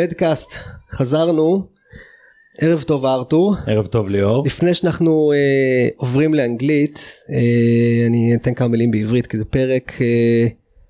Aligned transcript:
מדקאסט. 0.00 0.69
חזרנו. 1.00 1.66
ערב 2.58 2.82
טוב 2.82 3.06
ארתור. 3.06 3.54
ערב 3.66 3.86
טוב 3.86 4.08
ליאור. 4.08 4.46
לפני 4.46 4.74
שאנחנו 4.74 5.32
אה, 5.32 5.88
עוברים 5.96 6.34
לאנגלית, 6.34 6.98
אה, 7.32 8.06
אני 8.06 8.34
אתן 8.34 8.54
כמה 8.54 8.68
מילים 8.68 8.90
בעברית 8.90 9.26
כי 9.26 9.38
זה 9.38 9.44
פרק 9.44 9.92
אה, 10.00 10.46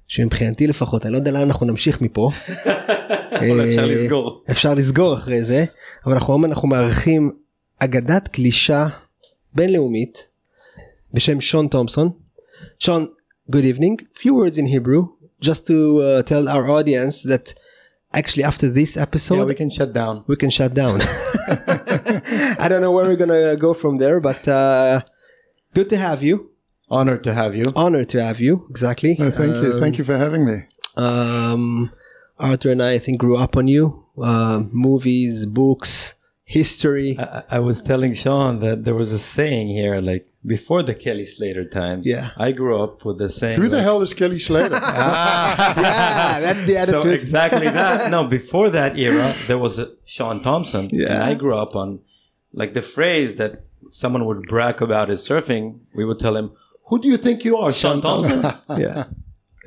שמבחינתי 0.08 0.66
לפחות, 0.66 1.04
אני 1.06 1.12
לא 1.12 1.18
יודע 1.18 1.30
לאן 1.30 1.42
אנחנו 1.42 1.66
נמשיך 1.66 2.00
מפה. 2.00 2.30
אבל 3.40 3.68
אפשר 3.68 3.80
אה, 3.80 3.86
לסגור. 3.86 4.44
אפשר 4.50 4.74
לסגור 4.74 5.14
אחרי 5.14 5.44
זה, 5.44 5.64
אבל 6.06 6.14
אנחנו 6.14 6.32
היום 6.32 6.44
אנחנו 6.44 6.68
מארחים 6.68 7.30
אגדת 7.78 8.28
גלישה 8.36 8.86
בינלאומית 9.54 10.28
בשם 11.14 11.40
שון 11.40 11.68
תומפסון. 11.68 12.10
שון, 12.78 13.06
good 13.52 13.76
evening. 13.76 14.18
Few 14.18 14.34
words 14.34 14.58
in 14.58 14.66
Hebrew, 14.66 15.02
just 15.44 15.66
to 15.66 15.72
uh, 15.72 16.22
tell 16.22 16.48
our 16.48 16.70
audience 16.70 17.22
that 17.22 17.54
actually 18.12 18.44
after 18.44 18.68
this 18.68 18.96
episode 18.96 19.38
Yeah, 19.38 19.44
we 19.44 19.54
can 19.54 19.70
shut 19.70 19.92
down. 19.92 20.24
we 20.26 20.36
can 20.36 20.50
shut 20.50 20.74
down. 20.74 21.00
I 22.58 22.66
don't 22.68 22.80
know 22.80 22.92
where 22.92 23.06
we're 23.06 23.16
gonna 23.16 23.56
go 23.56 23.74
from 23.74 23.98
there, 23.98 24.20
but 24.20 24.46
uh, 24.46 25.00
good 25.74 25.88
to 25.90 25.96
have 25.96 26.22
you. 26.22 26.50
Honored 26.88 27.22
to 27.24 27.32
have 27.34 27.54
you. 27.54 27.64
Honored 27.76 28.08
to 28.10 28.22
have 28.22 28.40
you. 28.40 28.66
Exactly. 28.68 29.16
No, 29.18 29.30
thank 29.30 29.56
you. 29.56 29.78
Thank 29.78 29.98
you 29.98 30.04
for 30.04 30.16
having 30.16 30.44
me. 30.44 30.56
Um, 30.96 31.90
Arthur 32.38 32.70
and 32.70 32.82
I, 32.82 32.94
I 32.94 32.98
think, 32.98 33.18
grew 33.20 33.36
up 33.36 33.56
on 33.56 33.68
you. 33.68 34.04
Uh, 34.20 34.64
movies, 34.72 35.46
books, 35.46 36.14
history. 36.50 37.16
I, 37.18 37.42
I 37.48 37.60
was 37.60 37.80
telling 37.80 38.12
Shaun 38.14 38.58
that 38.58 38.84
there 38.84 38.94
was 39.02 39.12
a 39.12 39.18
saying 39.20 39.68
here, 39.68 39.98
like 40.00 40.26
before 40.44 40.82
the 40.82 40.94
Kelly 40.94 41.24
Slater 41.24 41.64
times. 41.64 42.06
Yeah. 42.06 42.30
I 42.36 42.50
grew 42.50 42.76
up 42.84 43.04
with 43.04 43.18
the 43.18 43.28
saying. 43.28 43.60
Who 43.60 43.68
the 43.68 43.76
like- 43.76 43.84
hell 43.84 44.02
is 44.02 44.12
Kelly 44.14 44.40
Slater? 44.40 44.74
yeah, 44.82 46.40
that's 46.40 46.64
the 46.64 46.76
attitude. 46.76 47.02
So 47.02 47.10
exactly 47.10 47.68
that. 47.68 48.10
No, 48.14 48.24
before 48.26 48.68
that 48.70 48.98
era, 48.98 49.32
there 49.46 49.58
was 49.58 49.78
a 49.78 49.86
Shaun 50.04 50.42
Tomson. 50.42 50.88
Yeah. 50.90 51.12
And 51.14 51.22
I 51.22 51.34
grew 51.34 51.54
up 51.54 51.76
on 51.76 52.00
like 52.52 52.74
the 52.74 52.82
phrase 52.82 53.36
that 53.36 53.52
someone 53.92 54.24
would 54.26 54.42
brag 54.48 54.82
about 54.82 55.08
his 55.08 55.20
surfing. 55.28 55.64
We 55.94 56.04
would 56.04 56.18
tell 56.18 56.36
him, 56.36 56.50
"Who 56.88 57.00
do 57.00 57.06
you 57.12 57.16
think 57.16 57.44
you 57.44 57.54
are, 57.62 57.72
Shaun 57.72 58.02
Tomson?" 58.02 58.40
yeah, 58.84 59.04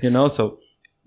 you 0.01 0.09
know. 0.09 0.27
So 0.27 0.59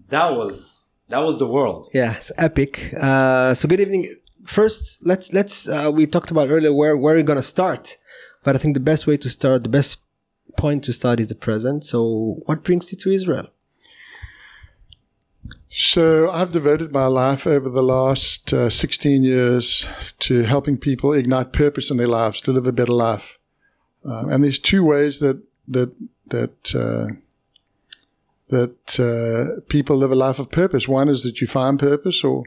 that 0.08 0.30
was 0.38 0.92
that 1.08 1.18
was 1.28 1.38
the 1.38 1.46
world. 1.56 1.80
yeah, 1.92 2.16
it's 2.16 2.32
epic. 2.38 2.72
Uh, 2.98 3.52
so 3.54 3.68
good 3.68 3.80
evening. 3.80 4.04
First, 4.46 5.04
let's 5.04 5.32
let's 5.32 5.68
uh, 5.68 5.90
we 5.92 6.06
talked 6.06 6.30
about 6.30 6.48
earlier 6.50 6.72
where 6.72 6.96
where 6.96 7.14
we're 7.14 7.22
gonna 7.22 7.42
start, 7.42 7.96
but 8.44 8.54
I 8.54 8.58
think 8.58 8.74
the 8.74 8.80
best 8.80 9.06
way 9.06 9.16
to 9.16 9.28
start, 9.28 9.62
the 9.62 9.68
best 9.68 9.98
point 10.56 10.84
to 10.84 10.92
start 10.92 11.20
is 11.20 11.28
the 11.28 11.34
present. 11.34 11.84
So, 11.84 12.36
what 12.46 12.62
brings 12.62 12.90
you 12.92 12.98
to 12.98 13.10
Israel? 13.10 13.48
so 15.68 16.30
I've 16.30 16.52
devoted 16.52 16.90
my 16.90 17.04
life 17.06 17.46
over 17.46 17.68
the 17.68 17.82
last 17.82 18.50
uh, 18.50 18.70
16 18.70 19.22
years 19.22 19.86
to 20.20 20.44
helping 20.44 20.78
people 20.78 21.12
ignite 21.12 21.52
purpose 21.52 21.90
in 21.90 21.98
their 21.98 22.08
lives 22.08 22.40
to 22.42 22.52
live 22.52 22.66
a 22.66 22.72
better 22.72 22.94
life. 22.94 23.38
Um, 24.02 24.30
and 24.30 24.42
there's 24.42 24.58
two 24.58 24.84
ways 24.84 25.18
that 25.18 25.42
that 25.68 25.92
that 26.28 26.74
uh, 26.74 27.16
that 28.48 28.98
uh, 28.98 29.60
people 29.68 29.96
live 29.96 30.12
a 30.12 30.14
life 30.14 30.38
of 30.38 30.50
purpose. 30.50 30.88
One 30.88 31.08
is 31.08 31.24
that 31.24 31.42
you 31.42 31.46
find 31.46 31.78
purpose, 31.78 32.24
or 32.24 32.44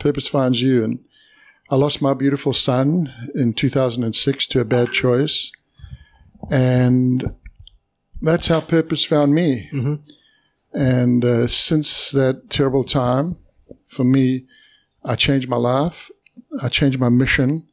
purpose 0.00 0.26
finds 0.26 0.60
you. 0.60 0.82
And 0.82 1.04
I 1.72 1.76
lost 1.76 2.02
my 2.02 2.12
beautiful 2.12 2.52
son 2.52 3.10
in 3.34 3.54
2006 3.54 4.46
to 4.48 4.60
a 4.60 4.64
bad 4.64 4.92
choice, 4.92 5.50
and 6.50 7.34
that's 8.20 8.48
how 8.48 8.60
purpose 8.60 9.06
found 9.06 9.34
me. 9.34 9.70
And 10.74 11.24
uh, 11.24 11.46
since 11.46 12.10
that 12.10 12.50
terrible 12.50 12.84
time, 12.84 13.36
for 13.88 14.04
me, 14.04 14.44
I 15.02 15.14
changed 15.16 15.48
my 15.48 15.56
life. 15.56 16.10
I 16.62 16.68
changed 16.68 16.98
my 16.98 17.08
mission, 17.08 17.66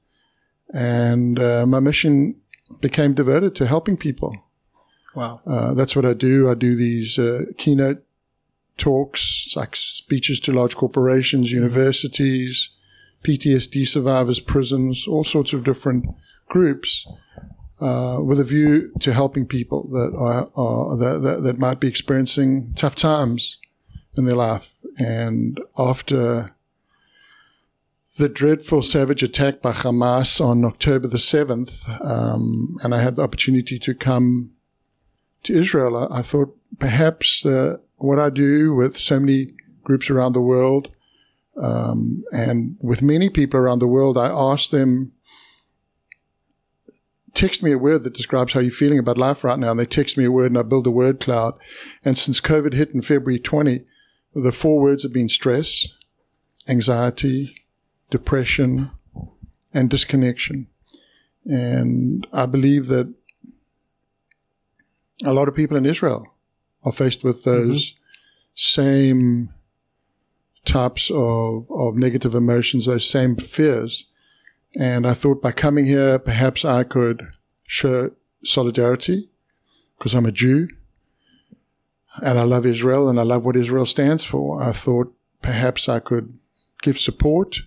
and 0.74 1.38
uh, 1.38 1.66
my 1.66 1.82
mission 1.82 2.36
became 2.80 3.14
devoted 3.14 3.54
to 3.56 3.68
helping 3.68 3.98
people. 3.98 4.34
Wow. 5.14 5.42
Uh, 5.46 5.74
that's 5.74 5.94
what 5.94 6.06
I 6.06 6.14
do. 6.14 6.50
I 6.50 6.54
do 6.54 6.74
these 6.74 7.20
uh, 7.20 7.48
keynote 7.58 8.02
talks, 8.78 9.54
like 9.58 9.76
speeches 9.76 10.40
to 10.42 10.54
large 10.54 10.78
corporations, 10.78 11.52
universities, 11.52 12.70
PTSD 13.24 13.88
survivors, 13.88 14.40
prisons, 14.40 15.08
all 15.08 15.24
sorts 15.24 15.54
of 15.54 15.64
different 15.64 16.06
groups, 16.48 17.08
uh, 17.82 18.18
with 18.24 18.40
a 18.40 18.44
view 18.44 18.92
to 19.00 19.14
helping 19.14 19.46
people 19.46 19.88
that 19.90 20.14
are, 20.18 20.50
are 20.56 20.98
that, 20.98 21.20
that 21.22 21.44
that 21.44 21.60
might 21.60 21.80
be 21.80 21.88
experiencing 21.88 22.74
tough 22.76 22.96
times 22.96 23.58
in 24.18 24.26
their 24.26 24.36
life. 24.36 24.74
And 24.98 25.60
after 25.78 26.56
the 28.18 28.30
dreadful 28.30 28.82
savage 28.82 29.24
attack 29.24 29.62
by 29.62 29.72
Hamas 29.72 30.44
on 30.44 30.66
October 30.66 31.08
the 31.08 31.18
7th, 31.18 31.88
um, 32.06 32.76
and 32.84 32.94
I 32.94 33.02
had 33.02 33.16
the 33.16 33.22
opportunity 33.22 33.80
to 33.80 33.94
come 33.94 34.52
to 35.44 35.54
Israel, 35.54 35.96
I, 35.96 36.20
I 36.20 36.22
thought 36.22 36.56
perhaps 36.80 37.46
uh, 37.46 37.78
what 37.98 38.20
I 38.20 38.30
do 38.30 38.74
with 38.74 38.98
so 38.98 39.20
many 39.20 39.54
groups 39.84 40.10
around 40.10 40.34
the 40.34 40.42
world 40.42 40.92
um, 41.60 42.24
and 42.32 42.78
with 42.80 43.02
many 43.02 43.30
people 43.30 43.60
around 43.60 43.80
the 43.80 43.88
world, 43.88 44.18
I 44.18 44.30
ask 44.30 44.70
them, 44.70 45.12
text 47.34 47.62
me 47.62 47.72
a 47.72 47.78
word 47.78 48.04
that 48.04 48.14
describes 48.14 48.54
how 48.54 48.62
you're 48.62 48.72
feeling 48.72 49.00
about 49.00 49.18
life 49.18 49.44
right 49.44 49.60
now. 49.60 49.72
And 49.72 49.80
they 49.80 49.86
text 49.86 50.18
me 50.18 50.26
a 50.26 50.32
word 50.32 50.48
and 50.52 50.58
I 50.58 50.64
build 50.64 50.88
a 50.88 50.92
word 50.92 51.20
cloud. 51.20 51.54
And 52.04 52.18
since 52.18 52.40
COVID 52.40 52.74
hit 52.74 52.92
in 52.92 53.02
February 53.02 53.40
20, 53.40 53.82
the 54.34 54.52
four 54.52 54.82
words 54.82 55.04
have 55.04 55.14
been 55.14 55.30
stress, 55.30 55.88
anxiety, 56.68 57.66
depression, 58.10 58.92
and 59.74 59.90
disconnection. 59.90 60.68
And 61.46 62.26
I 62.32 62.46
believe 62.46 62.88
that 62.88 63.14
a 65.26 65.34
lot 65.34 65.48
of 65.48 65.56
people 65.56 65.76
in 65.76 65.86
Israel 65.86 66.36
are 66.86 66.92
faced 66.92 67.24
with 67.24 67.44
those 67.44 67.96
same 68.56 69.50
types 70.66 71.10
of, 71.14 71.70
of 71.72 71.96
negative 71.96 72.36
emotions, 72.36 72.86
those 72.86 73.10
same 73.10 73.36
fears. 73.36 74.06
And 74.76 75.08
I 75.08 75.14
thought 75.14 75.42
by 75.42 75.52
coming 75.52 75.86
here, 75.86 76.20
perhaps 76.20 76.64
I 76.64 76.84
could 76.84 77.28
show 77.66 78.12
solidarity 78.44 79.30
because 79.98 80.14
I'm 80.14 80.26
a 80.26 80.32
Jew 80.32 80.70
and 82.24 82.38
I 82.38 82.44
love 82.44 82.66
Israel 82.66 83.10
and 83.10 83.20
I 83.20 83.24
love 83.24 83.46
what 83.46 83.56
Israel 83.56 83.86
stands 83.86 84.24
for. 84.24 84.62
I 84.62 84.72
thought 84.72 85.14
perhaps 85.42 85.90
I 85.90 86.00
could 86.00 86.38
give 86.82 87.00
support. 87.00 87.60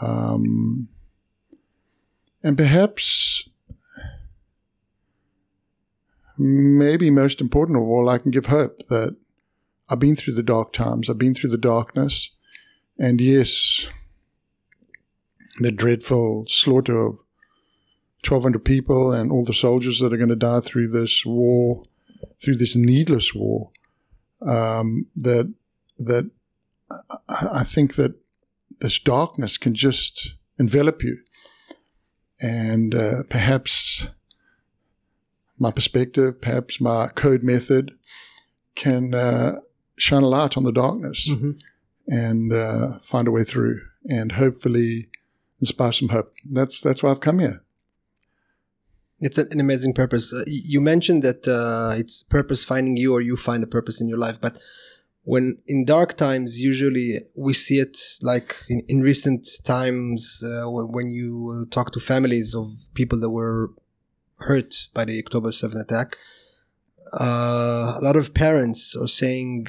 Um, 0.00 0.88
and 2.42 2.56
perhaps 2.56 3.48
maybe 6.38 7.10
most 7.10 7.40
important 7.40 7.78
of 7.78 7.84
all, 7.84 8.08
I 8.08 8.18
can 8.18 8.30
give 8.30 8.46
hope 8.46 8.86
that 8.88 9.16
I've 9.88 9.98
been 9.98 10.16
through 10.16 10.34
the 10.34 10.42
dark 10.42 10.72
times, 10.72 11.08
I've 11.08 11.18
been 11.18 11.34
through 11.34 11.50
the 11.50 11.58
darkness, 11.58 12.30
and 12.98 13.20
yes, 13.20 13.86
the 15.58 15.72
dreadful 15.72 16.46
slaughter 16.48 16.96
of 16.96 17.18
1,200 18.26 18.64
people 18.64 19.12
and 19.12 19.32
all 19.32 19.44
the 19.44 19.52
soldiers 19.52 19.98
that 19.98 20.12
are 20.12 20.16
going 20.16 20.28
to 20.28 20.36
die 20.36 20.60
through 20.60 20.88
this 20.88 21.26
war, 21.26 21.82
through 22.40 22.56
this 22.56 22.76
needless 22.76 23.34
war, 23.34 23.70
um, 24.46 25.06
that 25.16 25.52
that 25.98 26.30
I, 27.28 27.48
I 27.52 27.64
think 27.64 27.96
that 27.96 28.14
this 28.80 28.98
darkness 28.98 29.58
can 29.58 29.74
just 29.74 30.34
envelop 30.58 31.02
you, 31.02 31.18
and 32.40 32.94
uh, 32.94 33.22
perhaps 33.28 34.08
my 35.58 35.70
perspective, 35.70 36.40
perhaps 36.40 36.80
my 36.80 37.08
code 37.08 37.42
method, 37.42 37.94
can 38.74 39.14
uh, 39.14 39.60
shine 40.02 40.22
a 40.22 40.28
light 40.28 40.56
on 40.56 40.64
the 40.64 40.72
darkness 40.72 41.28
and 42.08 42.52
uh, 42.52 42.98
find 43.00 43.28
a 43.28 43.30
way 43.30 43.44
through, 43.44 43.80
and 44.04 44.32
hopefully 44.32 45.08
inspire 45.60 45.92
some 45.92 46.08
hope. 46.08 46.34
That's 46.44 46.80
that's 46.80 47.02
why 47.02 47.10
I've 47.10 47.20
come 47.20 47.38
here. 47.38 47.62
It's 49.20 49.38
an 49.38 49.60
amazing 49.60 49.94
purpose. 49.94 50.32
Uh, 50.32 50.42
you 50.46 50.80
mentioned 50.80 51.22
that 51.22 51.46
uh, 51.46 51.94
it's 51.96 52.24
purpose 52.24 52.64
finding 52.64 52.96
you, 52.96 53.12
or 53.12 53.20
you 53.20 53.36
find 53.36 53.62
a 53.62 53.68
purpose 53.68 54.00
in 54.00 54.08
your 54.08 54.18
life. 54.18 54.40
But 54.40 54.58
when 55.24 55.58
in 55.68 55.84
dark 55.84 56.16
times 56.16 56.60
usually 56.60 57.20
we 57.36 57.52
see 57.54 57.78
it 57.78 57.96
like 58.22 58.56
in, 58.68 58.82
in 58.88 59.00
recent 59.00 59.48
times 59.64 60.42
uh, 60.44 60.68
when, 60.68 60.90
when 60.90 61.10
you 61.10 61.66
talk 61.70 61.92
to 61.92 62.00
families 62.00 62.56
of 62.56 62.66
people 62.94 63.20
that 63.20 63.30
were 63.30 63.70
hurt 64.48 64.88
by 64.94 65.04
the 65.04 65.16
october 65.22 65.50
7th 65.50 65.80
attack 65.80 66.16
uh, 67.20 67.94
a 68.00 68.02
lot 68.02 68.16
of 68.16 68.34
parents 68.34 68.96
are 68.96 69.06
saying 69.06 69.68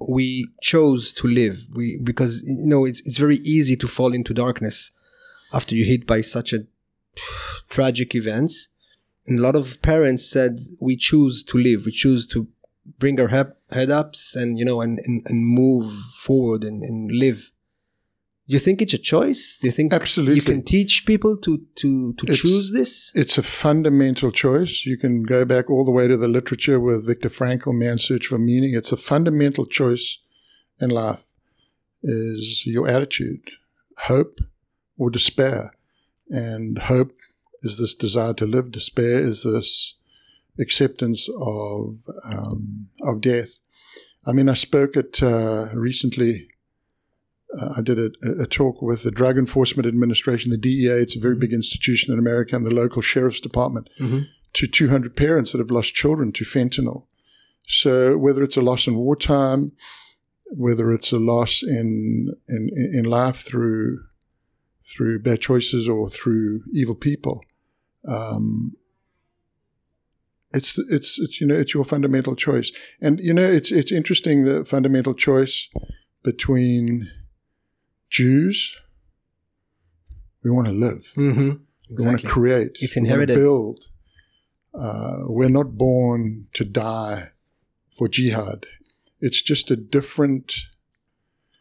we 0.00 0.48
chose 0.62 1.12
to 1.14 1.28
live. 1.28 1.66
We 1.74 1.98
because 2.02 2.42
you 2.42 2.66
know 2.66 2.84
it's, 2.84 3.00
it's 3.00 3.18
very 3.18 3.36
easy 3.38 3.76
to 3.76 3.88
fall 3.88 4.12
into 4.12 4.34
darkness 4.34 4.90
after 5.52 5.74
you're 5.74 5.86
hit 5.86 6.06
by 6.06 6.20
such 6.20 6.52
a 6.52 6.66
tragic 7.68 8.14
events. 8.14 8.68
And 9.26 9.38
a 9.38 9.42
lot 9.42 9.56
of 9.56 9.80
parents 9.82 10.24
said 10.24 10.60
we 10.80 10.96
choose 10.96 11.42
to 11.44 11.58
live. 11.58 11.84
We 11.84 11.92
choose 11.92 12.26
to 12.28 12.48
bring 12.98 13.20
our 13.20 13.28
head, 13.28 13.52
head 13.70 13.90
ups 13.90 14.34
and 14.34 14.58
you 14.58 14.64
know 14.64 14.80
and, 14.80 15.00
and, 15.00 15.22
and 15.26 15.44
move 15.46 15.92
forward 16.20 16.64
and, 16.64 16.82
and 16.82 17.10
live 17.10 17.50
do 18.48 18.54
you 18.54 18.58
think 18.58 18.80
it's 18.80 18.94
a 18.94 18.98
choice 19.14 19.58
do 19.60 19.66
you 19.68 19.72
think 19.78 19.92
Absolutely. 19.92 20.36
you 20.36 20.42
can 20.42 20.62
teach 20.62 21.04
people 21.06 21.36
to 21.44 21.52
to 21.80 22.12
to 22.18 22.24
It's- 22.24 22.38
choose 22.40 22.72
this 22.72 23.12
It's 23.22 23.36
a 23.38 23.42
fundamental 23.42 24.30
choice. 24.44 24.86
You 24.90 24.96
can 25.04 25.14
go 25.22 25.44
back 25.44 25.64
all 25.70 25.84
the 25.84 25.96
way 25.98 26.06
to 26.08 26.16
the 26.16 26.28
literature 26.38 26.78
with 26.80 27.06
Viktor 27.06 27.30
Frankl, 27.38 27.72
Man's 27.82 28.04
Search 28.08 28.26
for 28.30 28.38
Meaning. 28.38 28.72
It's 28.74 28.92
a 28.92 28.96
fundamental 29.12 29.66
choice 29.66 30.06
in 30.80 30.90
life 30.90 31.24
is 32.02 32.64
your 32.66 32.86
attitude, 32.96 33.44
hope 34.10 34.36
or 35.00 35.10
despair. 35.10 35.60
And 36.30 36.78
hope 36.92 37.12
is 37.66 37.76
this 37.76 37.94
desire 37.94 38.34
to 38.34 38.46
live. 38.46 38.70
Despair 38.70 39.18
is 39.30 39.42
this 39.42 39.94
acceptance 40.64 41.28
of 41.28 41.82
um, 42.32 42.88
of 43.02 43.20
death. 43.20 43.52
I 44.28 44.32
mean, 44.32 44.48
I 44.48 44.54
spoke 44.54 44.96
at 44.96 45.22
uh, 45.22 45.68
recently. 45.74 46.48
Uh, 47.56 47.74
I 47.78 47.82
did 47.82 47.98
a, 47.98 48.10
a 48.42 48.46
talk 48.46 48.82
with 48.82 49.02
the 49.02 49.10
Drug 49.10 49.38
Enforcement 49.38 49.86
Administration, 49.86 50.50
the 50.50 50.58
DEA. 50.58 51.00
It's 51.00 51.16
a 51.16 51.20
very 51.20 51.36
big 51.36 51.52
institution 51.52 52.12
in 52.12 52.18
America, 52.18 52.54
and 52.54 52.66
the 52.66 52.74
local 52.74 53.02
sheriff's 53.02 53.40
department 53.40 53.88
to 54.54 54.66
200 54.66 55.16
parents 55.16 55.52
that 55.52 55.58
have 55.58 55.70
lost 55.70 55.94
children 55.94 56.32
to 56.32 56.44
fentanyl. 56.44 57.06
So 57.66 58.16
whether 58.16 58.42
it's 58.42 58.56
a 58.56 58.62
loss 58.62 58.86
in 58.86 58.96
wartime, 58.96 59.72
whether 60.50 60.90
it's 60.92 61.12
a 61.12 61.18
loss 61.18 61.62
in 61.62 62.34
in, 62.48 62.70
in 62.94 63.04
life 63.04 63.36
through 63.36 64.00
through 64.82 65.20
bad 65.20 65.40
choices 65.40 65.86
or 65.86 66.08
through 66.08 66.62
evil 66.72 66.94
people, 66.94 67.44
um, 68.08 68.72
it's 70.52 70.78
it's 70.78 71.18
it's 71.18 71.40
you 71.40 71.46
know 71.46 71.54
it's 71.54 71.74
your 71.74 71.84
fundamental 71.84 72.34
choice. 72.34 72.72
And 73.00 73.20
you 73.20 73.34
know 73.34 73.46
it's 73.46 73.70
it's 73.70 73.92
interesting 73.92 74.44
the 74.44 74.64
fundamental 74.64 75.14
choice 75.14 75.68
between 76.22 77.10
Jews. 78.10 78.76
We 80.42 80.50
want 80.50 80.66
to 80.66 80.72
live. 80.72 81.12
mm-hmm. 81.16 81.50
We 81.98 82.04
want 82.04 82.20
to 82.20 82.26
create. 82.26 82.78
It's 82.80 82.96
We 82.96 83.00
inherited. 83.02 83.34
build. 83.34 83.88
Uh, 84.74 85.24
we're 85.28 85.48
not 85.48 85.76
born 85.76 86.46
to 86.52 86.64
die 86.64 87.30
for 87.90 88.08
jihad. 88.08 88.66
It's 89.20 89.42
just 89.42 89.70
a 89.70 89.76
different. 89.76 90.54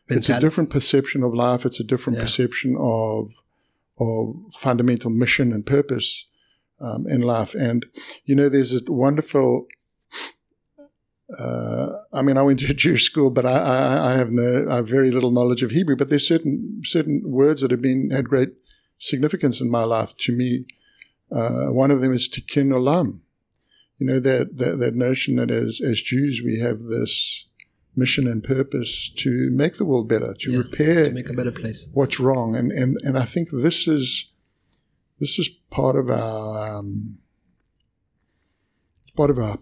It's 0.09 0.29
a 0.29 0.39
different 0.39 0.69
perception 0.69 1.23
of 1.23 1.33
life. 1.33 1.65
It's 1.65 1.79
a 1.79 1.83
different 1.83 2.17
Yeah. 2.17 2.23
perception 2.25 2.75
of 2.79 3.44
of 3.99 4.35
fundamental 4.53 5.09
mission 5.09 5.51
and 5.51 5.65
purpose 5.65 6.25
um, 6.79 7.07
in 7.07 7.21
life. 7.21 7.55
And 7.55 7.85
you 8.25 8.35
know, 8.35 8.47
there's 8.49 8.73
a 8.73 8.79
wonderful. 8.88 9.65
Uh, 11.39 11.88
I 12.13 12.21
mean, 12.21 12.38
I 12.38 12.41
went 12.41 12.59
to 12.59 12.71
a 12.71 12.74
Jewish 12.85 13.03
school, 13.03 13.31
but 13.31 13.45
I, 13.45 13.57
I, 13.57 14.12
I 14.12 14.13
have 14.13 14.31
no, 14.31 14.65
I 14.69 14.77
have 14.77 14.88
very 14.88 15.12
little 15.12 15.31
knowledge 15.31 15.63
of 15.63 15.71
Hebrew. 15.71 15.95
But 15.95 16.09
there's 16.09 16.27
certain 16.27 16.81
certain 16.83 17.24
words 17.25 17.62
that 17.62 17.71
have 17.71 17.81
been 17.81 18.12
had 18.12 18.29
great 18.29 18.50
significance 19.00 19.62
in 19.62 19.69
my 19.69 19.83
life 19.83 20.15
to 20.18 20.35
me. 20.35 20.65
Uh, 21.31 21.68
one 21.71 21.91
of 21.91 22.01
them 22.01 22.13
is 22.13 22.29
tikkun 22.29 22.71
olam. 22.71 23.19
You 23.97 24.07
know 24.07 24.19
that, 24.19 24.57
that 24.57 24.79
that 24.79 24.95
notion 24.95 25.35
that 25.38 25.51
as 25.51 25.81
as 25.83 26.01
Jews 26.01 26.41
we 26.44 26.59
have 26.59 26.79
this 26.79 27.45
mission 27.95 28.27
and 28.27 28.44
purpose 28.44 29.09
to 29.18 29.50
make 29.51 29.77
the 29.77 29.85
world 29.85 30.07
better, 30.07 30.33
to 30.41 30.51
Yeah, 30.51 30.59
repair 30.59 31.06
to 31.06 31.12
make 31.12 31.30
a 31.30 31.33
better 31.33 31.51
place 31.51 31.89
what's 31.94 32.19
wrong, 32.19 32.56
and 32.56 32.71
and 32.71 32.97
and 33.03 33.18
I 33.18 33.25
think 33.25 33.50
this 33.51 33.88
is 33.88 34.31
this 35.19 35.39
is 35.39 35.50
part 35.71 35.95
of 35.95 36.09
our 36.09 36.77
um, 36.77 37.18
part 39.15 39.31
of 39.31 39.39
our 39.39 39.57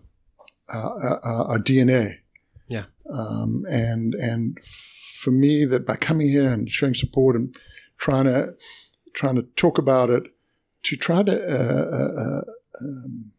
our, 0.73 1.19
our 1.25 1.59
DNA. 1.59 2.19
Yeah. 2.67 2.85
Um, 3.11 3.63
and 3.69 4.13
and 4.15 4.59
for 5.19 5.31
me, 5.31 5.65
that 5.65 5.85
by 5.85 5.95
coming 5.95 6.29
here 6.29 6.49
and 6.51 6.69
showing 6.69 6.93
support 6.93 7.35
and 7.35 7.55
trying 7.97 8.25
to 8.25 8.53
trying 9.13 9.35
to 9.35 9.43
talk 9.55 9.77
about 9.77 10.09
it, 10.09 10.23
to 10.83 10.95
try 10.95 11.23
to 11.23 11.31
uh, 11.31 11.85
uh, 11.95 12.21
uh, 12.21 12.41
um, 12.83 13.31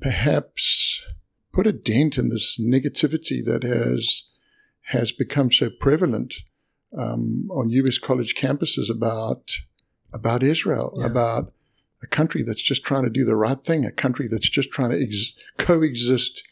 perhaps 0.00 1.04
put 1.52 1.66
a 1.66 1.72
dent 1.72 2.18
in 2.18 2.28
this 2.28 2.58
negativity 2.60 3.44
that 3.44 3.62
has 3.62 4.24
has 4.90 5.10
become 5.10 5.50
so 5.50 5.68
prevalent 5.68 6.34
um, 6.96 7.48
on 7.50 7.70
U.S. 7.70 7.98
college 7.98 8.34
campuses 8.34 8.88
about 8.90 9.50
about 10.14 10.42
Israel, 10.42 10.92
Yeah. 11.00 11.06
about 11.06 11.52
a 12.02 12.06
country 12.06 12.42
that's 12.42 12.62
just 12.62 12.84
trying 12.84 13.04
to 13.04 13.10
do 13.10 13.24
the 13.24 13.36
right 13.36 13.62
thing, 13.62 13.84
a 13.84 13.90
country 13.90 14.26
that's 14.30 14.48
just 14.48 14.70
trying 14.70 14.90
to 14.90 15.02
ex- 15.02 15.32
coexist 15.58 16.42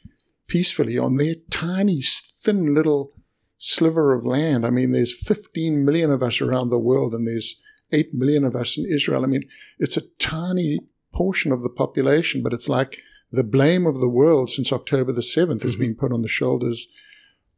peacefully 0.46 0.98
on 0.98 1.16
their 1.16 1.36
tiny, 1.50 2.00
thin 2.02 2.74
little 2.74 3.12
sliver 3.58 4.12
of 4.12 4.24
land. 4.24 4.66
I 4.66 4.70
mean, 4.70 4.92
there's 4.92 5.14
15 5.14 5.84
million 5.84 6.10
of 6.10 6.22
us 6.22 6.40
around 6.40 6.68
the 6.68 6.78
world, 6.78 7.14
and 7.14 7.26
there's 7.26 7.56
8 7.92 8.14
million 8.14 8.44
of 8.44 8.54
us 8.54 8.76
in 8.76 8.84
Israel. 8.86 9.24
I 9.24 9.28
mean, 9.28 9.48
it's 9.78 9.96
a 9.96 10.08
tiny 10.18 10.80
portion 11.12 11.52
of 11.52 11.62
the 11.62 11.70
population, 11.70 12.42
but 12.42 12.52
it's 12.52 12.68
like 12.68 12.98
the 13.30 13.44
blame 13.44 13.86
of 13.86 13.98
the 13.98 14.08
world 14.08 14.50
since 14.50 14.72
October 14.72 15.12
the 15.12 15.22
7th 15.22 15.62
has 15.62 15.76
been 15.76 15.94
put 15.94 16.12
on 16.12 16.22
the 16.22 16.28
shoulders 16.28 16.86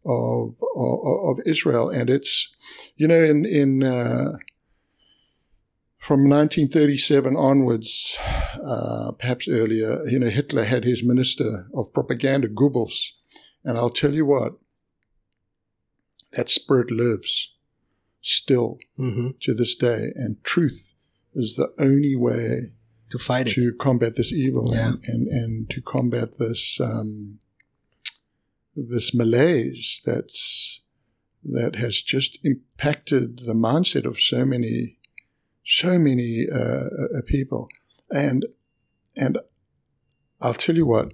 of, 0.05 0.55
of, 0.77 1.39
of 1.39 1.39
Israel. 1.47 1.91
And 1.91 2.09
it's, 2.09 2.55
you 2.97 3.09
know, 3.09 3.23
in, 3.23 3.45
in, 3.45 3.83
uh, 3.83 4.33
from 6.07 6.21
1937 6.29 7.35
onwards, 7.35 8.17
uh, 8.65 9.11
perhaps 9.19 9.49
earlier, 9.49 9.99
you 10.09 10.21
know, 10.21 10.29
Hitler 10.31 10.63
had 10.63 10.85
his 10.85 11.03
minister 11.03 11.65
of 11.75 11.93
propaganda, 11.93 12.49
Goebbels. 12.49 13.11
And 13.65 13.77
I'll 13.77 13.91
tell 13.91 14.15
you 14.15 14.25
what, 14.25 14.53
that 16.35 16.49
spirit 16.49 16.93
lives 16.93 17.53
still 18.21 18.79
hmm 18.97 19.31
to 19.41 19.53
this 19.53 19.75
day. 19.75 20.13
And 20.15 20.43
truth 20.45 20.95
is 21.35 21.57
the 21.57 21.73
only 21.81 22.15
way 22.15 22.59
to 23.11 23.19
fight 23.19 23.49
it 23.49 23.55
to 23.55 23.73
combat 23.73 24.15
this 24.15 24.33
evil 24.33 24.73
Yeah. 24.73 24.93
and, 24.93 25.03
and, 25.09 25.27
and 25.29 25.71
to 25.71 25.81
combat 25.83 26.39
this 26.39 26.79
um, 26.81 27.41
this 28.77 29.13
malaise 29.13 30.01
that's 30.05 30.83
that 31.43 31.77
has 31.77 32.03
just 32.03 32.39
impacted 32.45 33.41
the 33.41 33.55
mindset 33.55 34.05
of 34.05 34.21
so 34.21 34.45
many 34.45 34.96
so 35.67 35.99
many 35.99 36.47
uh, 36.53 36.59
uh, 36.59 37.23
people 37.27 37.69
and 38.11 38.47
and 39.17 39.39
I'll 40.41 40.55
tell 40.55 40.77
you 40.77 40.87
what 40.87 41.13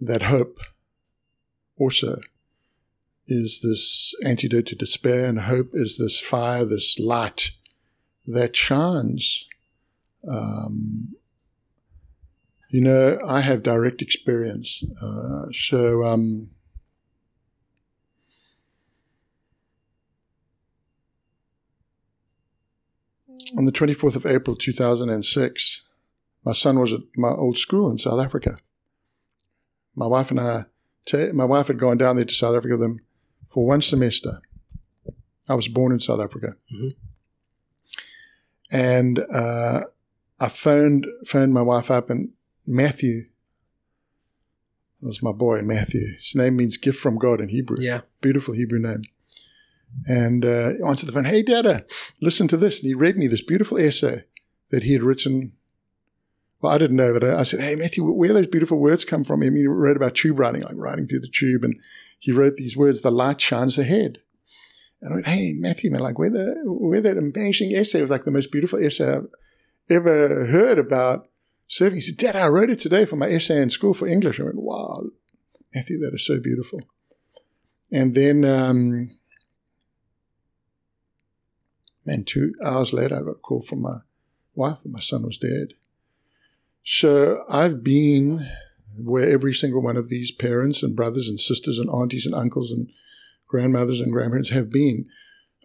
that 0.00 0.22
hope 0.22 0.58
also 1.78 2.16
is 3.26 3.60
this 3.62 4.14
antidote 4.26 4.66
to 4.66 4.74
despair 4.74 5.26
and 5.26 5.40
hope 5.40 5.70
is 5.72 5.96
this 5.98 6.20
fire 6.20 6.64
this 6.64 6.98
light 6.98 7.52
that 8.26 8.56
shines. 8.56 9.48
Um, 10.28 11.14
you 12.70 12.80
know, 12.80 13.18
I 13.26 13.40
have 13.40 13.62
direct 13.62 14.02
experience. 14.02 14.84
Uh, 15.02 15.46
so, 15.52 16.04
um, 16.04 16.50
on 23.56 23.64
the 23.64 23.72
24th 23.72 24.16
of 24.16 24.26
April 24.26 24.56
2006, 24.56 25.82
my 26.44 26.52
son 26.52 26.78
was 26.78 26.92
at 26.92 27.00
my 27.16 27.28
old 27.30 27.58
school 27.58 27.90
in 27.90 27.98
South 27.98 28.20
Africa. 28.20 28.58
My 29.94 30.06
wife 30.06 30.30
and 30.30 30.40
I, 30.40 30.64
ta- 31.06 31.32
my 31.32 31.44
wife 31.44 31.66
had 31.66 31.78
gone 31.78 31.98
down 31.98 32.16
there 32.16 32.24
to 32.24 32.34
South 32.34 32.56
Africa 32.56 32.74
with 32.74 32.80
them 32.80 33.00
for 33.46 33.66
one 33.66 33.82
semester. 33.82 34.40
I 35.48 35.54
was 35.54 35.68
born 35.68 35.92
in 35.92 36.00
South 36.00 36.20
Africa 36.20 36.54
and 38.70 39.24
uh, 39.32 39.80
I 40.38 40.48
phoned 40.48 41.06
phoned 41.26 41.52
my 41.52 41.62
wife 41.62 41.90
up, 41.90 42.10
and 42.10 42.30
Matthew 42.66 43.24
was 45.00 45.22
my 45.22 45.32
boy. 45.32 45.62
Matthew, 45.62 46.14
his 46.16 46.34
name 46.34 46.56
means 46.56 46.76
gift 46.76 47.00
from 47.00 47.18
God 47.18 47.40
in 47.40 47.48
Hebrew. 47.48 47.78
yeah 47.80 48.02
beautiful 48.20 48.54
Hebrew 48.54 48.78
name. 48.78 49.02
And 50.08 50.44
uh, 50.44 50.70
answered 50.86 51.06
the 51.06 51.12
phone. 51.12 51.24
Hey, 51.24 51.42
Dada, 51.42 51.84
listen 52.22 52.48
to 52.48 52.56
this. 52.56 52.80
And 52.80 52.88
he 52.88 52.94
read 52.94 53.16
me 53.16 53.26
this 53.26 53.42
beautiful 53.42 53.78
essay 53.78 54.24
that 54.70 54.84
he 54.84 54.92
had 54.92 55.02
written 55.02 55.52
well, 56.60 56.72
I 56.72 56.78
didn't 56.78 56.96
know, 56.96 57.12
but 57.18 57.24
I, 57.24 57.40
I 57.40 57.42
said, 57.44 57.60
Hey, 57.60 57.74
Matthew, 57.74 58.04
where 58.04 58.32
those 58.32 58.46
beautiful 58.46 58.78
words 58.78 59.04
come 59.04 59.24
from? 59.24 59.42
I 59.42 59.48
mean, 59.48 59.56
he 59.56 59.66
wrote 59.66 59.96
about 59.96 60.14
tube 60.14 60.38
riding, 60.38 60.62
like 60.62 60.76
riding 60.76 61.06
through 61.06 61.20
the 61.20 61.28
tube. 61.28 61.64
And 61.64 61.76
he 62.18 62.32
wrote 62.32 62.56
these 62.56 62.76
words, 62.76 63.00
the 63.00 63.10
light 63.10 63.40
shines 63.40 63.78
ahead. 63.78 64.18
And 65.00 65.12
I 65.12 65.16
went, 65.16 65.26
Hey, 65.26 65.54
Matthew, 65.56 65.90
man, 65.90 66.02
like 66.02 66.18
where 66.18 66.30
the, 66.30 66.62
where 66.66 67.00
that 67.00 67.16
amazing 67.16 67.72
essay 67.74 68.02
was 68.02 68.10
like 68.10 68.24
the 68.24 68.30
most 68.30 68.52
beautiful 68.52 68.78
essay 68.78 69.14
I've 69.14 69.28
ever 69.88 70.46
heard 70.46 70.78
about 70.78 71.28
surfing. 71.68 71.94
He 71.94 72.00
said, 72.02 72.18
Dad, 72.18 72.36
I 72.36 72.48
wrote 72.48 72.70
it 72.70 72.78
today 72.78 73.06
for 73.06 73.16
my 73.16 73.28
essay 73.28 73.62
in 73.62 73.70
school 73.70 73.94
for 73.94 74.06
English. 74.06 74.38
I 74.38 74.44
went, 74.44 74.56
Wow, 74.56 75.04
Matthew, 75.74 75.98
that 76.00 76.14
is 76.14 76.26
so 76.26 76.40
beautiful. 76.40 76.82
And 77.90 78.14
then, 78.14 78.44
um, 78.44 79.10
man, 82.04 82.24
two 82.24 82.54
hours 82.64 82.92
later, 82.92 83.16
I 83.16 83.20
got 83.20 83.30
a 83.30 83.34
call 83.34 83.62
from 83.62 83.82
my 83.82 83.98
wife 84.54 84.82
that 84.82 84.92
my 84.92 85.00
son 85.00 85.22
was 85.22 85.38
dead. 85.38 85.74
So 86.82 87.44
I've 87.48 87.84
been 87.84 88.46
where 88.96 89.30
every 89.30 89.54
single 89.54 89.82
one 89.82 89.96
of 89.96 90.08
these 90.08 90.30
parents 90.30 90.82
and 90.82 90.96
brothers 90.96 91.28
and 91.28 91.38
sisters 91.38 91.78
and 91.78 91.90
aunties 91.90 92.26
and 92.26 92.34
uncles 92.34 92.72
and 92.72 92.90
grandmothers 93.46 94.00
and 94.00 94.12
grandparents 94.12 94.50
have 94.50 94.70
been. 94.70 95.06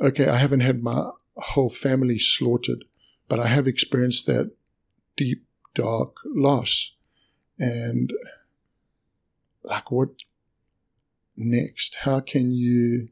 Okay, 0.01 0.27
I 0.27 0.37
haven't 0.37 0.61
had 0.61 0.83
my 0.83 1.09
whole 1.37 1.69
family 1.69 2.19
slaughtered, 2.19 2.85
but 3.27 3.39
I 3.39 3.47
have 3.47 3.67
experienced 3.67 4.25
that 4.25 4.51
deep, 5.15 5.45
dark 5.73 6.17
loss. 6.25 6.93
And 7.57 8.11
like, 9.63 9.91
what 9.91 10.09
next? 11.37 11.97
How 12.01 12.19
can 12.19 12.51
you 12.51 13.09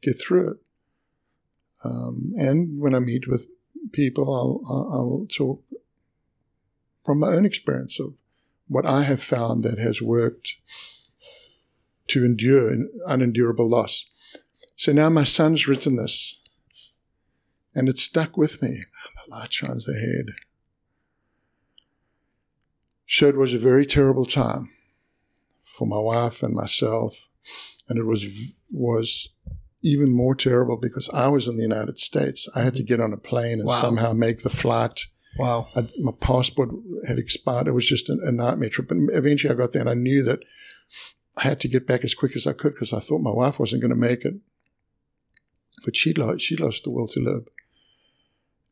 get 0.00 0.20
through 0.20 0.50
it? 0.50 0.56
Um, 1.86 2.32
and 2.36 2.80
when 2.80 2.94
I 2.94 3.00
meet 3.00 3.28
with 3.28 3.46
people, 3.92 4.24
I'll, 4.24 4.60
I'll, 4.92 5.26
talk 5.26 5.62
from 7.04 7.20
my 7.20 7.28
own 7.28 7.46
experience 7.46 8.00
of 8.00 8.18
what 8.68 8.86
I 8.86 9.02
have 9.02 9.22
found 9.22 9.62
that 9.62 9.78
has 9.78 10.02
worked 10.02 10.56
to 12.08 12.24
endure 12.24 12.72
an 12.72 12.90
unendurable 13.06 13.68
loss. 13.68 14.06
So 14.74 14.92
now 14.92 15.08
my 15.08 15.24
son's 15.24 15.68
written 15.68 15.96
this, 15.96 16.42
and 17.74 17.88
it 17.88 17.98
stuck 17.98 18.36
with 18.36 18.60
me. 18.60 18.84
The 19.24 19.30
light 19.30 19.52
shines 19.52 19.88
ahead. 19.88 20.26
So 23.06 23.28
it 23.28 23.36
was 23.36 23.54
a 23.54 23.58
very 23.58 23.86
terrible 23.86 24.26
time 24.26 24.70
for 25.62 25.86
my 25.86 25.98
wife 25.98 26.42
and 26.42 26.54
myself, 26.54 27.28
and 27.88 27.98
it 27.98 28.04
was 28.04 28.52
was 28.72 29.30
even 29.86 30.10
more 30.10 30.34
terrible 30.34 30.78
because 30.80 31.08
I 31.10 31.28
was 31.28 31.46
in 31.46 31.56
the 31.56 31.62
United 31.62 31.98
States. 31.98 32.48
I 32.56 32.62
had 32.62 32.74
to 32.74 32.82
get 32.82 33.00
on 33.00 33.12
a 33.12 33.16
plane 33.16 33.60
and 33.60 33.66
Wow. 33.68 33.80
somehow 33.80 34.12
make 34.12 34.42
the 34.42 34.50
flight. 34.50 35.02
Wow. 35.38 35.68
I, 35.76 35.82
my 36.00 36.12
passport 36.20 36.70
had 37.06 37.18
expired. 37.18 37.68
It 37.68 37.72
was 37.72 37.86
just 37.86 38.08
a, 38.08 38.18
a 38.24 38.32
nightmare 38.32 38.68
trip. 38.70 38.88
But 38.88 38.98
eventually 39.10 39.52
I 39.52 39.56
got 39.56 39.72
there 39.72 39.82
and 39.82 39.90
I 39.90 39.94
knew 39.94 40.22
that 40.24 40.40
I 41.38 41.42
had 41.42 41.60
to 41.60 41.68
get 41.68 41.86
back 41.86 42.04
as 42.04 42.14
quick 42.14 42.34
as 42.36 42.46
I 42.46 42.52
could 42.52 42.74
because 42.74 42.92
I 42.92 43.00
thought 43.00 43.20
my 43.20 43.32
wife 43.32 43.58
wasn't 43.60 43.82
going 43.82 43.90
to 43.90 43.96
make 43.96 44.24
it. 44.24 44.34
But 45.84 45.96
she 45.96 46.12
lost, 46.14 46.40
she 46.40 46.56
lost 46.56 46.84
the 46.84 46.90
will 46.90 47.08
to 47.08 47.20
live. 47.20 47.46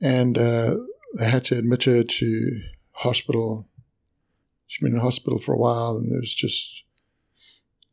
And 0.00 0.37
uh, 0.37 0.75
they 1.18 1.26
had 1.30 1.44
to 1.44 1.59
admit 1.59 1.85
her 1.85 2.02
to 2.02 2.61
hospital. 2.94 3.68
She'd 4.66 4.83
been 4.85 4.94
in 4.94 5.00
hospital 5.00 5.38
for 5.38 5.54
a 5.54 5.59
while 5.59 5.97
and 5.97 6.11
there 6.11 6.21
was 6.21 6.35
just, 6.35 6.83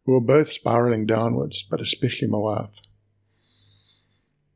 we 0.08 0.14
were 0.14 0.22
both 0.22 0.50
spiraling 0.52 1.06
downwards, 1.06 1.64
but 1.70 1.82
especially 1.82 2.28
my 2.30 2.40
wife. 2.40 2.76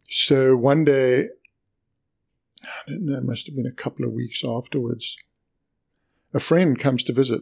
So 0.08 0.56
one 0.56 0.86
day, 0.86 1.30
I 2.64 2.70
don't 2.88 3.06
know, 3.06 3.18
it 3.18 3.24
must 3.26 3.48
have 3.48 3.56
been 3.56 3.66
a 3.66 3.72
couple 3.72 4.06
of 4.06 4.14
weeks 4.14 4.44
afterwards, 4.46 5.18
a 6.34 6.40
friend 6.40 6.78
comes 6.78 7.04
to 7.04 7.14
visit. 7.14 7.42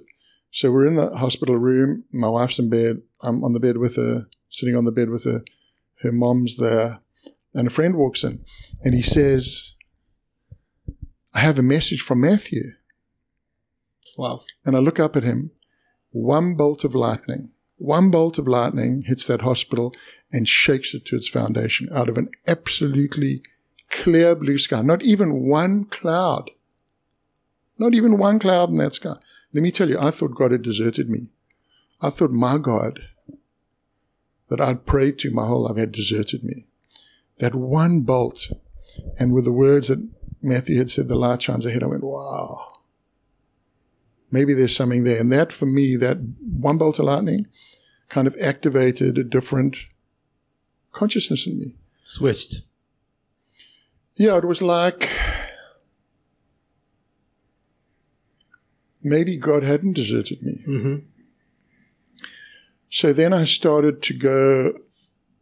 So 0.51 0.71
we're 0.71 0.85
in 0.85 0.95
the 0.95 1.17
hospital 1.17 1.57
room. 1.57 2.03
My 2.11 2.29
wife's 2.29 2.59
in 2.59 2.69
bed. 2.69 3.01
I'm 3.23 3.43
on 3.43 3.53
the 3.53 3.59
bed 3.59 3.77
with 3.77 3.95
her, 3.95 4.27
sitting 4.49 4.77
on 4.77 4.85
the 4.85 4.91
bed 4.91 5.09
with 5.09 5.23
her. 5.25 5.41
Her 6.01 6.11
mom's 6.11 6.57
there. 6.57 6.99
And 7.55 7.67
a 7.67 7.71
friend 7.71 7.95
walks 7.95 8.23
in 8.23 8.45
and 8.83 8.93
he 8.93 9.01
says, 9.01 9.73
I 11.33 11.39
have 11.39 11.57
a 11.57 11.63
message 11.63 12.01
from 12.01 12.21
Matthew. 12.21 12.61
Wow. 14.15 14.41
And 14.63 14.75
I 14.75 14.79
look 14.79 14.99
up 14.99 15.15
at 15.15 15.23
him. 15.23 15.49
One 16.11 16.53
bolt 16.53 16.83
of 16.83 16.93
lightning, 16.93 17.49
one 17.83 18.09
bolt 18.09 18.37
of 18.37 18.47
lightning 18.47 19.01
hits 19.01 19.25
that 19.25 19.41
hospital 19.41 19.93
and 20.31 20.47
shakes 20.47 20.93
it 20.93 21.03
to 21.05 21.17
its 21.17 21.27
foundation 21.27 21.89
out 21.93 22.07
of 22.07 22.17
an 22.17 22.29
absolutely 22.47 23.43
clear 23.89 24.35
blue 24.35 24.57
sky. 24.57 24.81
Not 24.81 25.03
even 25.03 25.49
one 25.49 25.83
cloud. 25.83 26.49
Not 27.77 27.93
even 27.93 28.17
one 28.17 28.39
cloud 28.39 28.69
in 28.69 28.77
that 28.77 28.93
sky. 28.93 29.15
Let 29.53 29.63
me 29.63 29.69
tell 29.69 29.89
you, 29.89 29.99
I 29.99 30.11
thought 30.11 30.33
God 30.33 30.53
had 30.53 30.61
deserted 30.61 31.09
me. 31.09 31.33
I 32.01 32.09
thought 32.09 32.31
my 32.31 32.57
God 32.57 33.01
that 34.47 34.61
I'd 34.61 34.85
prayed 34.85 35.19
to 35.19 35.31
my 35.31 35.45
whole 35.45 35.63
life 35.63 35.75
had 35.75 35.91
deserted 35.91 36.41
me. 36.41 36.67
That 37.39 37.53
one 37.53 38.01
bolt, 38.01 38.49
and 39.19 39.33
with 39.33 39.43
the 39.43 39.51
words 39.51 39.89
that 39.89 40.07
Matthew 40.41 40.77
had 40.77 40.89
said, 40.89 41.09
the 41.09 41.15
light 41.15 41.41
shines 41.41 41.65
ahead, 41.65 41.83
I 41.83 41.87
went, 41.87 42.03
wow 42.03 42.73
maybe 44.33 44.53
there's 44.53 44.75
something 44.75 45.03
there. 45.03 45.19
And 45.19 45.31
that, 45.31 45.53
for 45.53 45.67
me, 45.67 45.95
that 45.97 46.17
one 46.41 46.77
bolt 46.77 46.99
of 46.99 47.05
lightning 47.05 47.45
kind 48.13 48.27
of 48.27 48.35
activated 48.39 49.17
a 49.17 49.23
different 49.23 49.75
consciousness 50.91 51.47
in 51.47 51.57
me. 51.57 51.73
Switched. 52.03 52.61
Yeah, 54.15 54.37
it 54.37 54.45
was 54.45 54.61
like 54.61 55.09
maybe 59.01 59.35
God 59.35 59.63
hadn't 59.63 59.93
deserted 59.93 60.43
me. 60.43 60.63
Mm-hmm. 60.67 60.95
So 62.91 63.13
then 63.13 63.33
I 63.33 63.45
started 63.45 64.03
to 64.03 64.13
go 64.13 64.73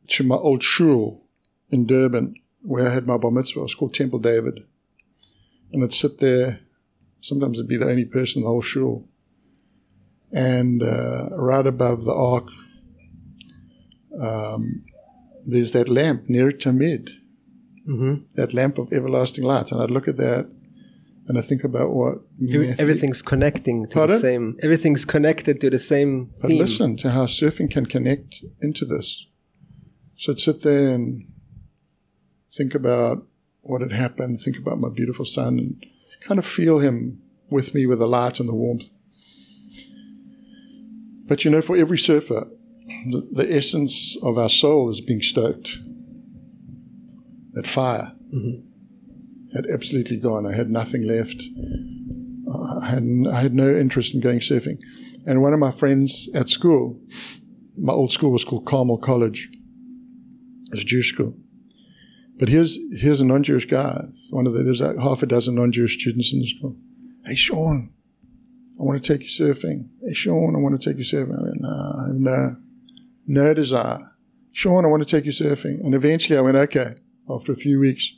to 0.07 0.23
my 0.23 0.35
old 0.35 0.63
shul 0.63 1.25
in 1.71 1.85
Durban, 1.85 2.35
where 2.61 2.89
I 2.89 2.93
had 2.93 3.05
my 3.05 3.17
bar 3.17 3.31
mitzvah. 3.31 3.63
It's 3.63 3.75
called 3.75 3.93
Temple 3.93 4.19
David. 4.19 4.65
And 5.73 5.83
I'd 5.83 5.91
sit 5.91 6.19
there. 6.19 6.61
Sometimes 7.19 7.59
I'd 7.59 7.67
be 7.67 7.75
the 7.75 7.89
only 7.89 8.05
person 8.05 8.39
in 8.39 8.43
the 8.45 8.49
whole 8.49 8.61
shul. 8.61 9.09
And 10.31 10.81
uh, 10.81 11.27
right 11.33 11.67
above 11.67 12.05
the 12.05 12.13
ark, 12.13 12.47
um, 14.20 14.84
there's 15.46 15.72
that 15.72 15.89
lamp 15.89 16.30
Ner 16.30 16.51
Tamid, 16.51 17.10
Mm-hmm. 17.89 18.25
that 18.36 18.53
lamp 18.53 18.77
of 18.77 18.94
everlasting 18.94 19.44
light. 19.44 19.72
And 19.72 19.82
I'd 19.82 19.89
look 19.89 20.08
at 20.08 20.18
that 20.18 20.48
and 21.27 21.36
I 21.38 21.41
think 21.41 21.63
about 21.63 21.89
what 21.94 22.20
everything's 22.77 23.24
connecting 23.24 23.88
to 23.88 23.94
Pardon? 23.96 24.18
the 24.18 24.22
same. 24.22 24.58
Everything's 24.62 25.03
connected 25.03 25.60
to 25.62 25.70
the 25.72 25.80
same 25.80 26.30
But 26.41 26.50
theme. 26.50 26.58
listen 26.60 26.96
to 26.98 27.10
how 27.10 27.25
surfing 27.25 27.72
can 27.72 27.88
connect 27.88 28.44
into 28.62 28.86
this. 28.86 29.25
So 30.18 30.32
I'd 30.32 30.39
sit 30.39 30.62
there 30.62 30.89
and 30.94 31.24
think 32.51 32.75
about 32.75 33.25
what 33.62 33.82
had 33.82 33.94
happened, 33.94 34.39
think 34.39 34.58
about 34.58 34.80
my 34.80 34.89
beautiful 34.89 35.25
son, 35.25 35.58
and 35.58 35.86
kind 36.22 36.38
of 36.39 36.46
feel 36.46 36.80
him 36.80 37.20
with 37.50 37.74
me 37.74 37.88
with 37.88 37.98
the 38.00 38.08
light 38.08 38.39
and 38.39 38.48
the 38.48 38.56
warmth. 38.56 38.89
But 41.27 41.46
you 41.46 41.51
know, 41.51 41.62
for 41.62 41.75
every 41.77 41.98
surfer, 41.98 42.48
the, 43.12 43.27
the 43.31 43.55
essence 43.57 44.17
of 44.21 44.38
our 44.38 44.50
soul 44.50 44.89
is 44.89 45.01
being 45.01 45.21
stoked. 45.21 45.79
That 47.53 47.67
fire 47.67 48.13
mm-hmm. 48.33 49.55
had 49.55 49.65
absolutely 49.71 50.17
gone. 50.17 50.45
I 50.45 50.55
had 50.55 50.69
nothing 50.69 51.03
left. 51.03 51.41
I 52.81 52.88
had, 52.88 53.03
I 53.31 53.41
had 53.41 53.53
no 53.53 53.74
interest 53.74 54.13
in 54.13 54.21
going 54.21 54.39
surfing. 54.39 54.79
And 55.25 55.41
one 55.41 55.53
of 55.53 55.60
my 55.60 55.71
friends 55.71 56.29
at 56.33 56.50
school, 56.50 57.00
my 57.77 57.93
old 57.93 58.12
school 58.12 58.31
was 58.31 58.43
called 58.43 58.65
Carmel 58.65 58.98
College. 58.98 59.50
It 59.51 60.71
was 60.71 60.81
a 60.81 60.86
Jewish 60.86 61.13
school. 61.13 61.36
But 62.39 62.50
here's 62.50 62.79
here's 63.00 63.21
a 63.21 63.25
non-Jewish 63.25 63.65
guy. 63.65 64.01
One 64.31 64.48
of 64.48 64.53
the 64.53 64.63
there's 64.63 64.81
like 64.81 64.98
half 64.98 65.21
a 65.21 65.27
dozen 65.27 65.53
non-Jewish 65.55 66.00
students 66.00 66.33
in 66.33 66.39
the 66.39 66.48
school. 66.48 66.75
Hey 67.24 67.36
Shaun, 67.36 67.93
I 68.79 68.83
want 68.83 69.03
to 69.03 69.13
take 69.13 69.21
you 69.21 69.27
surfing. 69.27 69.89
Hey 70.01 70.13
Shaun, 70.13 70.55
I 70.55 70.60
want 70.60 70.81
to 70.81 70.89
take 70.89 70.98
you 70.98 71.03
surfing. 71.03 71.38
I 71.38 71.43
went, 71.43 71.62
nah, 71.62 71.69
I 71.69 72.07
have 72.07 72.61
no 73.31 73.53
desire. 73.53 74.00
Shaun, 74.53 74.85
I 74.85 74.89
want 74.89 75.01
to 75.03 75.09
take 75.09 75.25
you 75.25 75.31
surfing. 75.31 75.79
And 75.79 75.95
eventually 75.95 76.38
I 76.38 76.41
went, 76.41 76.57
okay, 76.57 76.95
after 77.29 77.51
a 77.51 77.55
few 77.55 77.79
weeks. 77.79 78.13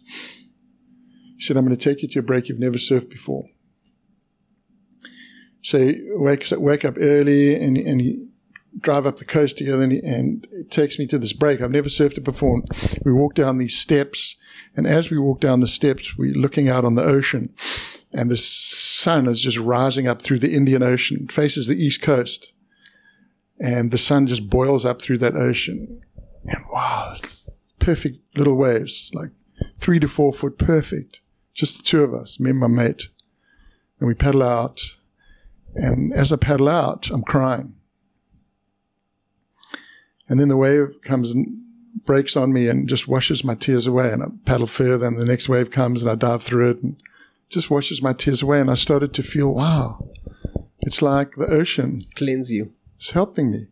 He 1.38 1.42
said, 1.42 1.58
I'm 1.58 1.66
going 1.66 1.78
to 1.78 1.84
take 1.84 2.02
you 2.02 2.08
to 2.10 2.20
a 2.20 2.24
break 2.24 2.50
you've 2.50 2.60
never 2.60 2.78
surfed 2.78 3.10
before. 3.10 3.46
So 5.62 5.94
up, 6.52 6.60
wake 6.60 6.84
up 6.84 6.96
early 7.00 7.56
and, 7.56 7.78
and 7.78 8.02
he 8.02 8.28
drive 8.80 9.06
up 9.06 9.18
the 9.18 9.26
coast 9.26 9.58
together 9.58 9.84
and, 9.84 9.92
he, 9.92 10.00
and 10.00 10.48
it 10.52 10.72
takes 10.72 10.98
me 10.98 11.06
to 11.08 11.18
this 11.18 11.34
break. 11.34 11.62
I've 11.62 11.72
never 11.72 11.90
surfed 11.90 12.18
it 12.18 12.24
before. 12.24 12.64
We 13.06 13.14
walk 13.14 13.36
down 13.36 13.58
these 13.58 13.78
steps 13.78 14.36
and 14.76 14.88
as 14.88 15.10
we 15.10 15.18
walk 15.18 15.40
down 15.40 15.60
the 15.60 15.68
steps, 15.68 16.18
we're 16.18 16.34
looking 16.34 16.70
out 16.70 16.84
on 16.84 16.96
the 16.96 17.04
ocean 17.04 17.54
and 18.12 18.30
the 18.30 18.38
sun 18.38 19.28
is 19.28 19.42
just 19.42 19.58
rising 19.58 20.08
up 20.08 20.22
through 20.22 20.40
the 20.40 20.54
Indian 20.54 20.84
Ocean, 20.84 21.20
It 21.24 21.32
faces 21.32 21.68
the 21.68 21.76
east 21.76 22.02
coast. 22.02 22.53
And 23.60 23.92
the 23.92 23.98
sun 23.98 24.28
just 24.28 24.50
boils 24.50 24.86
up 24.86 25.02
through 25.02 25.20
that 25.20 25.36
ocean. 25.36 26.02
And 26.46 26.64
wow, 26.72 27.16
perfect 27.80 28.20
little 28.38 28.56
waves, 28.58 29.12
like 29.14 29.32
three 29.78 30.00
to 30.00 30.08
four 30.08 30.34
foot 30.34 30.58
perfect. 30.58 31.22
Just 31.54 31.78
the 31.78 31.84
two 31.84 32.04
of 32.04 32.14
us, 32.14 32.40
me 32.40 32.50
and 32.50 32.60
my 32.60 32.68
mate. 32.68 33.10
and 34.00 34.08
we 34.08 34.16
paddle 34.16 34.44
out. 34.44 34.82
And 35.76 36.14
as 36.14 36.32
I 36.32 36.36
paddle 36.36 36.68
out, 36.68 37.10
I'm 37.12 37.24
crying. 37.24 37.76
And 40.28 40.40
then 40.40 40.48
the 40.48 40.58
wave 40.58 41.02
comes 41.04 41.32
and 41.32 41.60
breaks 42.06 42.36
on 42.36 42.54
me 42.54 42.68
and 42.68 42.88
just 42.88 43.08
washes 43.08 43.44
my 43.44 43.56
tears 43.56 43.86
away. 43.88 44.12
And 44.12 44.24
I 44.24 44.28
paddle 44.46 44.68
further, 44.68 45.06
and 45.06 45.18
the 45.18 45.26
next 45.26 45.48
wave 45.48 45.72
comes, 45.72 46.02
and 46.02 46.10
I 46.10 46.16
dive 46.16 46.44
through 46.44 46.70
it, 46.72 46.84
and 46.84 46.96
just 47.50 47.70
washes 47.70 48.02
my 48.02 48.14
tears 48.14 48.42
away. 48.42 48.60
And 48.60 48.72
I 48.72 48.76
started 48.76 49.14
to 49.14 49.24
feel, 49.24 49.54
wow, 49.54 50.08
it's 50.82 51.02
like 51.02 51.36
the 51.36 51.48
ocean 51.48 52.02
Cleanse 52.16 52.52
you. 52.52 52.74
Is 53.04 53.12
helping 53.12 53.52
me. 53.52 53.68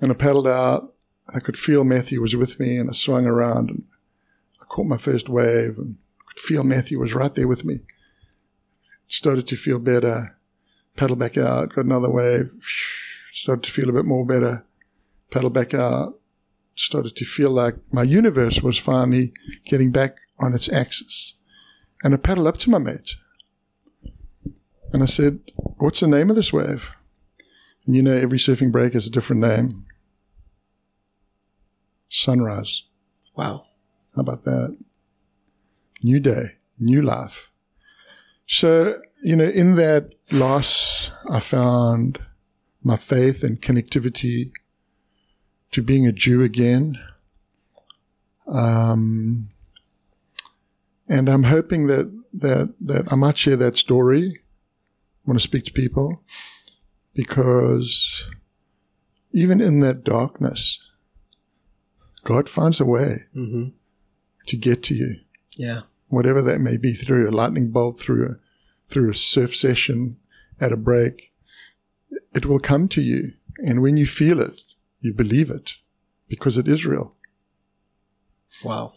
And 0.00 0.10
I 0.10 0.14
paddled 0.14 0.48
out. 0.48 0.94
I 1.34 1.38
could 1.38 1.56
feel 1.56 1.84
Matthew 1.84 2.20
was 2.20 2.34
with 2.34 2.58
me, 2.58 2.76
and 2.76 2.90
I 2.90 2.92
swung 2.92 3.26
around, 3.26 3.70
and 3.70 3.84
I 4.60 4.64
caught 4.64 4.86
my 4.86 4.96
first 4.96 5.28
wave, 5.28 5.78
and 5.78 5.96
could 6.26 6.40
feel 6.40 6.64
Matthew 6.64 6.98
was 6.98 7.14
right 7.14 7.34
there 7.34 7.48
with 7.48 7.64
me. 7.64 7.76
Started 9.08 9.46
to 9.48 9.56
feel 9.56 9.78
better. 9.78 10.36
Paddled 10.96 11.20
back 11.20 11.38
out, 11.38 11.74
got 11.74 11.84
another 11.84 12.10
wave. 12.10 12.52
Started 13.32 13.62
to 13.64 13.70
feel 13.70 13.88
a 13.88 13.92
bit 13.92 14.04
more 14.04 14.26
better. 14.26 14.64
Paddled 15.30 15.54
back 15.54 15.74
out. 15.74 16.18
Started 16.74 17.14
to 17.16 17.24
feel 17.24 17.50
like 17.50 17.76
my 17.92 18.02
universe 18.02 18.62
was 18.62 18.78
finally 18.78 19.32
getting 19.64 19.92
back 19.92 20.18
on 20.40 20.54
its 20.54 20.68
axis. 20.70 21.34
And 22.02 22.12
I 22.14 22.16
paddled 22.16 22.46
up 22.46 22.56
to 22.58 22.70
my 22.70 22.78
mate. 22.78 23.16
And 24.92 25.02
I 25.02 25.06
said, 25.06 25.40
What's 25.56 26.00
the 26.00 26.08
name 26.08 26.28
of 26.28 26.36
this 26.36 26.52
wave? 26.52 26.92
And 27.86 27.96
you 27.96 28.02
know, 28.02 28.12
every 28.12 28.38
surfing 28.38 28.70
break 28.70 28.94
has 28.94 29.06
a 29.06 29.10
different 29.10 29.42
name. 29.42 29.86
Sunrise. 32.08 32.84
Wow. 33.36 33.66
How 34.14 34.20
about 34.20 34.42
that? 34.44 34.76
New 36.02 36.20
day, 36.20 36.52
new 36.78 37.02
life. 37.02 37.50
So, 38.46 39.00
you 39.22 39.36
know, 39.36 39.48
in 39.48 39.76
that 39.76 40.14
loss, 40.30 41.10
I 41.30 41.40
found 41.40 42.18
my 42.82 42.96
faith 42.96 43.42
and 43.42 43.60
connectivity 43.60 44.50
to 45.70 45.82
being 45.82 46.06
a 46.06 46.12
Jew 46.12 46.42
again. 46.42 46.96
Um, 48.52 49.48
and 51.08 51.28
I'm 51.28 51.44
hoping 51.44 51.86
that, 51.86 52.12
that, 52.34 52.74
that 52.80 53.12
I 53.12 53.16
might 53.16 53.38
share 53.38 53.56
that 53.56 53.76
story 53.76 54.40
when 55.24 55.36
I 55.36 55.40
speak 55.40 55.64
to 55.64 55.72
people 55.72 56.22
because 57.14 58.28
even 59.32 59.60
in 59.60 59.80
that 59.80 60.04
darkness, 60.04 60.78
God 62.24 62.48
finds 62.48 62.80
a 62.80 62.84
way 62.84 63.16
hmm 63.32 63.68
to 64.46 64.56
get 64.56 64.82
to 64.82 64.94
you, 64.94 65.20
Yeah. 65.56 65.82
whatever 66.08 66.42
that 66.42 66.60
may 66.60 66.76
be, 66.76 66.92
through 66.94 67.28
a 67.28 67.30
lightning 67.30 67.70
bolt, 67.70 67.98
through 67.98 68.26
a 68.26 68.36
through 68.88 69.10
a 69.10 69.14
surf 69.14 69.54
session, 69.54 70.16
at 70.60 70.72
a 70.72 70.76
break. 70.76 71.32
It 72.34 72.44
will 72.46 72.58
come 72.58 72.88
to 72.88 73.00
you, 73.00 73.34
and 73.58 73.80
when 73.82 73.96
you 73.96 74.04
feel 74.06 74.40
it, 74.40 74.62
you 75.00 75.12
believe 75.14 75.48
it, 75.48 75.76
because 76.28 76.58
it 76.58 76.66
is 76.68 76.84
real. 76.84 77.14
Wow. 78.64 78.94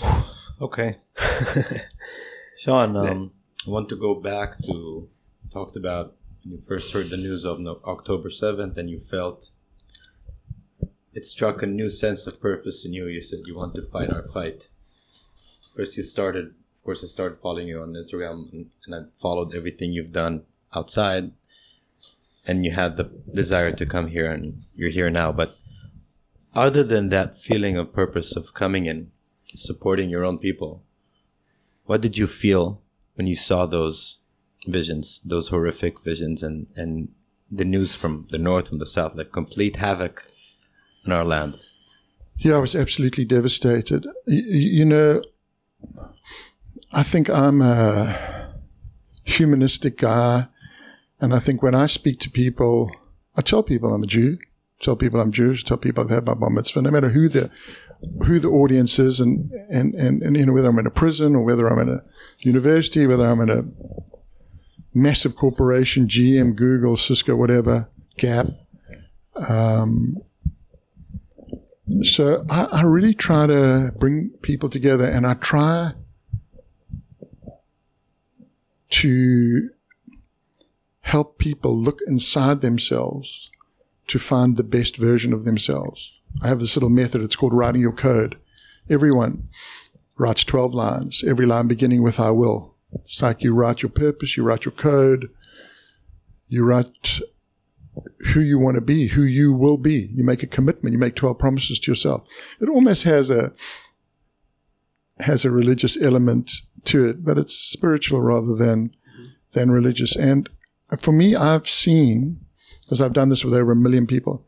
Okay. 0.60 0.96
Shaun, 2.58 2.96
um, 2.96 3.32
I 3.66 3.70
want 3.70 3.88
to 3.88 3.96
go 3.96 4.14
back 4.14 4.62
to 4.62 5.08
talked 5.52 5.76
about 5.76 6.14
when 6.42 6.52
you 6.54 6.60
first 6.60 6.92
heard 6.92 7.10
the 7.10 7.16
news 7.16 7.44
of 7.44 7.60
October 7.84 8.30
7th 8.30 8.76
and 8.78 8.88
you 8.88 8.98
felt 8.98 9.50
it 11.12 11.24
struck 11.26 11.62
a 11.62 11.66
new 11.66 11.90
sense 11.90 12.26
of 12.26 12.40
purpose 12.40 12.86
in 12.86 12.94
you. 12.94 13.06
You 13.06 13.20
said 13.20 13.40
you 13.44 13.54
want 13.54 13.74
to 13.74 13.82
fight 13.82 14.10
our 14.10 14.22
fight. 14.22 14.70
First, 15.76 15.96
you 15.96 16.02
started, 16.02 16.54
of 16.74 16.82
course, 16.82 17.04
I 17.04 17.06
started 17.06 17.38
following 17.38 17.68
you 17.68 17.82
on 17.82 17.92
Instagram 17.92 18.50
and, 18.52 18.70
and 18.86 18.94
I 18.94 18.98
followed 19.18 19.54
everything 19.54 19.92
you've 19.92 20.12
done 20.12 20.44
outside. 20.74 21.32
And 22.46 22.64
you 22.64 22.72
had 22.72 22.96
the 22.96 23.10
desire 23.32 23.72
to 23.72 23.86
come 23.86 24.08
here 24.08 24.32
and 24.32 24.64
you're 24.74 24.90
here 24.90 25.10
now. 25.10 25.32
But 25.32 25.56
other 26.54 26.82
than 26.82 27.10
that 27.10 27.38
feeling 27.38 27.76
of 27.76 27.92
purpose 27.92 28.34
of 28.34 28.54
coming 28.54 28.86
in, 28.86 29.12
supporting 29.54 30.08
your 30.08 30.24
own 30.24 30.38
people, 30.38 30.82
what 31.84 32.00
did 32.00 32.16
you 32.16 32.26
feel 32.26 32.80
when 33.14 33.26
you 33.26 33.36
saw 33.36 33.66
those 33.66 34.16
visions, 34.66 35.20
those 35.24 35.48
horrific 35.48 36.00
visions, 36.00 36.42
and 36.42 36.66
and 36.76 37.08
the 37.50 37.64
news 37.64 37.94
from 37.94 38.26
the 38.30 38.38
north, 38.38 38.68
from 38.68 38.78
the 38.78 38.86
south, 38.86 39.14
like 39.14 39.32
complete 39.32 39.76
havoc 39.76 40.24
in 41.04 41.12
our 41.12 41.24
land? 41.24 41.58
Yeah, 42.38 42.54
I 42.54 42.58
was 42.58 42.74
absolutely 42.74 43.24
devastated. 43.24 44.06
Y- 44.26 44.42
you 44.46 44.84
know, 44.84 45.22
I 46.92 47.02
think 47.02 47.28
I'm 47.28 47.60
a 47.60 48.52
humanistic 49.24 49.98
guy, 49.98 50.46
and 51.20 51.34
I 51.34 51.38
think 51.38 51.62
when 51.62 51.74
I 51.74 51.86
speak 51.86 52.18
to 52.20 52.30
people, 52.30 52.90
I 53.36 53.42
tell 53.42 53.62
people 53.62 53.94
I'm 53.94 54.02
a 54.02 54.06
Jew, 54.06 54.38
tell 54.80 54.96
people 54.96 55.20
I'm 55.20 55.30
Jewish, 55.30 55.64
tell 55.64 55.76
people 55.76 56.04
I've 56.04 56.10
had 56.10 56.26
my 56.26 56.34
bar 56.34 56.50
mitzvah, 56.50 56.82
no 56.82 56.90
matter 56.90 57.10
who 57.10 57.28
the 57.28 57.50
who 58.26 58.40
the 58.40 58.48
audience 58.48 58.98
is, 58.98 59.20
and 59.20 59.50
and 59.70 59.94
and, 59.94 60.22
and 60.22 60.36
you 60.36 60.46
know 60.46 60.52
whether 60.52 60.68
I'm 60.68 60.78
in 60.78 60.86
a 60.86 60.90
prison 60.90 61.36
or 61.36 61.44
whether 61.44 61.68
I'm 61.68 61.78
in 61.78 61.88
a 61.88 62.02
university, 62.40 63.06
whether 63.06 63.26
I'm 63.26 63.40
in 63.40 63.50
a 63.50 63.62
massive 64.94 65.36
corporation, 65.36 66.06
GM, 66.06 66.54
Google, 66.54 66.96
Cisco, 66.96 67.36
whatever, 67.36 67.88
Gap. 68.16 68.46
Um, 69.48 70.18
so 72.02 72.44
I, 72.50 72.64
I 72.72 72.82
really 72.82 73.14
try 73.14 73.46
to 73.46 73.92
bring 73.98 74.30
people 74.42 74.68
together 74.68 75.04
and 75.04 75.26
I 75.26 75.34
try 75.34 75.92
to 78.90 79.70
help 81.00 81.38
people 81.38 81.76
look 81.76 82.00
inside 82.06 82.60
themselves 82.60 83.50
to 84.06 84.18
find 84.18 84.56
the 84.56 84.64
best 84.64 84.96
version 84.96 85.32
of 85.32 85.44
themselves. 85.44 86.18
I 86.42 86.48
have 86.48 86.60
this 86.60 86.76
little 86.76 86.90
method, 86.90 87.22
it's 87.22 87.36
called 87.36 87.54
writing 87.54 87.80
your 87.80 87.92
code. 87.92 88.36
Everyone 88.88 89.48
writes 90.18 90.44
12 90.44 90.74
lines, 90.74 91.24
every 91.26 91.46
line 91.46 91.68
beginning 91.68 92.02
with 92.02 92.20
I 92.20 92.30
will. 92.30 92.71
It's 92.94 93.22
like 93.22 93.42
you 93.42 93.54
write 93.54 93.82
your 93.82 93.90
purpose, 93.90 94.36
you 94.36 94.42
write 94.42 94.64
your 94.64 94.72
code, 94.72 95.30
you 96.48 96.64
write 96.64 97.20
who 98.32 98.40
you 98.40 98.58
want 98.58 98.76
to 98.76 98.80
be, 98.80 99.08
who 99.08 99.22
you 99.22 99.52
will 99.52 99.78
be. 99.78 100.08
You 100.12 100.24
make 100.24 100.42
a 100.42 100.46
commitment. 100.46 100.92
You 100.92 100.98
make 100.98 101.14
12 101.14 101.38
promises 101.38 101.78
to 101.80 101.90
yourself. 101.90 102.26
It 102.60 102.68
almost 102.68 103.02
has 103.04 103.30
a, 103.30 103.52
has 105.20 105.44
a 105.44 105.50
religious 105.50 106.00
element 106.00 106.50
to 106.84 107.06
it, 107.06 107.24
but 107.24 107.38
it's 107.38 107.54
spiritual 107.54 108.20
rather 108.20 108.54
than, 108.54 108.94
than 109.52 109.70
religious. 109.70 110.16
And 110.16 110.48
for 110.98 111.12
me, 111.12 111.34
I've 111.34 111.68
seen, 111.68 112.40
because 112.82 113.00
I've 113.00 113.12
done 113.12 113.28
this 113.28 113.44
with 113.44 113.54
over 113.54 113.72
a 113.72 113.76
million 113.76 114.06
people, 114.06 114.46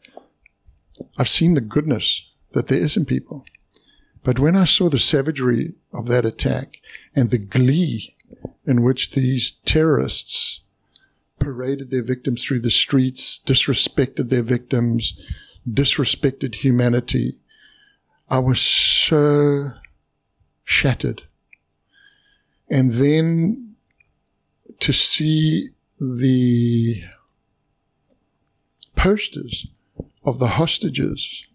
I've 1.19 1.29
seen 1.29 1.55
the 1.55 1.61
goodness 1.61 2.31
that 2.53 2.69
there 2.69 2.79
is 2.79 2.97
in 2.97 3.05
people. 3.05 3.45
But 4.23 4.39
when 4.39 4.57
I 4.57 4.65
saw 4.65 4.89
the 4.89 4.99
savagery 4.99 5.75
of 5.93 6.07
that 6.09 6.25
attack 6.25 6.81
and 7.15 7.31
the 7.31 7.39
glee 7.39 8.14
in 8.67 8.83
which 8.83 9.11
these 9.11 9.53
terrorists 9.65 10.61
paraded 11.39 11.91
their 11.91 12.03
victims 12.03 12.43
through 12.43 12.61
the 12.61 12.71
streets, 12.71 13.41
disrespected 13.47 14.29
their 14.31 14.43
victims, 14.43 15.15
disrespected 15.69 16.57
humanity. 16.57 17.41
I 18.29 18.39
was 18.39 18.61
so 18.61 19.71
shattered. 20.65 21.23
And 22.71 22.93
then 22.93 23.77
to 24.81 24.93
see 24.93 25.71
the 26.01 27.03
posters 28.97 29.67
of 30.25 30.39
the 30.39 30.49
hostages 30.49 31.47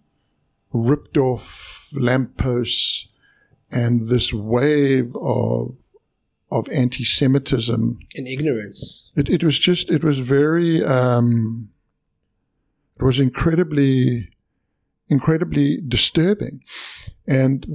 ripped 0.71 1.17
off 1.17 1.89
lampposts 1.93 3.07
and 3.71 4.07
this 4.07 4.31
wave 4.31 5.15
of 5.15 5.88
of 6.51 6.67
anti-Semitism 6.69 7.99
and 8.15 8.27
ignorance. 8.27 9.11
it, 9.15 9.29
it 9.29 9.43
was 9.43 9.59
just, 9.59 9.89
it 9.91 10.03
was 10.03 10.19
very, 10.19 10.83
um, 10.83 11.69
it 12.99 13.03
was 13.03 13.19
incredibly, 13.19 14.29
incredibly 15.07 15.79
disturbing. 15.87 16.61
And 17.27 17.67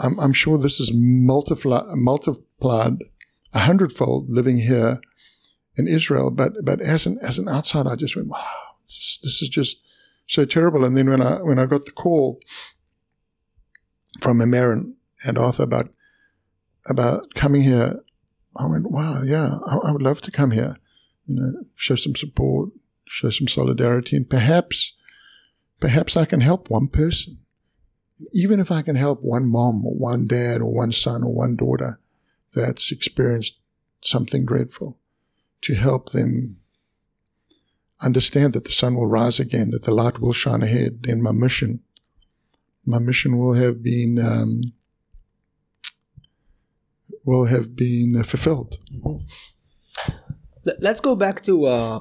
I'm, 0.00 0.18
I'm 0.18 0.32
sure 0.32 0.58
this 0.58 0.80
is 0.80 0.90
multiplied 0.92 1.84
multiplied 1.94 2.98
a 3.52 3.60
hundredfold 3.60 4.28
living 4.28 4.58
here 4.58 5.00
in 5.76 5.86
Israel. 5.86 6.30
But, 6.32 6.52
but 6.64 6.80
as 6.80 7.06
an, 7.06 7.18
as 7.22 7.38
an 7.38 7.48
outsider, 7.48 7.90
I 7.90 7.96
just 7.96 8.16
went, 8.16 8.28
wow, 8.28 8.44
this 8.82 8.96
is, 8.96 9.20
this 9.22 9.42
is 9.42 9.48
just 9.48 9.78
so 10.26 10.44
terrible. 10.44 10.84
And 10.84 10.96
then 10.96 11.08
when 11.08 11.22
I, 11.22 11.42
when 11.42 11.58
I 11.60 11.66
got 11.66 11.86
the 11.86 11.92
call 11.92 12.40
from 14.20 14.38
Marin 14.50 14.96
and 15.24 15.38
Arthur 15.38 15.62
about, 15.62 15.90
about 16.86 17.34
coming 17.34 17.62
here, 17.62 18.00
I 18.56 18.66
went, 18.66 18.90
wow, 18.90 19.22
yeah, 19.22 19.58
I, 19.66 19.88
I 19.88 19.92
would 19.92 20.02
love 20.02 20.20
to 20.22 20.30
come 20.30 20.50
here, 20.50 20.76
you 21.26 21.36
know, 21.36 21.64
show 21.74 21.96
some 21.96 22.14
support, 22.14 22.70
show 23.06 23.30
some 23.30 23.48
solidarity, 23.48 24.16
and 24.16 24.28
perhaps, 24.28 24.92
perhaps 25.80 26.16
I 26.16 26.24
can 26.24 26.40
help 26.40 26.70
one 26.70 26.88
person. 26.88 27.38
Even 28.32 28.60
if 28.60 28.70
I 28.70 28.82
can 28.82 28.96
help 28.96 29.22
one 29.22 29.46
mom 29.46 29.84
or 29.84 29.94
one 29.94 30.26
dad 30.26 30.60
or 30.60 30.72
one 30.72 30.92
son 30.92 31.22
or 31.24 31.34
one 31.34 31.56
daughter, 31.56 31.98
that's 32.52 32.92
experienced 32.92 33.58
something 34.02 34.44
dreadful 34.44 34.98
to 35.62 35.74
help 35.74 36.12
them 36.12 36.56
understand 38.00 38.52
that 38.52 38.64
the 38.64 38.72
sun 38.72 38.94
will 38.94 39.06
rise 39.06 39.40
again, 39.40 39.70
that 39.70 39.82
the 39.82 39.94
light 39.94 40.20
will 40.20 40.32
shine 40.32 40.62
ahead, 40.62 41.02
then 41.02 41.22
my 41.22 41.32
mission, 41.32 41.80
my 42.84 42.98
mission 42.98 43.38
will 43.38 43.54
have 43.54 43.82
been, 43.82 44.18
um, 44.18 44.72
will 47.24 47.46
have 47.46 47.74
been 47.76 48.22
fulfilled. 48.24 48.78
Let- 50.64 50.80
Let's 50.80 51.00
go 51.00 51.14
back 51.16 51.42
to 51.42 51.66
uh, 51.66 52.00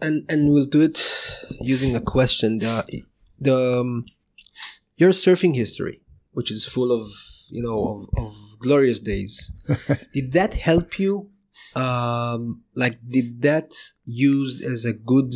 and 0.00 0.24
and 0.30 0.52
we'll 0.52 0.66
do 0.66 0.80
it 0.82 0.98
using 1.60 1.94
a 1.96 2.00
question. 2.00 2.58
The 2.58 2.84
the 3.38 3.80
um, 3.80 4.04
your 4.96 5.10
surfing 5.12 5.54
history, 5.56 6.02
which 6.32 6.50
is 6.50 6.64
full 6.66 6.90
of 6.92 7.08
you 7.50 7.62
know 7.62 7.78
of, 8.16 8.24
of 8.24 8.34
glorious 8.60 9.00
days, 9.00 9.52
did 10.14 10.32
that 10.32 10.54
help 10.54 10.98
you? 10.98 11.28
Um, 11.74 12.62
like, 12.76 12.98
did 13.08 13.40
that 13.42 13.72
used 14.04 14.62
as 14.62 14.84
a 14.84 14.92
good 14.92 15.34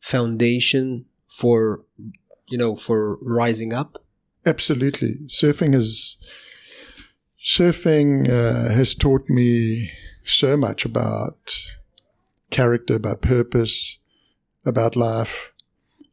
foundation 0.00 1.04
for 1.28 1.84
you 2.48 2.58
know 2.58 2.76
for 2.76 3.18
rising 3.22 3.72
up? 3.72 4.02
Absolutely. 4.44 5.14
Surfing 5.28 5.74
is 5.74 6.16
surfing 7.46 8.28
uh, 8.28 8.72
has 8.74 8.94
taught 8.94 9.28
me 9.28 9.92
so 10.24 10.56
much 10.56 10.84
about 10.84 11.54
character, 12.50 12.96
about 12.96 13.22
purpose, 13.22 13.98
about 14.66 14.96
life. 14.96 15.52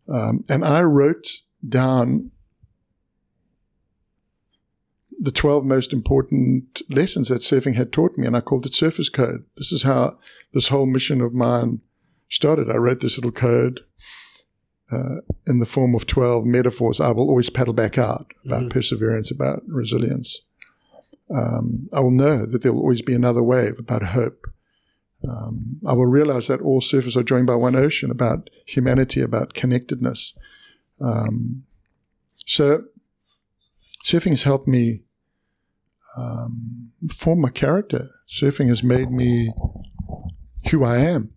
Um, 0.07 0.43
and 0.47 0.63
I 0.63 0.83
wrote 0.83 1.27
down 1.67 2.29
the 5.17 5.31
12 5.31 5.65
most 5.65 5.91
important 5.91 6.83
lessons 6.89 7.29
that 7.29 7.41
surfing 7.41 7.75
had 7.75 7.91
taught 7.91 8.15
me, 8.15 8.27
and 8.27 8.37
I 8.37 8.41
called 8.41 8.67
it 8.67 8.75
Surfer's 8.75 9.09
Code. 9.09 9.45
This 9.57 9.71
is 9.71 9.83
how 9.83 10.17
this 10.53 10.67
whole 10.67 10.85
mission 10.85 11.19
of 11.19 11.33
mine 11.33 11.81
started. 12.29 12.69
I 12.69 12.75
wrote 12.75 12.99
this 12.99 13.17
little 13.17 13.31
code 13.31 13.79
uh, 14.91 15.21
in 15.47 15.59
the 15.59 15.65
form 15.65 15.95
of 15.95 16.05
12 16.05 16.45
metaphors 16.45 16.99
I 16.99 17.11
will 17.11 17.29
always 17.29 17.49
paddle 17.49 17.73
back 17.73 17.97
out 17.97 18.33
about 18.45 18.69
perseverance, 18.69 19.31
about 19.31 19.63
resilience. 19.67 20.41
Um, 21.29 21.89
I 21.93 21.99
will 21.99 22.11
know 22.11 22.45
that 22.45 22.61
there 22.61 22.73
will 22.73 22.81
always 22.81 23.01
be 23.01 23.13
another 23.13 23.43
wave 23.43 23.79
about 23.79 24.03
hope. 24.03 24.47
Um, 25.27 25.79
I 25.87 25.93
will 25.93 26.05
realize 26.05 26.47
that 26.47 26.61
all 26.61 26.81
surfers 26.81 27.15
are 27.15 27.23
joined 27.23 27.47
by 27.47 27.55
one 27.55 27.75
ocean 27.75 28.11
about 28.11 28.49
humanity, 28.65 29.21
about 29.21 29.53
connectedness. 29.53 30.37
Um, 31.01 31.63
so, 32.45 32.85
surfing 34.03 34.31
has 34.31 34.43
helped 34.43 34.67
me 34.67 35.03
um, 36.17 36.91
form 37.11 37.39
my 37.39 37.49
character. 37.49 38.07
Surfing 38.27 38.67
has 38.67 38.83
made 38.83 39.11
me 39.11 39.53
who 40.69 40.83
I 40.83 40.97
am 40.97 41.33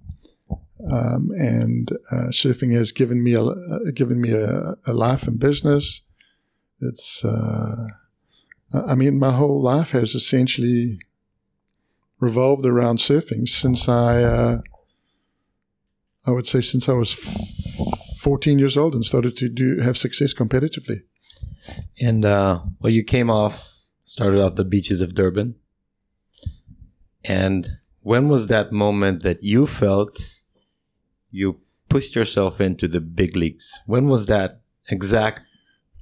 um, 0.90 1.30
and 1.36 1.90
uh, 2.10 2.28
surfing 2.30 2.72
has 2.74 2.92
given 2.92 3.22
me 3.22 3.34
a 3.34 3.42
uh, 3.42 3.54
given 3.94 4.20
me 4.20 4.32
a, 4.32 4.74
a 4.86 4.92
life 4.92 5.26
and 5.26 5.38
business. 5.38 6.02
It's 6.80 7.24
uh, 7.24 7.86
I 8.72 8.94
mean 8.94 9.18
my 9.18 9.32
whole 9.32 9.60
life 9.60 9.92
has 9.92 10.14
essentially 10.14 10.98
revolved 12.18 12.66
around 12.66 12.98
surfing 12.98 13.48
since 13.48 13.88
I 13.88 14.22
uh, 14.22 14.60
I 16.26 16.30
would 16.30 16.46
say 16.46 16.60
since 16.60 16.88
I 16.88 16.92
was 16.92 17.12
f- 17.12 18.18
14 18.20 18.58
years 18.58 18.76
old 18.76 18.94
and 18.94 19.04
started 19.04 19.36
to 19.36 19.48
do 19.48 19.78
have 19.80 19.96
success 19.96 20.34
competitively. 20.34 21.02
And 22.00 22.24
uh, 22.24 22.60
well, 22.80 22.92
you 22.92 23.04
came 23.04 23.30
off, 23.30 23.68
started 24.04 24.40
off 24.40 24.56
the 24.56 24.64
beaches 24.64 25.00
of 25.00 25.14
Durban. 25.14 25.56
And 27.24 27.68
when 28.00 28.28
was 28.28 28.46
that 28.48 28.72
moment 28.72 29.22
that 29.22 29.42
you 29.42 29.66
felt 29.66 30.20
you 31.30 31.60
pushed 31.88 32.14
yourself 32.14 32.60
into 32.60 32.88
the 32.88 33.00
big 33.00 33.36
leagues? 33.36 33.78
When 33.86 34.08
was 34.08 34.26
that 34.26 34.60
exact 34.88 35.42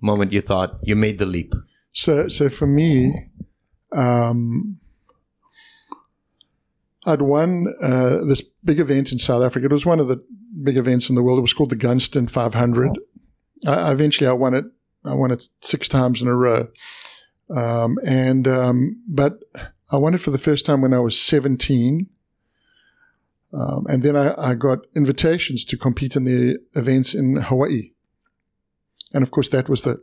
moment 0.00 0.32
you 0.32 0.40
thought 0.40 0.78
you 0.82 0.96
made 0.96 1.18
the 1.18 1.26
leap? 1.26 1.54
So, 1.94 2.28
so 2.28 2.48
for 2.48 2.66
me, 2.66 3.30
um, 3.92 4.78
I'd 7.06 7.22
won 7.22 7.72
uh, 7.80 8.24
this 8.24 8.42
big 8.64 8.80
event 8.80 9.12
in 9.12 9.18
South 9.18 9.42
Africa. 9.42 9.66
It 9.66 9.72
was 9.72 9.86
one 9.86 10.00
of 10.00 10.08
the 10.08 10.22
big 10.62 10.76
events 10.76 11.08
in 11.08 11.14
the 11.14 11.22
world. 11.22 11.38
It 11.38 11.42
was 11.42 11.52
called 11.52 11.70
the 11.70 11.76
Gunston 11.76 12.26
500. 12.26 12.98
I, 13.66 13.92
eventually, 13.92 14.26
I 14.26 14.32
won 14.32 14.54
it. 14.54 14.64
I 15.04 15.14
won 15.14 15.30
it 15.30 15.48
six 15.60 15.88
times 15.88 16.20
in 16.20 16.28
a 16.28 16.34
row. 16.34 16.66
Um, 17.54 17.98
and 18.04 18.48
um, 18.48 19.00
but 19.06 19.38
I 19.92 19.96
won 19.96 20.14
it 20.14 20.20
for 20.20 20.30
the 20.30 20.38
first 20.38 20.66
time 20.66 20.80
when 20.80 20.94
I 20.94 20.98
was 20.98 21.20
17. 21.20 22.08
Um, 23.52 23.86
and 23.88 24.02
then 24.02 24.16
I, 24.16 24.34
I 24.36 24.54
got 24.54 24.80
invitations 24.96 25.64
to 25.66 25.76
compete 25.76 26.16
in 26.16 26.24
the 26.24 26.58
events 26.74 27.14
in 27.14 27.36
Hawaii. 27.36 27.90
And 29.12 29.22
of 29.22 29.30
course, 29.30 29.48
that 29.50 29.68
was 29.68 29.82
the 29.82 29.98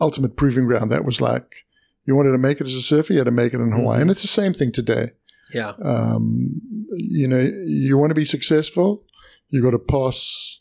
ultimate 0.00 0.36
proving 0.36 0.66
ground. 0.66 0.90
That 0.92 1.04
was 1.04 1.20
like, 1.20 1.64
you 2.04 2.14
wanted 2.14 2.32
to 2.32 2.38
make 2.38 2.60
it 2.60 2.66
as 2.66 2.74
a 2.74 2.82
surfer, 2.82 3.12
you 3.12 3.18
had 3.20 3.24
to 3.26 3.30
make 3.30 3.54
it 3.54 3.60
in 3.60 3.72
Hawaii. 3.72 4.00
And 4.00 4.10
it's 4.10 4.22
the 4.22 4.28
same 4.28 4.52
thing 4.52 4.72
today. 4.72 5.10
Yeah. 5.54 5.72
Um, 5.82 6.60
you 6.90 7.26
know, 7.28 7.40
you 7.66 7.96
want 7.96 8.10
to 8.10 8.14
be 8.14 8.24
successful, 8.26 9.04
you 9.48 9.62
got 9.62 9.70
to 9.70 9.78
pass, 9.78 10.60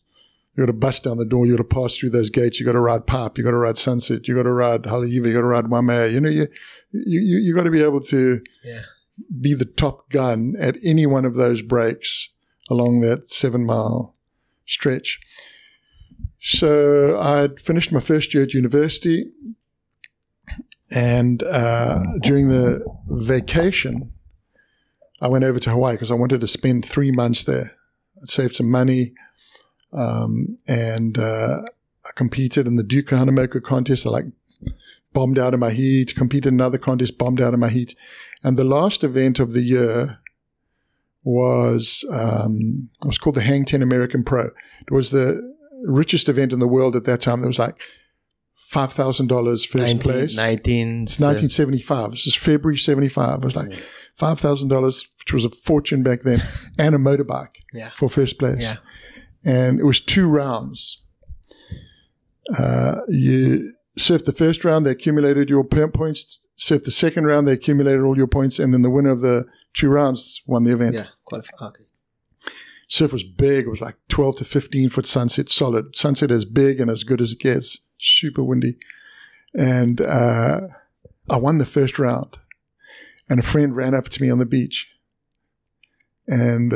you 0.55 0.61
got 0.63 0.67
to 0.67 0.73
bust 0.77 1.03
down 1.03 1.17
the 1.17 1.25
door, 1.25 1.45
you 1.45 1.57
got 1.57 1.63
to 1.69 1.75
pass 1.75 1.97
through 1.97 2.11
those 2.11 2.29
gates, 2.29 2.59
you 2.59 2.65
got 2.65 2.71
to 2.73 2.79
ride 2.79 3.05
Pop, 3.07 3.37
you 3.37 3.43
got 3.43 3.51
to 3.51 3.57
ride 3.57 3.77
Sunset, 3.77 4.27
you 4.27 4.35
got 4.35 4.43
to 4.43 4.51
ride 4.51 4.83
Haleiwa, 4.83 5.09
you 5.25 5.33
got 5.33 5.41
to 5.41 5.45
ride 5.47 5.65
Waimea. 5.69 6.07
You 6.07 6.21
know, 6.21 6.29
you, 6.29 6.47
you, 6.91 7.19
you, 7.21 7.37
you 7.37 7.55
got 7.55 7.63
to 7.63 7.71
be 7.71 7.83
able 7.83 8.01
to 8.01 8.41
Yeah. 8.63 8.81
be 9.41 9.53
the 9.53 9.65
top 9.65 10.09
gun 10.09 10.55
at 10.59 10.77
any 10.83 11.05
one 11.05 11.25
of 11.25 11.35
those 11.35 11.61
breaks 11.61 12.29
along 12.69 13.01
that 13.01 13.25
seven 13.25 13.65
mile 13.65 14.15
stretch. 14.65 15.19
So 16.39 17.19
I'd 17.19 17.59
finished 17.59 17.91
my 17.91 17.99
first 17.99 18.33
year 18.33 18.43
at 18.43 18.53
university, 18.53 19.31
and 20.91 21.43
uh, 21.43 22.03
during 22.21 22.49
the 22.49 22.85
vacation, 23.07 24.11
I 25.21 25.27
went 25.27 25.43
over 25.43 25.59
to 25.59 25.71
Hawaii 25.71 25.95
because 25.95 26.11
I 26.11 26.15
wanted 26.15 26.41
to 26.41 26.47
spend 26.47 26.85
three 26.85 27.11
months 27.11 27.43
there. 27.43 27.75
I 28.21 28.25
saved 28.25 28.55
some 28.55 28.69
money, 28.69 29.13
um, 29.91 30.57
and 30.67 31.17
uh, 31.17 31.61
I 32.05 32.09
competed 32.15 32.67
in 32.67 32.75
the 32.75 32.83
Duke 32.83 33.07
Kahanamoku 33.07 33.63
contest. 33.63 34.05
I 34.05 34.11
like 34.11 34.25
bombed 35.13 35.39
out 35.39 35.55
of 35.55 35.59
my 35.59 35.71
heat. 35.71 36.15
Competed 36.15 36.47
in 36.47 36.55
another 36.55 36.77
contest, 36.77 37.17
bombed 37.17 37.41
out 37.41 37.55
of 37.55 37.59
my 37.59 37.69
heat, 37.69 37.95
and 38.43 38.57
the 38.57 38.63
last 38.63 39.03
event 39.03 39.39
of 39.39 39.53
the 39.53 39.61
year 39.61 40.19
was 41.23 42.05
um, 42.11 42.89
it 43.01 43.07
was 43.07 43.17
called 43.17 43.35
the 43.35 43.41
Hang 43.41 43.65
Ten 43.65 43.81
American 43.81 44.23
Pro. 44.23 44.45
It 44.81 44.91
was 44.91 45.09
the 45.09 45.56
richest 45.85 46.27
event 46.29 46.53
in 46.53 46.59
the 46.59 46.67
world 46.67 46.95
at 46.95 47.03
that 47.05 47.21
time. 47.21 47.41
There 47.41 47.49
was 47.49 47.59
like 47.59 47.81
five 48.55 48.91
thousand 48.93 49.27
dollars 49.27 49.63
first 49.65 49.99
place. 49.99 50.35
19, 50.35 51.03
It's 51.03 51.19
1975. 51.19 52.11
This 52.11 52.27
is 52.27 52.35
February 52.35 52.77
75. 52.77 53.39
It 53.39 53.45
was 53.45 53.55
like 53.55 53.71
$5,000, 54.19 55.05
which 55.19 55.33
was 55.33 55.45
a 55.45 55.49
fortune 55.49 56.01
back 56.03 56.21
then, 56.21 56.41
and 56.79 56.95
a 56.95 56.97
motorbike 56.97 57.55
Yeah. 57.73 57.91
for 57.91 58.09
first 58.09 58.39
place. 58.39 58.59
Yeah. 58.59 58.77
And 59.45 59.79
it 59.79 59.83
was 59.85 59.99
two 59.99 60.27
rounds. 60.27 61.01
Uh, 62.57 62.95
you 63.07 63.73
surfed 63.99 64.25
the 64.25 64.33
first 64.33 64.63
round, 64.65 64.85
they 64.85 64.91
accumulated 64.91 65.49
your 65.49 65.63
points. 65.63 66.47
Surfed 66.57 66.85
the 66.85 66.91
second 66.91 67.25
round, 67.25 67.47
they 67.47 67.53
accumulated 67.53 68.01
all 68.01 68.17
your 68.17 68.27
points. 68.27 68.57
And 68.59 68.73
then 68.73 68.81
the 68.81 68.89
winner 68.89 69.09
of 69.11 69.21
the 69.21 69.45
two 69.73 69.89
rounds 69.89 70.41
won 70.47 70.63
the 70.63 70.73
event. 70.73 70.95
Yeah. 70.95 71.05
Qualify. 71.25 71.51
Okay. 71.67 71.83
Surf 72.87 73.11
was 73.11 73.23
big. 73.23 73.65
It 73.65 73.69
was 73.69 73.81
like 73.81 73.97
12 74.09 74.37
to 74.37 74.45
15 74.45 74.89
foot 74.89 75.05
sunset 75.05 75.49
solid. 75.49 75.95
Sunset 75.95 76.31
as 76.31 76.45
big 76.45 76.79
and 76.79 76.89
as 76.89 77.03
good 77.03 77.21
as 77.21 77.33
it 77.33 77.39
gets. 77.39 77.81
Super 77.99 78.43
windy. 78.43 78.77
And 79.53 79.99
uh, 80.01 80.61
I 81.29 81.37
won 81.37 81.57
the 81.57 81.65
first 81.65 81.99
round. 81.99 82.37
And 83.29 83.39
a 83.39 83.43
friend 83.43 83.75
ran 83.75 83.93
up 83.93 84.07
to 84.09 84.21
me 84.21 84.29
on 84.29 84.39
the 84.39 84.45
beach. 84.45 84.87
And 86.27 86.71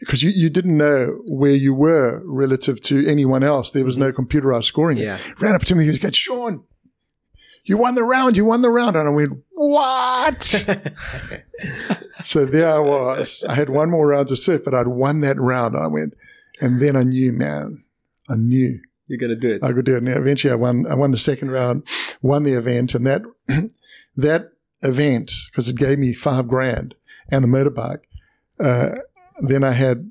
because 0.00 0.22
you, 0.22 0.30
you 0.30 0.50
didn't 0.50 0.76
know 0.76 1.20
where 1.26 1.52
you 1.52 1.74
were 1.74 2.22
relative 2.24 2.80
to 2.82 3.06
anyone 3.06 3.44
else, 3.44 3.70
there 3.70 3.84
was 3.84 3.98
no 3.98 4.10
computerized 4.10 4.64
scoring. 4.64 4.98
Yeah. 4.98 5.18
Ran 5.38 5.54
up 5.54 5.62
to 5.66 5.74
me. 5.76 5.84
He 5.84 5.98
goes, 5.98 6.16
Shaun, 6.16 6.64
you 7.64 7.76
won 7.76 7.94
the 7.94 8.04
round. 8.04 8.36
You 8.36 8.44
won 8.44 8.62
the 8.62 8.70
round. 8.70 8.96
And 8.96 9.08
I 9.08 9.12
went, 9.12 9.42
what? 9.52 10.66
So 12.22 12.44
there 12.44 12.68
I 12.68 12.78
was. 12.78 13.44
I 13.48 13.54
had 13.54 13.70
one 13.70 13.90
more 13.90 14.08
round 14.08 14.28
to 14.28 14.36
surf, 14.36 14.62
but 14.64 14.74
I'd 14.74 14.88
won 14.88 15.20
that 15.20 15.38
round. 15.38 15.76
I 15.76 15.86
went, 15.86 16.14
and 16.60 16.80
then 16.80 16.96
I 16.96 17.02
knew, 17.02 17.32
man, 17.32 17.82
I 18.28 18.36
knew 18.36 18.80
You're 19.06 19.18
gonna 19.18 19.36
do 19.36 19.54
it. 19.54 19.64
I 19.64 19.72
could 19.72 19.84
do 19.84 19.94
it. 19.94 19.98
And 19.98 20.08
eventually, 20.08 20.52
I 20.52 20.56
won. 20.56 20.86
I 20.86 20.94
won 20.94 21.10
the 21.10 21.18
second 21.18 21.50
round, 21.50 21.86
won 22.22 22.42
the 22.42 22.52
event, 22.52 22.94
and 22.94 23.06
that 23.06 23.22
that 24.16 24.52
event 24.82 25.32
because 25.50 25.68
it 25.68 25.76
gave 25.76 25.98
me 25.98 26.12
five 26.12 26.48
grand 26.48 26.94
and 27.30 27.44
the 27.44 27.48
motorbike. 27.48 28.02
Uh, 28.58 29.00
then 29.40 29.64
I 29.64 29.72
had 29.72 30.10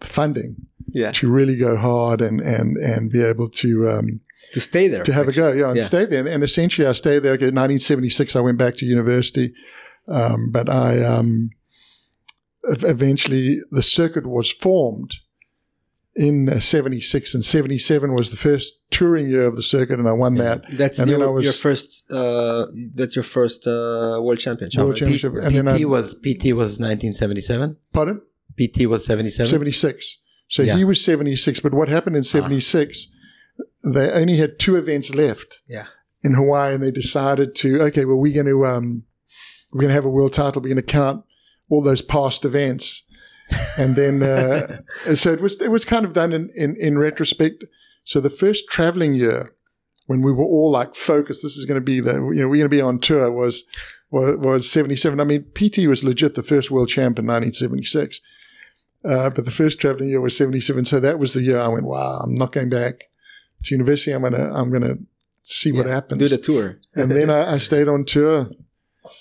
funding 0.00 0.56
yeah. 0.88 1.12
to 1.12 1.30
really 1.30 1.56
go 1.56 1.76
hard 1.76 2.20
and 2.20 2.40
and 2.40 2.76
and 2.76 3.10
be 3.10 3.22
able 3.22 3.48
to 3.48 3.88
um, 3.88 4.20
To 4.54 4.60
stay 4.60 4.88
there. 4.88 5.02
to 5.02 5.12
have 5.12 5.28
a 5.28 5.32
go, 5.32 5.52
yeah, 5.52 5.68
and 5.68 5.76
Yeah. 5.78 5.84
stay 5.84 6.04
there. 6.04 6.26
And 6.26 6.44
essentially, 6.44 6.86
I 6.86 6.92
stayed 6.92 7.20
there. 7.20 7.32
Okay, 7.34 7.46
1976, 7.46 8.36
I 8.36 8.40
went 8.40 8.58
back 8.58 8.76
to 8.76 8.86
university. 8.86 9.54
Um, 10.08 10.50
but 10.50 10.68
I 10.68 11.02
um, 11.02 11.50
eventually 12.64 13.60
the 13.70 13.82
circuit 13.82 14.26
was 14.26 14.50
formed 14.50 15.14
in 16.14 16.48
uh, 16.48 16.60
76 16.60 17.34
and 17.34 17.44
77 17.44 18.12
was 18.12 18.30
the 18.30 18.36
first 18.36 18.74
touring 18.90 19.28
year 19.28 19.44
of 19.46 19.56
the 19.56 19.62
circuit 19.62 19.98
and 19.98 20.06
I 20.06 20.12
won 20.12 20.34
that. 20.34 20.64
That's 20.76 20.98
and 20.98 21.08
your, 21.08 21.20
then 21.20 21.28
I 21.28 21.30
was 21.30 21.44
your 21.44 21.52
first. 21.54 22.04
Uh, 22.12 22.66
that's 22.94 23.16
your 23.16 23.22
first 23.22 23.66
uh, 23.66 24.18
world 24.20 24.38
championship. 24.38 24.80
World 24.82 24.96
championship. 24.96 25.32
P- 25.32 25.38
and 25.38 25.54
then 25.56 25.64
PT 25.78 25.82
I, 25.82 25.84
was 25.86 26.14
PT 26.14 26.52
was 26.52 26.78
1977. 26.78 27.76
pardon? 27.92 28.20
PT 28.60 28.86
was 28.86 29.04
77. 29.06 29.48
76. 29.48 30.18
So 30.48 30.62
Yeah. 30.62 30.76
he 30.76 30.84
was 30.84 31.02
76. 31.02 31.60
But 31.60 31.72
what 31.72 31.88
happened 31.88 32.16
in 32.16 32.24
76, 32.24 33.06
they 33.84 34.10
only 34.10 34.36
had 34.36 34.58
two 34.58 34.76
events 34.76 35.14
left 35.14 35.60
Yeah. 35.68 35.86
in 36.22 36.34
Hawaii 36.34 36.74
and 36.74 36.82
they 36.82 36.90
decided 36.90 37.54
to, 37.56 37.80
okay, 37.82 38.04
well, 38.04 38.18
we're 38.18 38.34
going 38.34 38.46
to, 38.46 38.64
um, 38.66 39.04
we're 39.72 39.80
going 39.82 39.88
to 39.90 39.94
have 39.94 40.04
a 40.04 40.10
world 40.10 40.32
title. 40.32 40.60
We're 40.62 40.68
going 40.74 40.76
to 40.76 40.92
count 40.92 41.24
all 41.70 41.82
those 41.82 42.02
past 42.02 42.44
events. 42.44 43.02
And 43.78 43.96
then, 43.96 44.22
uh, 44.22 44.78
so 45.14 45.32
it 45.32 45.40
was, 45.40 45.60
it 45.60 45.70
was 45.70 45.84
kind 45.84 46.04
of 46.04 46.12
done 46.12 46.32
in, 46.32 46.50
in, 46.54 46.76
in 46.76 46.98
retrospect. 46.98 47.64
So 48.04 48.20
the 48.20 48.30
first 48.30 48.68
traveling 48.68 49.14
year 49.14 49.54
when 50.06 50.20
we 50.22 50.32
were 50.32 50.44
all 50.44 50.70
like 50.70 50.94
focused, 50.94 51.42
this 51.42 51.56
is 51.56 51.64
going 51.64 51.80
to 51.80 51.84
be 51.84 52.00
the, 52.00 52.14
you 52.14 52.40
know, 52.42 52.48
we're 52.48 52.58
going 52.58 52.62
to 52.62 52.68
be 52.68 52.80
on 52.80 52.98
tour 52.98 53.30
was, 53.32 53.64
was, 54.10 54.36
was 54.38 54.70
77. 54.70 55.20
I 55.20 55.24
mean, 55.24 55.44
PT 55.54 55.86
was 55.86 56.04
legit 56.04 56.34
the 56.34 56.42
first 56.42 56.70
world 56.70 56.88
champ 56.88 57.18
in 57.18 57.26
1976. 57.26 58.20
Uh, 59.04 59.30
but 59.30 59.44
the 59.44 59.50
first 59.50 59.80
traveling 59.80 60.10
year 60.10 60.20
was 60.20 60.36
77. 60.36 60.84
So 60.84 61.00
that 61.00 61.18
was 61.18 61.32
the 61.34 61.42
year 61.42 61.58
I 61.58 61.68
went, 61.68 61.86
wow, 61.86 62.20
I'm 62.22 62.34
not 62.34 62.52
going 62.52 62.68
back 62.68 63.04
to 63.64 63.74
university. 63.74 64.12
I'm 64.12 64.20
going 64.22 64.32
to, 64.34 64.50
I'm 64.52 64.70
going 64.70 64.82
to 64.82 64.98
see 65.42 65.72
what 65.72 65.86
Yeah. 65.86 65.94
happens. 65.94 66.18
Do 66.20 66.28
the 66.28 66.38
tour. 66.38 66.78
and 66.94 67.10
then 67.10 67.30
I, 67.30 67.54
I 67.54 67.58
stayed 67.58 67.88
on 67.88 68.04
tour 68.04 68.50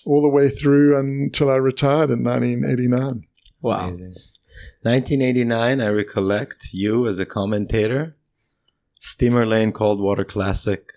all 0.06 0.21
the 0.21 0.30
way 0.30 0.49
through 0.49 0.97
until 0.97 1.49
I 1.49 1.56
retired 1.56 2.10
in 2.12 2.23
1989. 2.23 3.23
Wow. 3.62 3.88
Amazing. 3.88 4.15
1989, 4.84 5.80
I 5.82 5.89
recollect 5.89 6.69
you 6.73 7.08
as 7.08 7.19
a 7.19 7.25
commentator. 7.25 8.15
Steamer 8.99 9.45
Lane 9.45 9.71
Cold 9.71 9.99
Water 9.99 10.23
Classic. 10.23 10.91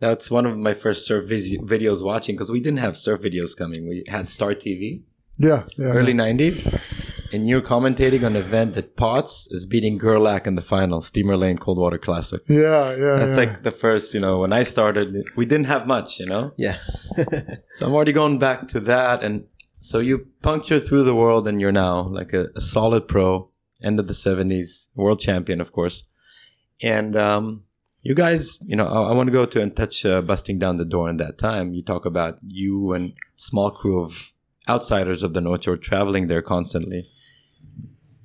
That's 0.00 0.30
one 0.30 0.46
of 0.46 0.56
my 0.58 0.74
first 0.74 1.06
surf 1.06 1.24
vis- 1.24 1.56
videos 1.58 2.04
watching 2.04 2.34
because 2.36 2.50
we 2.50 2.60
didn't 2.60 2.78
have 2.80 2.96
surf 2.96 3.22
videos 3.22 3.56
coming. 3.56 3.88
We 3.88 4.04
had 4.08 4.28
Star 4.28 4.54
TV, 4.54 5.02
Yeah. 5.38 5.64
Yeah. 5.76 5.86
early 5.86 6.14
90s. 6.14 6.64
And 7.34 7.48
you're 7.48 7.62
commentating 7.62 8.24
on 8.24 8.36
an 8.36 8.36
event 8.36 8.74
that 8.74 8.96
Potts 8.96 9.48
is 9.50 9.66
beating 9.66 9.98
Gerlach 9.98 10.46
in 10.46 10.54
the 10.54 10.62
final, 10.62 11.00
Steamer 11.00 11.36
Lane 11.36 11.58
Cold 11.58 11.78
Water 11.78 11.98
Classic. 11.98 12.40
Yeah. 12.48 12.94
Yeah. 12.94 13.16
That's 13.16 13.30
yeah. 13.36 13.44
like 13.44 13.62
the 13.64 13.72
first, 13.72 14.14
you 14.14 14.20
know, 14.20 14.38
when 14.38 14.52
I 14.52 14.62
started, 14.62 15.16
we 15.34 15.44
didn't 15.44 15.66
have 15.66 15.84
much, 15.84 16.20
you 16.20 16.26
know? 16.26 16.52
Yeah. 16.56 16.78
So 17.72 17.86
I'm 17.86 17.92
already 17.92 18.12
going 18.12 18.38
back 18.38 18.68
to 18.68 18.80
that. 18.80 19.24
And 19.24 19.46
so 19.80 19.98
you 19.98 20.28
puncture 20.42 20.78
through 20.78 21.02
the 21.02 21.14
world 21.14 21.48
and 21.48 21.60
you're 21.60 21.72
now 21.72 22.02
like 22.02 22.32
a, 22.32 22.50
a 22.54 22.60
solid 22.60 23.08
pro, 23.08 23.50
end 23.82 23.98
of 23.98 24.06
the 24.06 24.14
70s, 24.14 24.86
world 24.94 25.18
champion, 25.18 25.60
of 25.60 25.72
course. 25.72 26.04
And 26.80 27.16
um, 27.16 27.64
you 28.02 28.14
guys, 28.14 28.58
you 28.62 28.76
know, 28.76 28.86
I, 28.86 29.10
I 29.10 29.12
want 29.12 29.26
to 29.26 29.32
go 29.32 29.44
to 29.44 29.60
and 29.60 29.74
touch 29.74 30.06
uh, 30.06 30.22
busting 30.22 30.60
down 30.60 30.76
the 30.76 30.84
door 30.84 31.10
in 31.10 31.16
that 31.16 31.38
time. 31.38 31.74
You 31.74 31.82
talk 31.82 32.06
about 32.06 32.38
you 32.46 32.92
and 32.92 33.12
small 33.34 33.72
crew 33.72 34.00
of 34.00 34.33
outsiders 34.68 35.22
of 35.22 35.34
the 35.34 35.40
North 35.40 35.64
Shore 35.64 35.76
traveling 35.76 36.28
there 36.28 36.42
constantly, 36.42 37.04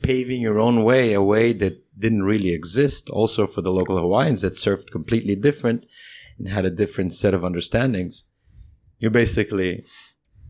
paving 0.01 0.41
your 0.41 0.59
own 0.59 0.83
way, 0.83 1.13
a 1.13 1.21
way 1.21 1.53
that 1.53 1.83
didn't 1.99 2.23
really 2.23 2.53
exist 2.53 3.09
also 3.09 3.45
for 3.45 3.61
the 3.61 3.71
local 3.71 3.97
Hawaiians 3.97 4.41
that 4.41 4.53
surfed 4.53 4.91
completely 4.91 5.35
different 5.35 5.85
and 6.37 6.47
had 6.47 6.65
a 6.65 6.69
different 6.69 7.13
set 7.13 7.33
of 7.33 7.43
understandings. 7.43 8.23
You 8.99 9.09
basically 9.09 9.83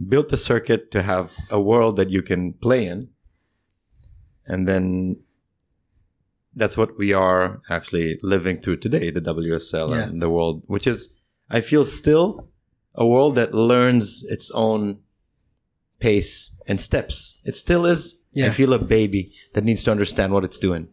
built 0.07 0.29
the 0.29 0.37
circuit 0.37 0.91
to 0.91 1.01
have 1.01 1.33
a 1.49 1.59
world 1.59 1.95
that 1.97 2.09
you 2.09 2.21
can 2.21 2.53
play 2.53 2.85
in. 2.85 3.09
And 4.45 4.67
then 4.67 5.17
that's 6.55 6.77
what 6.77 6.97
we 6.97 7.13
are 7.13 7.61
actually 7.69 8.19
living 8.23 8.59
through 8.61 8.77
today, 8.77 9.09
the 9.11 9.21
WSL 9.21 9.89
Yeah. 9.91 10.03
and 10.07 10.21
the 10.21 10.29
world, 10.29 10.63
which 10.67 10.87
is, 10.87 11.13
I 11.49 11.61
feel, 11.61 11.85
still 11.85 12.49
a 12.95 13.05
world 13.05 13.35
that 13.35 13.53
learns 13.53 14.23
its 14.27 14.49
own 14.51 14.99
pace 15.99 16.51
and 16.67 16.79
steps. 16.79 17.39
It 17.45 17.55
still 17.55 17.85
is, 17.85 18.15
I 18.35 18.39
Yeah. 18.41 18.51
feel, 18.51 18.73
a 18.73 18.79
baby 18.79 19.31
that 19.53 19.63
needs 19.63 19.83
to 19.83 19.91
understand 19.91 20.33
what 20.33 20.43
it's 20.43 20.57
doing. 20.57 20.87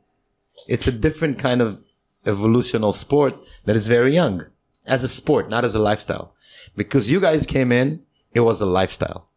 It's 0.69 0.89
a 0.89 0.93
different 0.93 1.39
kind 1.39 1.61
of 1.63 1.79
evolutional 2.25 2.93
sport 2.95 3.35
that 3.67 3.77
is 3.77 3.87
very 3.87 4.15
young 4.15 4.47
as 4.87 5.05
a 5.05 5.09
sport, 5.09 5.49
not 5.49 5.65
as 5.65 5.75
a 5.75 5.79
lifestyle. 5.79 6.35
Because 6.77 7.11
you 7.11 7.21
guys 7.21 7.47
came 7.47 7.71
in, 7.73 8.03
it 8.35 8.41
was 8.41 8.61
a 8.61 8.67
lifestyle. 8.67 9.29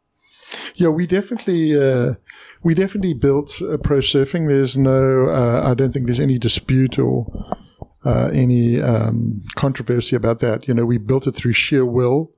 Yeah, 0.76 0.88
we 0.90 1.06
definitely 1.06 1.80
uh, 1.80 2.16
we 2.64 2.74
definitely 2.74 3.14
built 3.14 3.62
uh, 3.62 3.78
pro 3.78 4.00
surfing. 4.00 4.48
There's 4.48 4.78
no, 4.78 5.28
uh, 5.30 5.62
I 5.70 5.74
don't 5.76 5.94
think 5.94 6.06
there's 6.08 6.20
any 6.20 6.40
dispute 6.40 6.98
or 6.98 7.28
uh, 8.06 8.30
any 8.34 8.82
um, 8.82 9.42
controversy 9.56 10.16
about 10.16 10.40
that. 10.40 10.68
You 10.68 10.74
know, 10.74 10.86
we 10.86 10.98
built 10.98 11.28
it 11.28 11.36
through 11.36 11.54
sheer 11.54 11.86
will, 11.86 12.32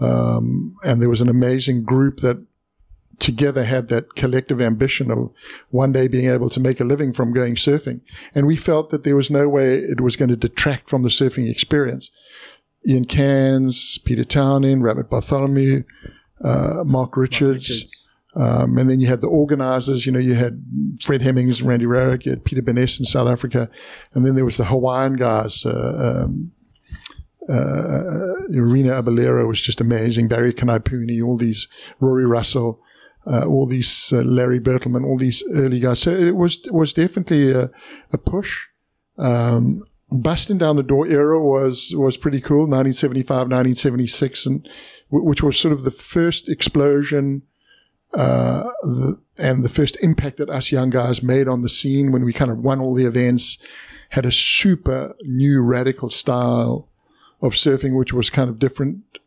um, 0.00 0.76
and 0.84 1.00
there 1.02 1.08
was 1.08 1.20
an 1.20 1.28
amazing 1.28 1.82
group 1.82 2.18
that 2.20 2.36
together 3.20 3.64
had 3.64 3.88
that 3.88 4.14
collective 4.16 4.60
ambition 4.60 5.10
of 5.10 5.30
one 5.70 5.92
day 5.92 6.08
being 6.08 6.28
able 6.28 6.50
to 6.50 6.60
make 6.60 6.80
a 6.80 6.84
living 6.84 7.12
from 7.12 7.32
going 7.32 7.54
surfing. 7.54 8.00
And 8.34 8.46
we 8.46 8.56
felt 8.56 8.90
that 8.90 9.04
there 9.04 9.16
was 9.16 9.30
no 9.30 9.48
way 9.48 9.76
it 9.76 10.00
was 10.00 10.16
going 10.16 10.30
to 10.30 10.36
detract 10.36 10.88
from 10.88 11.02
the 11.02 11.10
surfing 11.10 11.48
experience. 11.48 12.10
Ian 12.88 13.04
Cairns, 13.04 13.98
Peter 13.98 14.24
Townend, 14.24 14.82
Rabbit 14.82 15.10
Bartholomew, 15.10 15.84
uh, 16.42 16.82
Mark 16.84 17.16
Richards. 17.16 18.08
Um, 18.36 18.78
and 18.78 18.88
then 18.88 19.00
you 19.00 19.08
had 19.08 19.20
the 19.20 19.26
organizers, 19.26 20.06
you 20.06 20.12
know, 20.12 20.18
you 20.18 20.34
had 20.34 20.64
Fred 21.02 21.20
Hemmings, 21.20 21.62
Randy 21.62 21.84
Rarick, 21.84 22.24
you 22.24 22.30
had 22.30 22.44
Peter 22.44 22.62
Burness 22.62 22.98
in 22.98 23.04
South 23.04 23.28
Africa. 23.28 23.68
And 24.14 24.24
then 24.24 24.36
there 24.36 24.44
was 24.44 24.56
the 24.56 24.66
Hawaiian 24.66 25.16
guys, 25.16 25.66
uh, 25.66 26.24
um, 26.24 26.52
uh, 27.48 28.36
Reno 28.50 29.02
Abellira 29.02 29.46
was 29.48 29.60
just 29.60 29.80
amazing. 29.80 30.28
Barry 30.28 30.52
Kanaiaupuni, 30.52 31.22
all 31.22 31.36
these, 31.36 31.66
Rory 31.98 32.24
Russell, 32.24 32.80
uh, 33.26 33.46
all 33.46 33.66
these, 33.66 34.12
uh, 34.12 34.22
Larry 34.22 34.60
Bertlemann, 34.60 35.04
all 35.04 35.18
these 35.18 35.42
early 35.52 35.80
guys. 35.80 36.00
So 36.00 36.10
it 36.10 36.36
was, 36.36 36.58
was 36.70 36.92
definitely 36.92 37.52
a, 37.52 37.70
a 38.12 38.18
push. 38.18 38.68
Um, 39.18 39.84
busting 40.10 40.58
down 40.58 40.76
the 40.76 40.82
door 40.82 41.06
era 41.06 41.40
was, 41.42 41.92
was 41.96 42.16
pretty 42.16 42.40
cool. 42.40 42.60
1975, 42.60 43.28
1976, 43.28 44.46
and 44.46 44.68
w- 45.10 45.28
which 45.28 45.42
was 45.42 45.58
sort 45.58 45.72
of 45.72 45.84
the 45.84 45.90
first 45.90 46.48
explosion, 46.48 47.42
uh, 48.14 48.64
the, 48.82 49.20
and 49.38 49.62
the 49.62 49.68
first 49.68 49.96
impact 50.02 50.38
that 50.38 50.50
us 50.50 50.72
young 50.72 50.90
guys 50.90 51.22
made 51.22 51.48
on 51.48 51.62
the 51.62 51.68
scene 51.68 52.10
when 52.10 52.24
we 52.24 52.32
kind 52.32 52.50
of 52.50 52.58
won 52.58 52.80
all 52.80 52.94
the 52.94 53.06
events, 53.06 53.58
had 54.10 54.26
a 54.26 54.32
super 54.32 55.14
new 55.22 55.62
radical 55.62 56.08
style 56.08 56.88
of 57.40 57.52
surfing, 57.52 57.96
which 57.96 58.12
was 58.12 58.28
kind 58.28 58.50
of 58.50 58.58
different, 58.58 59.18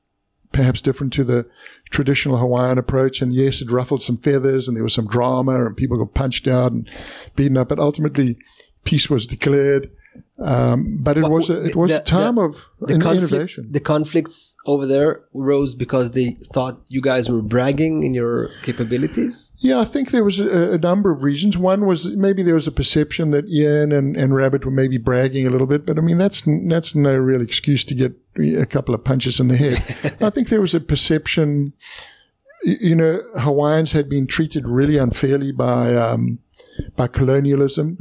perhaps 0.53 0.81
different 0.81 1.11
to 1.13 1.23
the 1.23 1.49
traditional 1.89 2.37
Hawaiian 2.37 2.77
approach. 2.77 3.21
And 3.21 3.33
yes, 3.33 3.61
it 3.61 3.71
ruffled 3.71 4.01
some 4.01 4.17
feathers 4.17 4.67
and 4.67 4.77
there 4.77 4.83
was 4.83 4.93
some 4.93 5.07
drama 5.07 5.65
and 5.65 5.75
people 5.75 5.97
got 5.97 6.13
punched 6.13 6.47
out 6.47 6.71
and 6.71 6.89
beaten 7.35 7.57
up. 7.57 7.69
But 7.69 7.79
ultimately, 7.79 8.37
peace 8.85 9.09
was 9.09 9.27
declared. 9.27 9.91
Um, 10.39 10.97
but 10.99 11.17
it 11.17 11.29
was 11.29 11.49
a, 11.49 11.63
it 11.63 11.75
was 11.75 11.91
the- 11.91 11.99
a 11.99 12.03
time 12.03 12.35
the- 12.35 12.41
of 12.41 12.69
The 12.81 12.97
conflicts, 12.99 13.31
innovation. 13.31 13.71
the 13.71 13.79
conflicts 13.79 14.55
over 14.65 14.85
there 14.85 15.23
rose 15.33 15.75
because 15.75 16.11
they 16.11 16.37
thought 16.53 16.81
you 16.89 17.01
guys 17.01 17.29
were 17.29 17.41
bragging 17.41 18.03
in 18.03 18.13
your 18.13 18.49
capabilities. 18.63 19.53
Yeah, 19.59 19.79
I 19.79 19.85
think 19.85 20.11
there 20.11 20.23
was 20.23 20.39
a, 20.39 20.73
a 20.73 20.77
number 20.79 21.11
of 21.11 21.23
reasons. 21.23 21.57
One 21.57 21.85
was 21.85 22.07
maybe 22.15 22.41
there 22.43 22.55
was 22.55 22.67
a 22.67 22.71
perception 22.71 23.29
that 23.31 23.47
Ian 23.47 23.91
and, 23.91 24.17
and 24.17 24.35
Rabbit 24.35 24.65
were 24.65 24.71
maybe 24.71 24.97
bragging 24.97 25.45
a 25.47 25.49
little 25.49 25.67
bit, 25.67 25.85
but 25.85 25.97
I 25.97 26.01
mean 26.01 26.17
that's 26.17 26.43
that's 26.67 26.93
no 26.95 27.15
real 27.15 27.41
excuse 27.41 27.83
to 27.85 27.95
get 27.95 28.13
a 28.37 28.65
couple 28.65 28.95
of 28.95 29.03
punches 29.03 29.39
in 29.39 29.47
the 29.47 29.55
head. 29.57 29.77
I 30.21 30.29
think 30.31 30.49
there 30.49 30.61
was 30.61 30.73
a 30.73 30.79
perception, 30.81 31.73
you 32.63 32.95
know, 32.95 33.21
Hawaiians 33.39 33.91
had 33.93 34.09
been 34.09 34.25
treated 34.27 34.67
really 34.67 34.97
unfairly 34.97 35.51
by 35.51 35.95
um, 35.95 36.39
by 36.95 37.07
colonialism, 37.07 37.97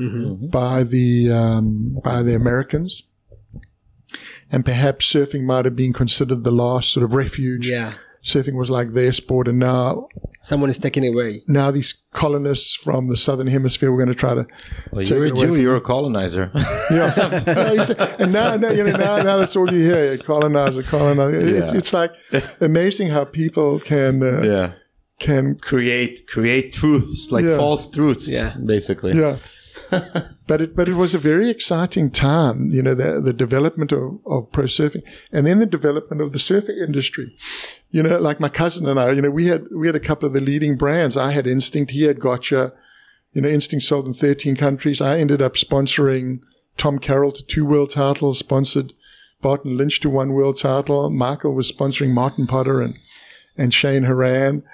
by 0.51 0.83
the 0.85 1.31
um, 1.31 1.99
by 2.05 2.23
the 2.23 2.35
Americans, 2.35 3.03
and 4.51 4.65
perhaps 4.65 5.11
surfing 5.13 5.43
might 5.45 5.65
have 5.65 5.77
been 5.77 5.93
considered 5.93 6.45
the 6.45 6.51
last 6.51 6.93
sort 6.93 7.05
of 7.05 7.15
refuge. 7.15 7.67
Yeah, 7.69 7.95
Surfing 8.25 8.55
was 8.55 8.71
like 8.71 8.93
their 8.93 9.13
sport, 9.13 9.49
and 9.49 9.59
now 9.59 10.07
someone 10.43 10.71
is 10.71 10.79
taking 10.79 11.03
it 11.05 11.09
away. 11.13 11.43
now 11.49 11.71
these 11.71 11.95
colonists 12.13 12.75
from 12.75 13.09
the 13.09 13.17
southern 13.17 13.47
hemisphere 13.47 13.91
were 13.91 13.97
going 13.97 14.09
to 14.09 14.15
try 14.15 14.35
to 14.35 14.45
Well, 14.93 15.05
take 15.05 15.11
you're 15.11 15.25
a 15.25 15.29
it 15.29 15.33
away 15.33 15.47
Jew, 15.47 15.57
you're 15.61 15.77
a 15.77 15.81
colonizer. 15.81 16.51
yeah 16.91 17.15
No, 17.47 17.95
and 18.19 18.33
now, 18.33 18.57
now 18.57 18.71
you 18.71 18.83
know 18.85 18.97
now, 18.97 19.17
now 19.23 19.37
that's 19.39 19.55
all 19.57 19.73
you 19.73 19.81
hear 19.81 20.19
colonizer 20.19 20.83
colonizer 20.83 21.37
it's, 21.41 21.73
Yeah. 21.73 21.79
it's 21.79 21.93
like 21.93 22.13
amazing 22.61 23.09
how 23.09 23.25
people 23.25 23.79
can 23.79 24.21
uh, 24.23 24.43
yeah. 24.43 24.73
Can 25.23 25.57
Create 25.57 26.27
create 26.27 26.73
truths, 26.73 27.31
like 27.31 27.45
Yeah. 27.45 27.57
false 27.57 27.89
truths. 27.91 28.29
Yeah. 28.29 28.55
Basically. 28.65 29.13
yeah 29.19 29.37
but 30.47 30.61
it 30.63 30.75
but 30.75 30.89
it 30.89 30.95
was 30.95 31.15
a 31.15 31.19
very 31.19 31.51
exciting 31.51 32.11
time. 32.11 32.69
You 32.73 32.83
know, 32.83 32.95
the 32.95 33.21
the 33.21 33.33
development 33.33 33.93
of, 33.93 34.19
of 34.27 34.51
pro 34.51 34.65
surfing, 34.65 35.03
and 35.31 35.47
then 35.47 35.59
the 35.59 35.67
development 35.67 36.23
of 36.23 36.33
the 36.33 36.39
surfing 36.39 36.79
industry. 36.83 37.37
You 37.91 38.03
know, 38.03 38.19
like 38.19 38.41
my 38.41 38.49
cousin 38.49 38.87
and 38.89 38.99
I. 38.99 39.11
You 39.13 39.21
know, 39.23 39.31
we 39.31 39.47
had 39.49 39.67
we 39.71 39.87
had 39.87 39.97
a 39.97 40.01
couple 40.09 40.27
of 40.27 40.33
the 40.35 40.41
leading 40.41 40.77
brands. 40.77 41.15
I 41.17 41.33
had 41.33 41.47
Instinct. 41.47 41.91
He 41.91 42.05
had 42.05 42.21
Gotcha. 42.21 42.73
You 43.33 43.43
know, 43.43 43.49
Instinct 43.49 43.85
sold 43.85 44.07
in 44.07 44.15
13 44.15 44.57
countries. 44.57 45.01
I 45.01 45.19
ended 45.19 45.43
up 45.43 45.55
sponsoring 45.55 46.41
Tom 46.77 46.99
Carroll 46.99 47.33
to 47.33 47.45
two 47.45 47.67
world 47.67 47.91
titles. 47.91 48.39
Sponsored 48.39 48.95
Barton 49.43 49.77
Lynch 49.77 50.01
to 50.01 50.11
one 50.11 50.33
world 50.33 50.57
title. 50.57 51.11
Michael 51.11 51.55
was 51.55 51.71
sponsoring 51.71 52.13
Martin 52.15 52.47
Potter 52.47 52.81
and 52.81 52.95
and 53.59 53.75
Shane 53.75 54.05
Haran. 54.05 54.65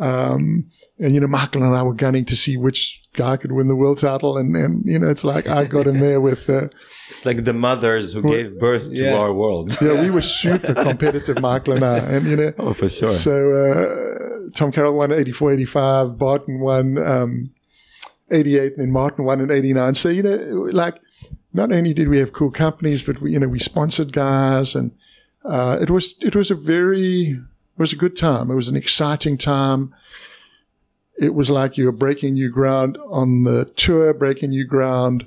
Um, 0.00 0.66
and 0.98 1.14
you 1.14 1.20
know, 1.20 1.26
Michael 1.26 1.62
and 1.62 1.74
I 1.76 1.82
were 1.82 1.94
gunning 1.94 2.24
to 2.26 2.36
see 2.36 2.56
which 2.56 3.00
guy 3.14 3.36
could 3.36 3.52
win 3.52 3.68
the 3.68 3.76
world 3.76 3.98
title, 3.98 4.36
and 4.36 4.54
and 4.56 4.82
you 4.84 4.98
know, 4.98 5.08
it's 5.08 5.24
like 5.24 5.48
I 5.48 5.64
got 5.64 5.86
in 5.86 5.98
there 6.00 6.20
with. 6.20 6.48
Uh, 6.50 6.68
It's 7.10 7.26
like 7.26 7.44
the 7.44 7.52
mothers 7.52 8.14
who 8.14 8.22
gave 8.22 8.58
birth 8.58 8.88
to 8.88 8.94
Yeah. 8.94 9.14
our 9.14 9.32
world. 9.32 9.76
yeah, 9.80 10.00
we 10.00 10.10
were 10.10 10.22
super 10.42 10.72
competitive, 10.74 11.38
Michael 11.40 11.74
and 11.74 11.84
I, 11.84 11.98
and 11.98 12.26
you 12.26 12.34
know, 12.34 12.52
Oh, 12.58 12.72
for 12.72 12.88
sure. 12.88 13.12
so 13.12 13.32
uh, 13.52 14.50
Tom 14.54 14.72
Carroll 14.72 14.96
won 14.96 15.12
84, 15.12 15.52
85, 15.52 16.18
Barton 16.18 16.60
won 16.60 16.96
um, 16.98 17.50
88, 18.30 18.72
and 18.72 18.80
then 18.80 18.90
Martin 18.90 19.26
won 19.26 19.40
in 19.40 19.50
89. 19.50 19.94
So 19.96 20.08
you 20.08 20.22
know, 20.22 20.34
like 20.72 20.98
not 21.52 21.72
only 21.72 21.92
did 21.94 22.08
we 22.08 22.18
have 22.18 22.32
cool 22.32 22.50
companies, 22.50 23.02
but 23.02 23.20
we, 23.20 23.32
you 23.32 23.38
know, 23.38 23.48
we 23.48 23.58
sponsored 23.58 24.12
guys, 24.12 24.74
and 24.74 24.90
uh, 25.44 25.78
it 25.80 25.90
was 25.90 26.14
it 26.22 26.34
was 26.34 26.50
a 26.50 26.54
very 26.56 27.36
it 27.76 27.80
was 27.80 27.92
a 27.92 27.96
good 27.96 28.16
time. 28.16 28.50
It 28.50 28.54
was 28.54 28.68
an 28.68 28.76
exciting 28.76 29.36
time. 29.36 29.94
It 31.16 31.34
was 31.34 31.50
like 31.50 31.76
you 31.78 31.86
were 31.86 31.92
breaking 31.92 32.34
new 32.34 32.50
ground 32.50 32.98
on 33.08 33.44
the 33.44 33.64
tour, 33.64 34.12
breaking 34.14 34.50
new 34.50 34.64
ground 34.66 35.26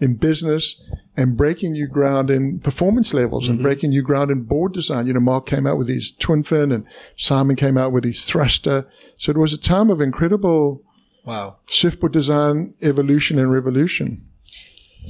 in 0.00 0.14
business, 0.14 0.80
and 1.16 1.36
breaking 1.36 1.72
new 1.72 1.86
ground 1.88 2.30
in 2.30 2.60
performance 2.60 3.12
levels, 3.12 3.48
and 3.48 3.60
breaking 3.60 3.90
new 3.90 4.02
ground 4.02 4.30
in 4.30 4.42
board 4.42 4.72
design. 4.72 5.06
You 5.06 5.12
know, 5.12 5.20
Mark 5.20 5.44
came 5.46 5.66
out 5.66 5.76
with 5.76 5.88
his 5.88 6.12
twin 6.12 6.42
fin, 6.44 6.70
and 6.70 6.86
Simon 7.16 7.56
came 7.56 7.76
out 7.76 7.92
with 7.92 8.04
his 8.04 8.24
thruster. 8.24 8.86
So 9.16 9.30
it 9.30 9.36
was 9.36 9.52
a 9.52 9.58
time 9.58 9.90
of 9.90 10.00
incredible 10.00 10.82
Wow. 11.26 11.56
surfboard 11.68 12.12
design 12.12 12.74
evolution 12.80 13.38
and 13.38 13.50
revolution. 13.50 14.24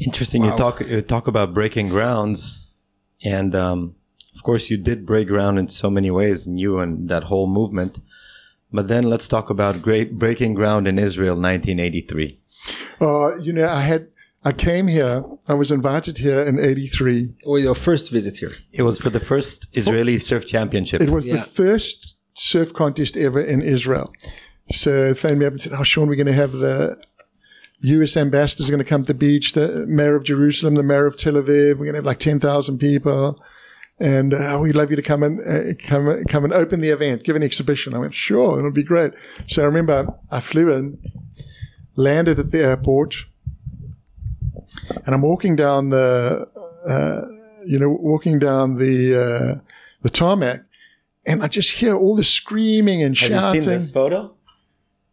Interesting. 0.05 0.43
You 0.45 0.57
talk 0.57 0.81
you 0.81 1.03
talk 1.03 1.29
about 1.29 1.53
breaking 1.55 1.91
grounds, 1.91 2.67
and 3.23 3.55
um, 3.55 3.95
of 4.39 4.45
course, 4.45 4.71
you 4.71 4.77
did 4.77 5.05
break 5.05 5.27
ground 5.27 5.59
in 5.59 5.69
so 5.69 5.91
many 5.91 6.11
ways, 6.21 6.47
and 6.47 6.55
you 6.61 6.79
and 6.79 7.09
that 7.09 7.25
whole 7.25 7.49
movement. 7.61 7.99
But 8.73 8.87
then 8.87 9.05
let's 9.13 9.27
talk 9.27 9.51
about 9.51 9.83
great 9.83 10.09
breaking 10.23 10.55
ground 10.55 10.87
in 10.87 10.97
Israel, 11.09 11.35
1983. 11.35 12.39
Uh, 13.01 13.37
you 13.47 13.53
know, 13.53 13.69
I 13.69 13.81
had 13.81 14.03
I 14.45 14.53
came 14.53 14.87
here. 14.87 15.25
I 15.49 15.55
was 15.55 15.71
invited 15.73 16.19
here 16.19 16.41
in 16.51 16.55
'83. 16.61 17.31
Or 17.45 17.59
your 17.59 17.75
first 17.75 18.13
visit 18.13 18.37
here. 18.43 18.53
It 18.73 18.83
was 18.89 18.97
for 19.05 19.11
the 19.11 19.25
first 19.33 19.67
Israeli 19.73 20.19
surf 20.19 20.47
championship. 20.47 21.01
It 21.03 21.11
was 21.11 21.27
Yeah. 21.27 21.37
the 21.37 21.43
first 21.43 22.15
surf 22.35 22.73
contest 22.73 23.17
ever 23.17 23.41
in 23.41 23.61
Israel. 23.77 24.13
So 24.71 24.89
they 25.09 25.15
phoned 25.15 25.41
me 25.41 25.47
up 25.47 25.53
and 25.55 25.61
said, 25.63 25.73
"Oh, 25.79 25.83
Shaun, 25.83 26.07
we're 26.09 26.23
going 26.25 26.35
to 26.37 26.41
have 26.45 26.53
the 26.53 26.97
U.S. 27.81 28.17
ambassadors 28.17 28.69
are 28.69 28.75
going 28.77 28.85
to 28.87 28.93
come 28.93 29.03
to 29.03 29.13
the 29.15 29.19
beach. 29.27 29.47
The 29.55 29.67
mayor 29.89 30.15
of 30.15 30.23
Jerusalem, 30.33 30.75
the 30.77 30.83
mayor 30.93 31.07
of 31.07 31.17
Tel 31.17 31.35
Aviv. 31.43 31.71
We're 31.79 31.89
going 31.89 31.97
to 31.99 32.03
have 32.03 32.13
like 32.13 32.21
ten 32.31 32.39
thousand 32.39 32.79
people." 32.79 33.43
And 34.01 34.33
uh, 34.33 34.59
we'd 34.63 34.77
love 34.77 34.91
you 34.91 34.97
to 34.97 35.03
come 35.03 35.25
and 35.25 35.41
uh, 35.41 35.75
come 35.79 36.25
come 36.27 36.45
and 36.45 36.53
open 36.53 36.81
the 36.81 36.91
event, 36.91 37.25
give 37.25 37.35
an 37.35 37.43
exhibition. 37.43 37.95
I 37.95 37.99
went, 37.99 38.15
sure, 38.15 38.59
it'll 38.59 38.71
be 38.71 38.85
great. 38.85 39.13
So 39.49 39.63
I 39.63 39.67
remember 39.67 40.15
I 40.31 40.41
flew 40.41 40.73
in, 40.73 40.99
landed 41.97 42.39
at 42.39 42.53
the 42.53 42.61
airport, 42.61 43.27
and 45.05 45.15
I'm 45.15 45.23
walking 45.23 45.57
down 45.57 45.89
the, 45.89 46.49
uh, 46.87 47.23
you 47.67 47.79
know, 47.79 47.89
walking 47.89 48.39
down 48.39 48.77
the 48.77 49.17
uh, 49.21 49.61
the 50.03 50.11
tarmac, 50.11 50.61
and 51.27 51.43
I 51.43 51.49
just 51.49 51.73
hear 51.73 51.95
all 51.97 52.15
the 52.15 52.23
screaming 52.25 53.03
and 53.03 53.19
Have 53.19 53.31
shouting. 53.31 53.57
you 53.57 53.63
seen 53.65 53.73
this 53.73 53.91
photo? 53.91 54.33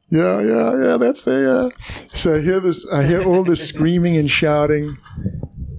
Yeah, 0.10 0.41
yeah, 0.41 0.84
yeah. 0.84 0.98
That's 0.98 1.24
the. 1.24 1.71
So 2.13 2.36
I 2.36 2.41
hear 2.41 2.60
this. 2.60 2.86
I 2.91 3.04
hear 3.04 3.24
all 3.24 3.43
this 3.43 3.67
screaming 3.67 4.15
and 4.15 4.30
shouting, 4.30 4.95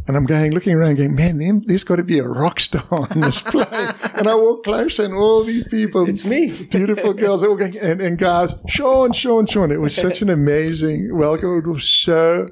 and 0.07 0.16
I'm 0.16 0.25
going, 0.25 0.53
looking 0.53 0.75
around, 0.75 0.97
going, 0.97 1.14
man, 1.14 1.62
there's 1.66 1.85
got 1.85 1.97
to 1.97 2.05
be 2.05 2.19
a 2.19 2.27
rock 2.29 2.61
star 2.61 2.85
on 2.90 3.21
this 3.21 3.42
plane. 3.53 3.66
and 4.14 4.29
I 4.29 4.35
walk 4.35 4.64
closer, 4.64 5.05
and 5.05 5.14
all 5.14 5.42
these 5.45 5.66
people, 5.69 6.09
It's 6.09 6.25
me. 6.25 6.53
beautiful 6.71 7.12
girls, 7.12 7.42
all 7.42 7.57
going, 7.57 7.77
and, 7.79 8.01
and 8.01 8.16
guys, 8.19 8.55
Shaun, 8.69 9.12
Shaun, 9.12 9.47
Shaun. 9.47 9.71
It 9.73 9.81
was 9.81 9.95
such 9.95 10.23
an 10.23 10.31
amazing 10.31 11.09
welcome. 11.16 11.59
It 11.59 11.66
was 11.66 11.88
so, 11.90 12.51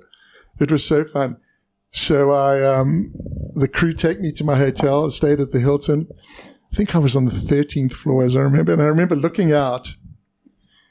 it 0.61 0.71
was 0.73 0.85
so 0.85 1.05
fun. 1.05 1.37
So 1.93 2.33
I, 2.33 2.61
um, 2.63 3.15
the 3.55 3.69
crew 3.69 3.93
take 3.93 4.21
me 4.21 4.33
to 4.33 4.45
my 4.45 4.57
hotel. 4.57 5.07
I 5.07 5.09
stayed 5.11 5.39
at 5.41 5.53
the 5.53 5.61
Hilton. 5.61 6.09
I 6.73 6.77
think 6.77 6.97
I 6.97 6.99
was 6.99 7.15
on 7.15 7.27
the 7.27 7.31
13th 7.31 7.93
floor, 7.93 8.25
as 8.25 8.35
I 8.35 8.41
remember. 8.41 8.73
And 8.73 8.83
I 8.83 8.87
remember 8.87 9.15
looking 9.15 9.53
out, 9.53 9.95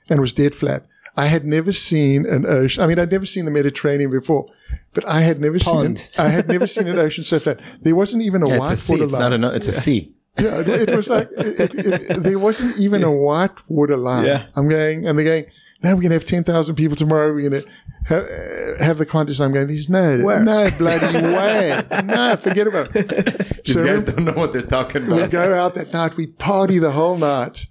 and 0.10 0.18
it 0.18 0.22
was 0.22 0.32
dead 0.32 0.56
flat. 0.56 0.86
I 1.16 1.28
had 1.28 1.46
never 1.46 1.72
seen 1.74 2.26
an 2.26 2.46
ocean. 2.46 2.82
I 2.84 2.88
mean, 2.88 2.98
I'd 3.00 3.12
never 3.12 3.26
seen 3.26 3.46
the 3.46 3.52
Mediterranean 3.52 4.10
before, 4.10 4.48
but 4.94 5.08
I 5.08 5.22
had 5.22 5.40
never 5.40 5.60
Pond. 5.60 6.00
seen. 6.00 6.08
An, 6.18 6.26
I 6.26 6.30
had 6.30 6.48
never 6.48 6.66
seen 6.68 6.88
an 6.88 6.98
ocean 6.98 7.24
so 7.24 7.40
flat. 7.40 7.60
There 7.82 7.96
wasn't 7.96 8.24
even 8.24 8.42
a 8.44 8.50
Yeah, 8.50 8.58
white 8.60 8.72
it's 8.72 8.82
a 8.82 8.86
sea. 8.86 8.94
water 8.94 9.04
It's 9.06 9.14
line. 9.14 9.22
not 9.22 9.34
a. 9.34 9.38
no- 9.38 9.50
It's 9.50 9.68
a 9.68 9.74
sea. 9.74 10.14
Yeah, 10.40 10.62
it, 10.62 10.90
it 10.90 10.96
was 10.96 11.10
like 11.10 11.30
it, 11.38 11.76
it, 11.76 11.86
it, 11.86 12.24
there 12.24 12.40
wasn't 12.40 12.78
even 12.80 13.04
a 13.04 13.12
white 13.12 13.52
water 13.70 13.96
line. 13.98 14.26
Yeah. 14.26 14.46
I'm 14.56 14.68
going, 14.68 15.06
and 15.08 15.16
they're 15.18 15.26
going. 15.26 15.46
Now 15.84 15.94
we're 15.96 16.02
gonna 16.02 16.16
have 16.16 16.26
ten 16.26 16.44
thousand 16.44 16.74
people 16.76 16.96
tomorrow. 16.96 17.32
We're 17.32 17.48
gonna 17.52 17.62
have, 18.08 18.24
uh, 18.24 18.84
have 18.84 18.98
the 18.98 19.06
contest. 19.06 19.40
I'm 19.42 19.52
going. 19.52 19.68
There's 19.68 19.90
no, 19.90 20.22
Where? 20.24 20.40
no 20.40 20.70
bloody 20.80 21.22
way. 21.22 21.80
No, 22.06 22.36
forget 22.38 22.66
about 22.66 22.96
it. 22.96 23.08
These 23.66 23.76
So 23.76 23.86
guys 23.86 24.04
don't 24.06 24.26
know 24.26 24.32
what 24.34 24.54
they're 24.54 24.62
talking 24.64 25.06
about. 25.06 25.22
we 25.22 25.28
go 25.28 25.54
out 25.54 25.76
that 25.76 25.94
night. 25.94 26.18
We 26.18 26.26
party 26.28 26.80
the 26.80 26.92
whole 26.94 27.18
night. 27.18 27.68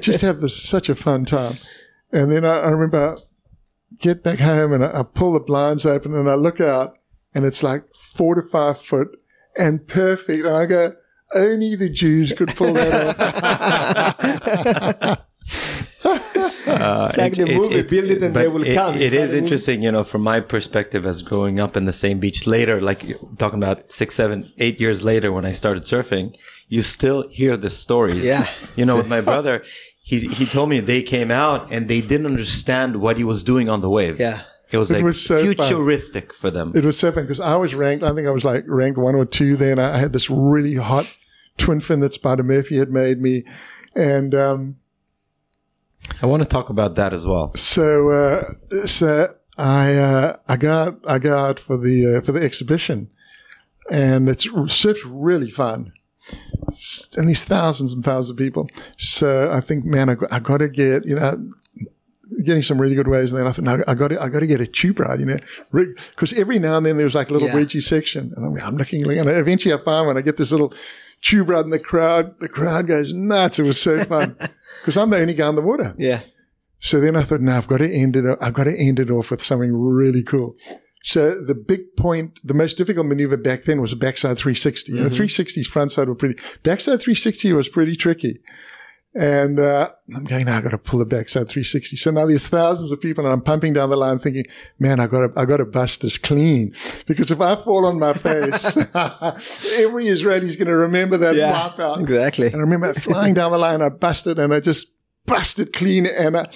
Just 0.00 0.20
have 0.20 0.40
this 0.42 0.60
such 0.62 0.88
a 0.90 0.94
fun 0.94 1.24
time. 1.24 1.56
And 2.14 2.30
then 2.32 2.44
I, 2.44 2.60
I 2.60 2.68
remember 2.70 3.18
get 4.00 4.22
back 4.22 4.38
home 4.38 4.72
and 4.72 4.84
I, 4.84 5.00
I 5.00 5.02
pull 5.02 5.32
the 5.34 5.40
blinds 5.40 5.84
open 5.84 6.14
and 6.14 6.28
I 6.30 6.34
look 6.34 6.60
out 6.60 6.96
and 7.34 7.44
it's 7.44 7.62
like 7.62 7.84
four 7.94 8.34
to 8.36 8.42
five 8.42 8.80
foot 8.80 9.08
and 9.58 9.86
perfect. 9.86 10.46
And 10.46 10.56
I 10.56 10.66
go, 10.66 10.92
only 11.34 11.74
the 11.76 11.88
Jews 11.90 12.32
could 12.32 12.54
pull 12.54 12.72
that 12.74 13.18
off. 15.10 15.18
Uh, 16.66 17.10
like 17.16 17.34
the 17.34 17.46
movie, 17.46 17.82
build 17.82 18.10
it 18.10 18.22
and 18.22 18.34
they 18.34 18.48
will 18.48 18.62
it- 18.64 18.74
come. 18.74 18.94
It 18.96 19.02
It's 19.02 19.14
is 19.14 19.30
the 19.30 19.38
interesting, 19.38 19.82
you 19.82 19.92
know, 19.92 20.04
from 20.04 20.22
my 20.22 20.40
perspective 20.40 21.06
as 21.06 21.22
growing 21.22 21.60
up 21.60 21.76
in 21.76 21.84
the 21.84 21.92
same 21.92 22.18
beach 22.18 22.46
later, 22.46 22.80
like 22.80 23.04
talking 23.38 23.58
about 23.58 23.92
six, 23.92 24.14
seven, 24.14 24.52
eight 24.58 24.80
years 24.80 25.04
later 25.04 25.32
when 25.32 25.44
I 25.44 25.52
started 25.52 25.84
surfing, 25.84 26.36
you 26.68 26.82
still 26.82 27.28
hear 27.28 27.56
the 27.56 27.70
stories. 27.70 28.24
Yeah. 28.24 28.48
You 28.76 28.84
know, 28.84 28.96
with 28.96 29.08
my 29.16 29.20
brother, 29.20 29.62
he 30.06 30.28
he 30.28 30.44
told 30.44 30.68
me 30.68 30.80
they 30.80 31.02
came 31.02 31.30
out 31.30 31.72
and 31.72 31.88
they 31.88 32.02
didn't 32.02 32.26
understand 32.26 32.96
what 33.00 33.16
he 33.16 33.24
was 33.24 33.42
doing 33.42 33.70
on 33.70 33.80
the 33.80 33.88
wave. 33.88 34.20
Yeah. 34.20 34.42
It 34.70 34.76
was 34.78 34.90
It 34.90 34.94
like 34.96 35.04
was 35.04 35.24
so 35.24 35.38
fun. 35.38 35.54
futuristic 35.54 36.34
for 36.34 36.50
them. 36.50 36.72
It 36.74 36.84
was 36.84 36.98
so 36.98 37.10
fun 37.10 37.24
because 37.24 37.40
I 37.40 37.56
was 37.56 37.74
ranked, 37.74 38.04
I 38.04 38.12
think 38.14 38.28
I 38.28 38.30
was 38.32 38.44
like 38.44 38.64
ranked 38.66 38.98
one 38.98 39.14
or 39.14 39.24
two 39.24 39.56
then. 39.56 39.78
I 39.78 39.96
had 39.98 40.12
this 40.12 40.28
really 40.28 40.74
hot 40.74 41.06
twin 41.56 41.80
fin 41.80 42.00
that 42.00 42.12
Spider 42.12 42.42
Murphy 42.42 42.76
had 42.78 42.90
made 42.90 43.20
me. 43.20 43.44
And, 43.96 44.34
um, 44.34 44.76
I 46.20 46.26
want 46.26 46.42
to 46.42 46.48
talk 46.48 46.68
about 46.70 46.96
that 46.96 47.14
as 47.14 47.24
well. 47.26 47.54
So, 47.54 48.10
uh, 48.10 48.86
so 48.86 49.34
I, 49.56 49.94
uh, 49.96 50.36
I 50.48 50.56
got, 50.56 50.96
I 51.06 51.18
got 51.18 51.58
for 51.60 51.78
the, 51.78 52.16
uh, 52.16 52.20
for 52.20 52.32
the 52.32 52.42
exhibition 52.42 53.10
and 53.90 54.28
it's 54.28 54.46
surf's 54.72 55.04
really 55.06 55.50
fun. 55.50 55.92
And 57.16 57.28
these 57.28 57.44
thousands 57.44 57.94
and 57.94 58.04
thousands 58.04 58.30
of 58.30 58.36
people. 58.36 58.68
So 58.98 59.50
I 59.52 59.60
think, 59.60 59.84
man, 59.84 60.08
I, 60.08 60.14
got- 60.14 60.32
I 60.32 60.38
got 60.40 60.58
to 60.58 60.68
get, 60.68 61.04
you 61.06 61.14
know, 61.14 61.50
getting 62.44 62.62
some 62.62 62.80
really 62.80 62.94
good 62.94 63.08
waves. 63.08 63.32
And 63.32 63.40
then 63.40 63.46
I 63.46 63.52
thought, 63.52 63.64
no, 63.64 63.82
I 63.86 63.94
got 63.94 64.08
to, 64.08 64.20
I 64.22 64.28
got 64.28 64.40
to 64.40 64.46
get 64.46 64.60
a 64.60 64.66
tube 64.66 64.98
ride, 64.98 65.20
you 65.20 65.26
know, 65.26 65.38
because 65.72 66.32
every 66.32 66.58
now 66.58 66.76
and 66.78 66.86
then 66.86 66.96
there's 66.96 67.14
like 67.14 67.30
a 67.30 67.32
little 67.32 67.48
Yeah. 67.48 67.54
wedgie 67.54 67.82
section. 67.82 68.32
And 68.36 68.44
I'm, 68.58 68.66
I'm 68.66 68.76
looking, 68.76 69.02
and 69.10 69.28
eventually 69.28 69.74
I 69.74 69.78
find 69.78 70.06
when 70.06 70.16
I 70.16 70.20
get 70.22 70.36
this 70.36 70.50
little 70.52 70.72
tube 71.22 71.48
ride 71.48 71.64
in 71.64 71.70
the 71.70 71.78
crowd, 71.78 72.38
the 72.40 72.48
crowd 72.48 72.86
goes 72.86 73.12
nuts. 73.12 73.58
It 73.58 73.62
was 73.64 73.80
so 73.80 74.02
fun 74.04 74.36
because 74.80 74.96
I'm 74.96 75.10
the 75.10 75.18
only 75.20 75.34
guy 75.34 75.48
in 75.48 75.54
the 75.54 75.62
water. 75.62 75.94
Yeah. 75.98 76.20
So 76.80 77.00
then 77.00 77.16
I 77.16 77.22
thought, 77.22 77.40
no, 77.40 77.56
I've 77.56 77.68
got 77.68 77.78
to 77.78 77.90
end 77.90 78.16
it. 78.16 78.38
I've 78.42 78.52
got 78.52 78.64
to 78.64 78.76
end 78.76 79.00
it 79.00 79.10
off 79.10 79.30
with 79.30 79.42
something 79.42 79.72
really 79.74 80.22
cool. 80.22 80.54
So 81.06 81.38
the 81.38 81.54
big 81.54 81.96
point, 81.98 82.40
the 82.42 82.54
most 82.54 82.78
difficult 82.78 83.06
maneuver 83.06 83.36
back 83.36 83.64
then 83.64 83.78
was 83.78 83.92
a 83.92 83.96
backside 83.96 84.38
360. 84.38 84.90
You 84.92 85.00
know, 85.02 85.08
360s 85.10 85.66
front 85.66 85.92
side 85.92 86.08
were 86.08 86.14
pretty, 86.14 86.40
backside 86.62 86.98
360 87.02 87.52
was 87.52 87.68
pretty 87.68 87.94
tricky. 87.94 88.40
And, 89.14 89.60
uh, 89.60 89.90
I'm 90.16 90.24
going, 90.24 90.46
now 90.46 90.56
I 90.56 90.60
got 90.62 90.70
to 90.70 90.78
pull 90.78 90.98
the 91.00 91.04
backside 91.04 91.46
360. 91.48 91.96
So 91.98 92.10
now 92.10 92.24
there's 92.24 92.48
thousands 92.48 92.90
of 92.90 93.02
people 93.02 93.22
and 93.26 93.34
I'm 93.34 93.42
pumping 93.42 93.74
down 93.74 93.90
the 93.90 93.98
line 93.98 94.18
thinking, 94.18 94.46
man, 94.78 94.98
I 94.98 95.06
got 95.06 95.30
to, 95.34 95.38
I 95.38 95.44
got 95.44 95.58
to 95.58 95.66
bust 95.66 96.00
this 96.00 96.16
clean 96.16 96.72
because 97.06 97.30
if 97.30 97.38
I 97.40 97.54
fall 97.54 97.84
on 97.84 97.98
my 98.00 98.14
face, 98.14 98.74
every 99.78 100.06
Israeli's 100.06 100.56
going 100.56 100.68
to 100.68 100.74
remember 100.76 101.18
that 101.18 101.36
Yeah. 101.36 101.52
wipe 101.68 101.78
out. 101.80 102.00
Exactly. 102.00 102.46
And 102.46 102.56
I 102.56 102.60
remember 102.60 102.94
flying 102.94 103.34
down 103.34 103.52
the 103.52 103.58
line, 103.58 103.82
I 103.82 103.90
busted 103.90 104.38
and 104.38 104.54
I 104.54 104.60
just 104.60 104.86
busted 105.26 105.74
clean 105.74 106.06
and 106.06 106.36
I, 106.38 106.46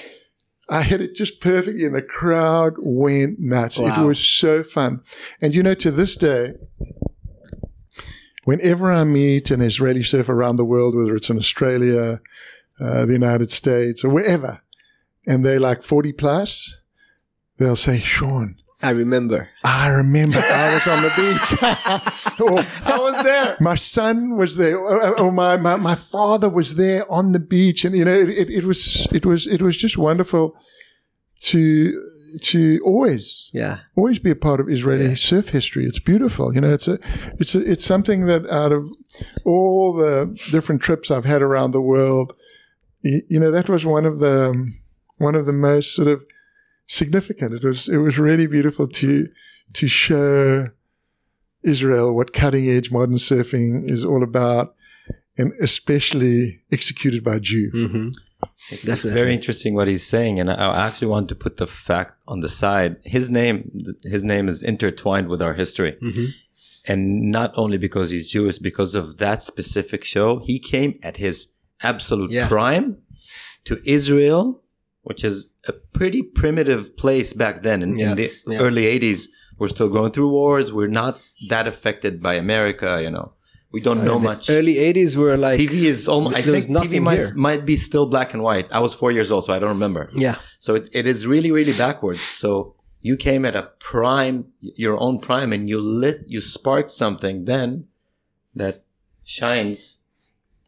I 0.71 0.83
hit 0.83 1.01
it 1.01 1.15
just 1.15 1.41
perfectly, 1.41 1.85
and 1.85 1.95
the 1.95 2.03
crowd 2.03 2.75
went 2.79 3.39
nuts. 3.39 3.79
It 4.03 4.07
was 4.07 4.19
so 4.25 4.63
fun. 4.63 5.03
And 5.41 5.55
you 5.55 5.63
know, 5.63 5.75
to 5.75 5.91
this 5.91 6.15
day, 6.15 6.55
whenever 8.45 8.93
I 8.93 9.05
meet 9.05 9.51
an 9.51 9.63
Israeli 9.63 10.03
surfer 10.03 10.35
around 10.35 10.57
the 10.57 10.65
world, 10.65 10.95
whether 10.95 11.17
it's 11.17 11.31
in 11.31 11.39
Australia, 11.39 12.21
uh, 12.81 13.07
the 13.07 13.13
United 13.15 13.51
States, 13.51 14.05
or 14.05 14.11
wherever, 14.11 14.61
and 15.27 15.45
they're 15.45 15.61
like 15.61 15.83
40 15.83 16.13
plus, 16.13 16.77
they'll 17.57 17.75
say, 17.77 17.99
Shaun, 18.01 18.57
I 18.81 18.91
remember. 18.91 19.49
I 19.65 19.89
remember 19.89 20.39
I 20.45 20.75
was 20.75 20.87
on 20.87 21.03
the 21.03 21.13
beach. 21.17 22.41
or, 22.41 22.61
I 22.95 22.99
was 22.99 23.23
there. 23.25 23.57
my 23.61 23.75
son 23.75 24.37
was 24.37 24.57
there, 24.57 24.79
or, 24.79 25.19
or 25.21 25.33
my, 25.33 25.57
my, 25.57 25.77
my 25.77 25.97
father 25.97 26.49
was 26.49 26.77
there 26.77 27.11
on 27.11 27.33
the 27.33 27.41
beach, 27.41 27.85
and 27.85 27.97
you 27.97 28.05
know, 28.05 28.15
it, 28.15 28.29
it, 28.29 28.51
it 28.51 28.65
was 28.65 29.09
it 29.13 29.27
was 29.27 29.47
it 29.47 29.63
was 29.63 29.77
just 29.77 29.99
wonderful 29.99 30.57
to 31.43 31.93
to 32.43 32.79
always 32.85 33.49
Yeah. 33.55 33.79
always 33.97 34.19
be 34.19 34.31
a 34.31 34.37
part 34.37 34.61
of 34.61 34.69
Israeli 34.69 35.17
surf 35.17 35.49
history. 35.49 35.87
It's 35.87 35.99
beautiful, 35.99 36.55
you 36.55 36.61
know. 36.61 36.73
It's 36.73 36.87
a 36.87 36.99
it's 37.41 37.55
a, 37.55 37.61
it's 37.73 37.85
something 37.85 38.27
that 38.27 38.47
out 38.49 38.73
of 38.73 38.89
all 39.45 39.93
the 39.95 40.39
different 40.51 40.83
trips 40.83 41.11
I've 41.11 41.25
had 41.25 41.43
around 41.43 41.71
the 41.73 41.81
world, 41.81 42.33
you, 43.03 43.23
you 43.29 43.41
know, 43.41 43.51
that 43.51 43.69
was 43.69 43.85
one 43.85 44.05
of 44.05 44.19
the 44.21 44.51
um, 44.51 44.75
one 45.17 45.35
of 45.35 45.47
the 45.47 45.53
most 45.53 45.95
sort 45.97 46.07
of 46.09 46.25
significant. 46.89 47.55
It 47.55 47.63
was 47.65 47.89
it 47.89 47.99
was 47.99 48.19
really 48.19 48.47
beautiful 48.49 48.89
to 48.89 49.29
to 49.75 49.87
show 49.87 50.69
Israel 51.63 52.15
what 52.17 52.33
cutting 52.33 52.69
edge 52.69 52.91
modern 52.91 53.17
surfing 53.19 53.89
is 53.89 54.05
all 54.05 54.23
about, 54.23 54.75
and 55.37 55.53
especially 55.61 56.63
executed 56.73 57.23
by 57.23 57.37
a 57.37 57.41
Jew. 57.41 57.71
Mm-hmm. 57.75 58.09
It's 58.71 58.83
Definitely. 58.83 59.11
very 59.21 59.35
interesting 59.35 59.75
what 59.75 59.89
he's 59.89 60.07
saying, 60.07 60.39
and 60.41 60.49
I 60.51 60.55
I 60.55 60.87
actually 60.87 61.09
want 61.09 61.29
to 61.29 61.35
put 61.35 61.57
the 61.57 61.67
fact 61.67 62.13
on 62.29 62.41
the 62.41 62.49
side. 62.49 62.97
His 63.05 63.29
name, 63.31 63.57
his 64.05 64.23
name 64.25 64.49
is 64.49 64.63
intertwined 64.63 65.29
with 65.29 65.43
our 65.43 65.55
history, 65.55 65.93
Mhm. 66.03 66.29
and 66.91 67.01
not 67.39 67.51
only 67.63 67.79
because 67.79 68.11
he's 68.11 68.29
Jewish, 68.37 68.59
because 68.71 68.95
of 68.95 69.17
that 69.25 69.43
specific 69.43 70.05
show, 70.05 70.29
he 70.49 70.59
came 70.75 70.93
at 71.09 71.17
his 71.17 71.37
absolute 71.91 72.31
Yeah. 72.31 72.49
prime 72.49 72.87
to 73.65 73.75
Israel, 73.85 74.63
which 75.09 75.23
is 75.31 75.37
a 75.67 75.73
pretty 75.99 76.23
primitive 76.41 76.83
place 77.03 77.31
back 77.43 77.57
then. 77.67 77.79
In, 77.85 77.91
Yeah. 77.99 78.11
in 78.13 78.17
the 78.21 78.29
Yeah. 78.53 78.61
early 78.67 78.85
'80s, 78.95 79.21
we're 79.59 79.73
still 79.77 79.89
going 79.99 80.11
through 80.15 80.31
wars. 80.41 80.67
We're 80.79 80.95
not 81.03 81.15
that 81.53 81.67
affected 81.73 82.13
by 82.27 82.35
America. 82.47 82.91
You 83.05 83.11
know, 83.17 83.27
we 83.75 83.81
don't 83.87 84.03
know 84.09 84.19
much. 84.31 84.43
Early 84.59 84.77
80s 84.89 85.17
were 85.23 85.37
like. 85.47 85.59
TV 85.65 85.75
is 85.95 86.01
almost. 86.15 86.37
I 86.37 86.43
think 86.43 86.65
TV 86.85 86.95
might, 87.11 87.35
might 87.49 87.63
be 87.73 87.77
still 87.89 88.07
black 88.15 88.31
and 88.35 88.43
white. 88.49 88.67
I 88.79 88.81
was 88.87 88.93
four 89.03 89.11
years 89.17 89.31
old, 89.33 89.43
so 89.47 89.53
I 89.57 89.59
don't 89.63 89.75
remember. 89.79 90.03
Yeah. 90.27 90.37
So 90.67 90.71
it, 90.79 90.85
it 91.01 91.07
is 91.13 91.19
really, 91.33 91.51
really 91.59 91.77
backwards. 91.87 92.21
So 92.43 92.75
you 93.09 93.17
came 93.17 93.43
at 93.49 93.55
a 93.63 93.65
prime, 93.91 94.37
your 94.85 94.97
own 95.07 95.17
prime, 95.29 95.51
and 95.55 95.63
you 95.71 95.79
lit, 96.03 96.19
you 96.35 96.41
sparked 96.41 96.91
something 97.03 97.37
then 97.53 97.69
that 98.63 98.75
shines 99.25 99.81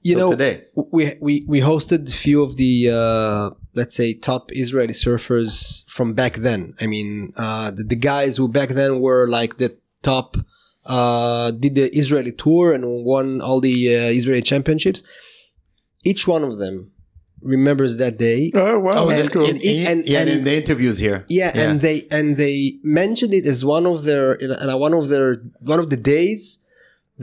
You 0.09 0.17
know, 0.21 0.31
today. 0.31 0.55
we 0.97 1.03
we 1.27 1.33
we 1.53 1.59
hosted 1.61 2.09
a 2.09 2.17
few 2.27 2.39
of 2.47 2.51
the 2.63 2.73
uh, 3.01 3.51
let's 3.75 3.97
say 3.97 4.15
top 4.15 4.51
Israeli 4.53 4.93
surfers 4.93 5.85
from 5.89 6.13
back 6.15 6.35
then. 6.37 6.75
I 6.81 6.87
mean, 6.87 7.31
uh, 7.37 7.71
the, 7.71 7.85
the 7.85 7.97
guys 7.97 8.37
who 8.37 8.49
back 8.49 8.71
then 8.71 9.01
were 9.01 9.27
like 9.29 9.59
the 9.59 9.77
top, 10.03 10.37
uh, 10.87 11.51
did 11.53 11.75
the 11.75 11.89
Israeli 11.97 12.33
tour 12.33 12.73
and 12.73 12.85
won 13.05 13.41
all 13.41 13.61
the 13.61 13.97
uh, 13.97 14.01
Israeli 14.09 14.43
championships. 14.43 15.03
Each 16.05 16.27
one 16.27 16.43
of 16.45 16.59
them 16.59 16.93
remembers 17.43 17.97
that 17.99 18.19
day. 18.19 18.51
Oh 18.55 18.79
wow, 18.81 19.07
that's 19.07 19.29
cool. 19.29 19.47
and- 19.49 19.63
and- 19.63 20.07
yeah, 20.09 20.21
and- 20.21 20.31
in 20.31 20.45
the 20.45 20.55
interviews 20.55 20.99
here. 20.99 21.25
Yeah, 21.29 21.53
and 21.55 21.81
they 21.81 22.07
and 22.11 22.37
they 22.37 22.79
mentioned 22.83 23.35
it 23.35 23.47
as 23.47 23.65
one 23.65 23.87
of 23.87 24.05
their 24.05 24.33
and 24.43 24.81
one 24.81 24.95
of 24.95 25.09
their 25.11 25.43
one 25.61 25.79
of 25.79 25.91
the 25.91 25.97
days 25.97 26.59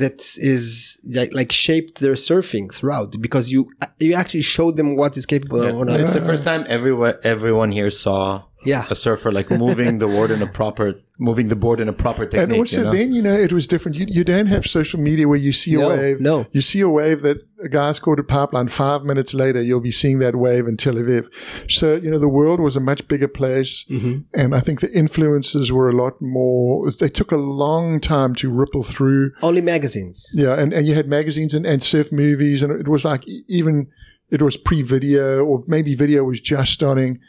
that 0.02 0.20
is 0.38 1.00
like, 1.18 1.34
like 1.34 1.52
shaped 1.52 1.96
their 2.00 2.14
surfing 2.30 2.68
throughout 2.78 3.10
because 3.20 3.52
you 3.54 3.62
you 4.00 4.14
actually 4.14 4.46
showed 4.56 4.78
them 4.80 4.90
what 4.96 5.18
is 5.18 5.26
capable 5.26 5.62
Yeah. 5.64 5.70
of. 5.72 5.76
on 5.82 5.90
it's 5.90 6.16
a, 6.16 6.20
the 6.20 6.26
first 6.32 6.44
time 6.50 6.62
everyone 6.78 7.16
everyone 7.24 7.72
here 7.72 7.90
saw 8.06 8.44
yeah, 8.68 8.86
a 8.90 8.96
surfer 8.96 9.32
like 9.32 9.50
moving 9.50 9.98
the 10.00 10.08
board 10.08 10.30
in 10.32 10.42
a 10.42 10.48
proper 10.48 10.94
moving 11.20 11.48
the 11.48 11.56
board 11.56 11.80
in 11.80 11.90
a 11.90 11.94
proper 11.94 12.26
technique. 12.28 12.44
and 12.44 12.54
also 12.54 12.78
you 12.78 12.84
know? 12.84 12.92
then 12.94 13.12
you 13.14 13.22
know 13.22 13.34
it 13.34 13.52
was 13.52 13.66
different. 13.68 13.98
You, 13.98 14.06
you 14.08 14.24
don't 14.24 14.46
have 14.48 14.66
social 14.66 15.00
media 15.00 15.28
where 15.28 15.40
you 15.48 15.52
see 15.54 15.74
a 15.74 15.80
wave. 15.88 16.20
no. 16.22 16.46
you 16.52 16.62
see 16.62 16.80
a 16.82 16.90
wave 16.90 17.22
that 17.24 17.38
a 17.64 17.70
guy 17.70 17.92
scored 17.94 18.20
a 18.20 18.24
pipeline. 18.24 18.68
Five 18.68 19.04
minutes 19.04 19.34
later, 19.34 19.60
you'll 19.62 19.82
be 19.82 19.92
seeing 19.92 20.20
that 20.20 20.36
wave 20.36 20.68
in 20.68 20.78
Tel 20.78 20.94
Aviv. 20.94 21.24
So 21.72 21.96
you 21.96 22.12
know 22.12 22.20
the 22.20 22.30
world 22.40 22.60
was 22.60 22.76
a 22.76 22.80
much 22.80 23.08
bigger 23.08 23.28
place, 23.28 23.86
Mm-hmm. 23.90 24.16
and 24.40 24.54
I 24.54 24.60
think 24.60 24.82
the 24.82 24.92
influences 24.92 25.72
were 25.72 25.90
a 25.90 25.94
lot 26.04 26.22
more. 26.22 26.92
They 26.92 27.10
took 27.10 27.32
a 27.32 27.38
long 27.38 28.00
time 28.00 28.36
to 28.36 28.50
ripple 28.52 28.84
through. 28.84 29.32
only 29.42 29.62
magazines. 29.62 30.24
Yeah, 30.36 30.60
and, 30.62 30.74
and 30.74 30.86
you 30.88 30.94
had 30.94 31.08
magazines 31.08 31.54
and, 31.56 31.66
and 31.66 31.82
surf 31.82 32.12
movies, 32.12 32.62
and 32.64 32.72
it 32.72 32.88
was 32.88 33.04
like 33.06 33.24
even 33.48 33.88
it 34.30 34.42
was 34.42 34.58
pre-video 34.58 35.44
or 35.46 35.64
maybe 35.68 35.96
video 35.96 36.24
was 36.26 36.42
just 36.42 36.74
starting 36.74 37.20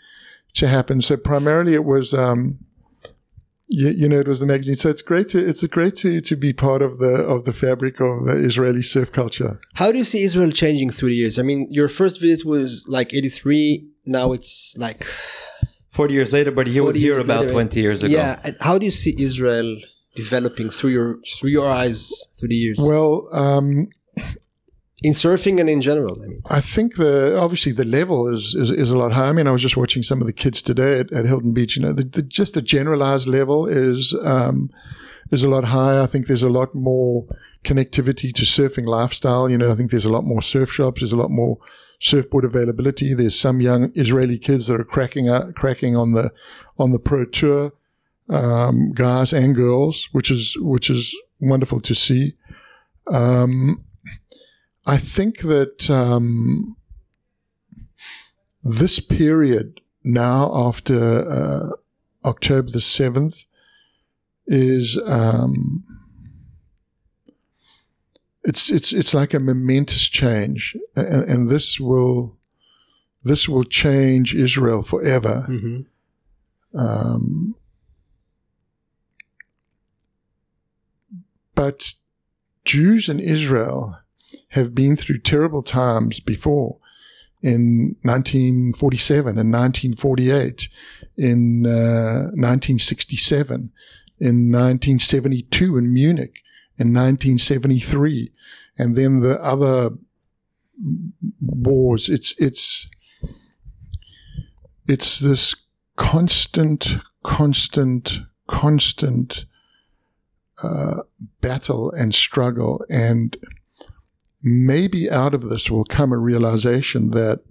to 0.55 0.67
happen. 0.69 1.01
So 1.03 1.17
primarily 1.17 1.75
it 1.75 1.85
was, 1.85 2.13
um, 2.15 2.59
you, 3.69 3.89
you 3.91 4.09
know, 4.09 4.19
it 4.19 4.27
was 4.29 4.41
the 4.41 4.47
magazine. 4.47 4.77
So 4.77 4.89
it's 4.91 5.03
great 5.03 5.29
to 5.31 5.39
it's 5.39 5.63
great 5.67 5.95
to 5.97 6.21
to 6.23 6.37
be 6.37 6.53
part 6.53 6.81
of 6.83 6.99
the 6.99 7.15
of 7.35 7.45
the 7.45 7.53
fabric 7.53 8.01
of 8.01 8.27
uh, 8.29 8.37
Israeli 8.37 8.83
surf 8.83 9.13
culture. 9.13 9.61
How 9.75 9.93
do 9.93 9.99
you 9.99 10.05
see 10.05 10.23
Israel 10.23 10.51
changing 10.51 10.91
through 10.91 11.11
the 11.11 11.17
years? 11.17 11.39
I 11.39 11.43
mean, 11.43 11.67
your 11.71 11.89
first 11.89 12.21
visit 12.21 12.47
was 12.47 12.87
like 12.89 13.13
eighty 13.15 13.29
three. 13.29 13.89
Now 14.07 14.33
it's 14.33 14.75
like 14.79 15.07
Forty 15.91 16.15
years 16.15 16.33
later, 16.33 16.51
but 16.51 16.67
he 16.69 16.81
was 16.81 16.97
here 16.97 17.15
years 17.15 17.25
about 17.25 17.41
later. 17.41 17.53
twenty 17.53 17.81
years 17.81 18.03
ago. 18.03 18.13
yeah. 18.15 18.39
And 18.45 18.57
how 18.61 18.79
do 18.79 18.85
you 18.87 18.93
see 18.93 19.15
Israel 19.19 19.77
developing 20.15 20.71
through 20.71 20.91
your 20.91 21.19
through 21.39 21.51
your 21.51 21.67
eyes 21.67 22.11
through 22.39 22.49
the 22.49 22.55
years 22.57 22.79
Well, 22.81 23.29
um, 23.33 23.89
in 25.03 25.13
surfing 25.13 25.61
and 25.61 25.71
in 25.71 25.81
general? 25.81 26.21
I 26.23 26.27
mean, 26.27 26.43
I 26.51 26.61
think 26.61 26.97
the 26.97 27.39
obviously 27.39 27.73
the 27.73 27.85
level 27.85 28.27
is, 28.29 28.55
is 28.55 28.71
is 28.71 28.91
a 28.91 28.97
lot 28.97 29.13
higher. 29.13 29.29
I 29.29 29.33
mean, 29.33 29.47
I 29.47 29.53
was 29.53 29.63
just 29.63 29.77
watching 29.77 30.03
some 30.03 30.21
of 30.21 30.27
the 30.27 30.33
kids 30.33 30.61
today 30.61 31.01
at, 31.01 31.13
at 31.13 31.27
Hilton 31.27 31.53
Beach. 31.53 31.77
You 31.77 31.83
know, 31.83 31.93
the, 31.93 32.05
the, 32.05 32.23
just 32.23 32.55
the 32.55 32.63
generalized 32.63 33.29
level 33.29 33.67
is 33.67 34.15
um, 34.25 34.71
is 35.31 35.45
a 35.45 35.49
lot 35.49 35.65
higher. 35.65 36.03
I 36.03 36.07
think 36.07 36.27
there's 36.27 36.43
a 36.43 36.51
lot 36.51 36.75
more 36.75 37.27
connectivity 37.65 38.33
to 38.35 38.43
surfing 38.43 38.87
lifestyle. 38.87 39.49
You 39.49 39.59
know, 39.59 39.71
I 39.71 39.75
think 39.75 39.91
there's 39.91 40.05
a 40.05 40.13
lot 40.13 40.25
more 40.25 40.43
surf 40.43 40.73
shops. 40.73 41.01
There's 41.01 41.13
a 41.13 41.17
lot 41.17 41.31
more 41.31 41.59
surfboard 42.01 42.45
availability. 42.45 43.15
There's 43.15 43.39
some 43.39 43.61
young 43.61 43.93
Israeli 43.95 44.39
kids 44.39 44.67
that 44.67 44.81
are 44.81 44.85
cracking 44.85 45.29
cracking 45.55 45.97
on 45.97 46.13
the 46.13 46.33
on 46.79 46.93
the 46.93 46.99
pro 46.99 47.25
tour, 47.25 47.73
um, 48.29 48.93
guys 48.93 49.33
and 49.33 49.55
girls, 49.55 50.09
which 50.13 50.31
is 50.31 50.57
which 50.59 50.91
is 50.91 51.17
wonderful 51.41 51.81
to 51.81 51.95
see. 51.95 52.35
Um, 53.13 53.85
I 54.89 54.97
think 54.97 55.41
that 55.41 55.91
um, 55.91 56.77
this 58.65 59.01
period 59.01 59.83
now 60.03 60.51
after 60.55 61.29
uh, 61.29 61.69
October 62.25 62.71
the 62.71 62.81
seventh 62.81 63.45
is 64.47 64.99
um, 65.05 65.85
it's 68.45 68.71
it's 68.71 68.95
it's 68.95 69.13
like 69.13 69.35
a 69.35 69.41
momentous 69.41 70.09
change, 70.09 70.75
and, 70.97 71.29
and 71.29 71.51
this 71.51 71.79
will 71.79 72.39
this 73.23 73.47
will 73.47 73.65
change 73.65 74.35
Israel 74.35 74.83
forever. 74.83 75.45
Um, 76.75 77.57
but 81.55 81.93
Jews 82.65 83.11
in 83.11 83.21
Israel 83.21 83.99
have 84.51 84.75
been 84.75 84.97
through 84.97 85.19
terrible 85.19 85.63
times 85.63 86.21
before 86.21 86.79
in 87.41 87.97
1947 88.03 89.39
and 89.39 89.53
1948, 89.53 90.69
in 91.17 91.67
uh, 91.67 92.31
1967, 92.35 93.73
in 94.19 94.51
1972 94.51 95.77
in 95.77 95.93
Munich, 95.93 96.43
in 96.77 96.93
1973, 96.93 98.33
and 98.77 98.97
then 98.97 99.21
the 99.21 99.41
other 99.43 99.91
wars. 101.41 102.09
It's 102.09 102.35
it's 102.39 102.89
it's 104.87 105.19
this 105.19 105.55
constant, 105.97 106.97
constant, 107.23 108.21
constant 108.47 109.45
uh, 110.63 111.03
battle 111.41 111.93
and 111.93 112.15
struggle. 112.15 112.85
And 112.89 113.37
maybe 114.43 115.11
out 115.11 115.35
of 115.35 115.49
this 115.49 115.71
will 115.71 115.85
come 115.85 116.13
a 116.13 116.19
realization 116.19 117.11
that 117.11 117.43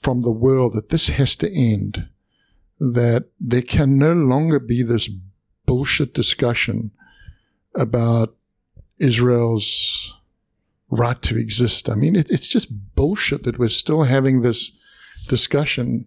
from 0.00 0.22
the 0.22 0.32
world 0.32 0.74
that 0.74 0.88
this 0.88 1.08
has 1.08 1.36
to 1.36 1.52
end, 1.52 2.08
that 2.78 3.26
there 3.40 3.62
can 3.62 3.98
no 3.98 4.12
longer 4.12 4.58
be 4.58 4.82
this 4.82 5.08
bullshit 5.64 6.14
discussion 6.14 6.90
about 7.74 8.34
Israel's 8.98 10.14
right 10.90 11.20
to 11.22 11.36
exist. 11.36 11.88
I 11.88 11.94
mean, 11.94 12.16
it, 12.16 12.30
it's 12.30 12.48
just 12.48 12.94
bullshit 12.94 13.42
that 13.44 13.58
we're 13.58 13.68
still 13.68 14.04
having 14.04 14.40
this 14.42 14.72
discussion. 15.28 16.06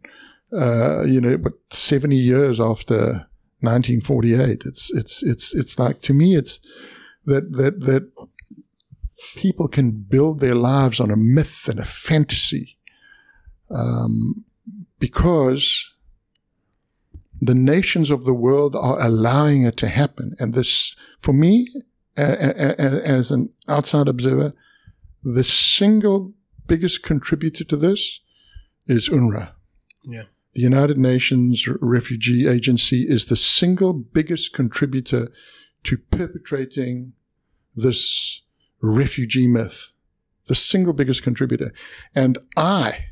Uh, 0.52 1.04
you 1.04 1.22
know, 1.22 1.38
but 1.38 1.54
70 1.70 2.16
years 2.16 2.60
after 2.60 3.28
1948, 3.62 4.64
it's 4.66 4.92
it's 4.92 5.22
it's 5.22 5.54
it's 5.54 5.78
like 5.78 6.02
to 6.02 6.14
me, 6.14 6.36
it's 6.36 6.60
that 7.26 7.52
that 7.54 7.82
that 7.82 8.12
people 9.36 9.68
can 9.68 9.92
build 9.92 10.40
their 10.40 10.56
lives 10.56 11.00
on 11.00 11.12
a 11.12 11.18
myth 11.18 11.68
and 11.68 11.80
a 11.80 11.86
fantasy, 11.86 12.78
um, 13.70 14.46
because 15.00 15.92
the 17.42 17.56
nations 17.56 18.10
of 18.10 18.26
the 18.26 18.34
world 18.34 18.76
are 18.76 19.00
allowing 19.02 19.64
it 19.64 19.78
to 19.78 19.88
happen. 19.88 20.36
And 20.40 20.54
this, 20.54 20.96
for 21.20 21.34
me, 21.34 21.68
a- 22.18 22.22
a- 22.22 22.76
a- 22.78 23.08
as 23.08 23.32
an 23.32 23.54
outside 23.68 24.08
observer, 24.08 24.54
the 25.24 25.44
single 25.44 26.34
biggest 26.68 27.02
contributor 27.04 27.64
to 27.64 27.78
this 27.78 28.20
is 28.88 29.10
UNRWA. 29.10 29.54
Yeah. 30.06 30.24
The 30.54 30.62
United 30.62 30.98
Nations 30.98 31.68
Refugee 31.82 32.48
Agency 32.48 33.06
is 33.08 33.26
the 33.26 33.36
single 33.36 33.94
biggest 33.94 34.52
contributor 34.54 35.32
to 35.84 35.98
perpetrating 35.98 37.14
this 37.76 38.42
refugee 38.82 39.48
myth. 39.48 39.92
The 40.48 40.56
single 40.56 40.94
biggest 40.94 41.22
contributor. 41.22 41.72
And 42.16 42.38
I, 42.58 43.06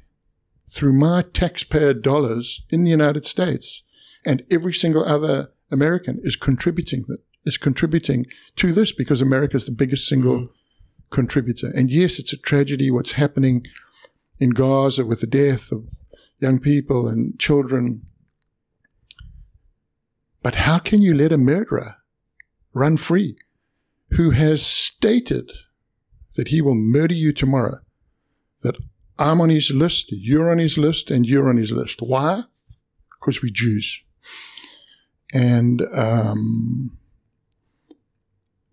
through 0.67 0.93
my 0.93 1.23
taxpayer 1.33 1.93
dollars 1.93 2.63
in 2.69 2.83
the 2.83 2.89
United 2.89 3.25
States, 3.25 3.83
and 4.25 4.43
every 4.49 4.73
single 4.73 5.05
other 5.05 5.49
American 5.71 6.19
is 6.23 6.35
contributing 6.35 7.03
that 7.07 7.19
is 7.45 7.57
contributing 7.57 8.25
to 8.57 8.73
this 8.73 8.91
because 8.91 9.21
America 9.21 9.55
is 9.55 9.65
the 9.65 9.71
biggest 9.71 10.05
single 10.05 10.35
mm-hmm. 10.35 10.53
contributor. 11.11 11.71
And 11.73 11.89
yes, 11.89 12.19
it's 12.19 12.33
a 12.33 12.37
tragedy 12.37 12.91
what's 12.91 13.13
happening 13.13 13.65
in 14.39 14.49
Gaza 14.49 15.05
with 15.05 15.21
the 15.21 15.27
death 15.27 15.71
of 15.71 15.87
young 16.39 16.59
people 16.59 17.07
and 17.07 17.39
children. 17.39 18.01
But 20.43 20.55
how 20.55 20.79
can 20.79 21.01
you 21.01 21.15
let 21.15 21.31
a 21.31 21.37
murderer 21.37 21.95
run 22.73 22.97
free 22.97 23.37
who 24.11 24.31
has 24.31 24.65
stated 24.65 25.51
that 26.35 26.49
he 26.49 26.61
will 26.61 26.75
murder 26.75 27.15
you 27.15 27.33
tomorrow? 27.33 27.77
That 28.63 28.77
I'm 29.19 29.41
on 29.41 29.49
his 29.49 29.71
list, 29.71 30.11
you're 30.11 30.51
on 30.51 30.59
his 30.59 30.77
list, 30.77 31.09
and 31.11 31.25
you're 31.25 31.49
on 31.49 31.57
his 31.57 31.71
list. 31.71 32.01
Why? 32.01 32.43
Because 33.19 33.41
we're 33.41 33.51
Jews. 33.51 34.01
And 35.33 35.81
um, 35.93 36.97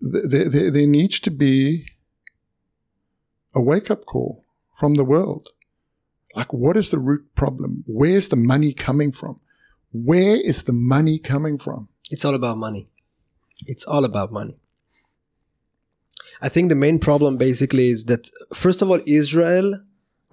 th- 0.01 0.31
th- 0.31 0.53
th- 0.53 0.73
there 0.73 0.87
needs 0.87 1.19
to 1.21 1.31
be 1.31 1.87
a 3.55 3.61
wake 3.61 3.91
up 3.91 4.05
call 4.05 4.45
from 4.77 4.95
the 4.95 5.05
world. 5.05 5.49
Like, 6.35 6.53
what 6.53 6.77
is 6.77 6.91
the 6.91 6.99
root 6.99 7.35
problem? 7.35 7.85
Where's 7.87 8.29
the 8.29 8.37
money 8.37 8.73
coming 8.73 9.13
from? 9.13 9.41
Where 9.93 10.37
is 10.37 10.65
the 10.65 10.73
money 10.73 11.19
coming 11.19 11.59
from? 11.59 11.89
It's 12.11 12.25
all 12.25 12.35
about 12.35 12.59
money. 12.59 12.89
It's 13.67 13.85
all 13.85 14.05
about 14.05 14.33
money. 14.33 14.59
I 16.47 16.49
think 16.55 16.67
the 16.69 16.83
main 16.87 16.99
problem 17.09 17.33
basically 17.49 17.87
is 17.95 18.01
that 18.11 18.25
first 18.65 18.79
of 18.83 18.87
all, 18.91 19.01
Israel, 19.23 19.69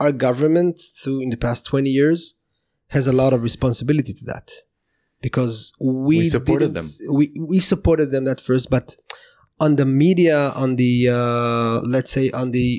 our 0.03 0.13
government, 0.27 0.75
through 0.99 1.19
in 1.25 1.29
the 1.33 1.37
past 1.47 1.61
twenty 1.71 1.89
years, 1.99 2.19
has 2.95 3.05
a 3.07 3.13
lot 3.21 3.31
of 3.35 3.39
responsibility 3.49 4.13
to 4.19 4.25
that, 4.31 4.47
because 5.27 5.55
we, 5.79 6.17
We 6.23 6.29
supported 6.37 6.73
didn't- 6.73 6.99
We 7.19 7.23
we 7.51 7.59
supported 7.73 8.07
them 8.15 8.25
at 8.33 8.39
first, 8.49 8.65
but 8.77 8.87
on 9.65 9.71
the 9.79 9.87
media, 10.05 10.39
on 10.63 10.69
the 10.81 10.93
uh, 11.19 11.75
let's 11.95 12.11
say 12.17 12.25
on 12.41 12.47
the 12.57 12.69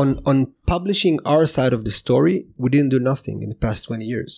on 0.00 0.08
on 0.30 0.36
publishing 0.74 1.16
our 1.32 1.46
side 1.56 1.74
of 1.76 1.82
the 1.86 1.94
story, 2.02 2.36
we 2.62 2.68
didn't 2.74 2.92
do 2.96 3.00
nothing 3.12 3.36
in 3.44 3.48
the 3.54 3.60
past 3.66 3.80
twenty 3.88 4.06
years. 4.14 4.32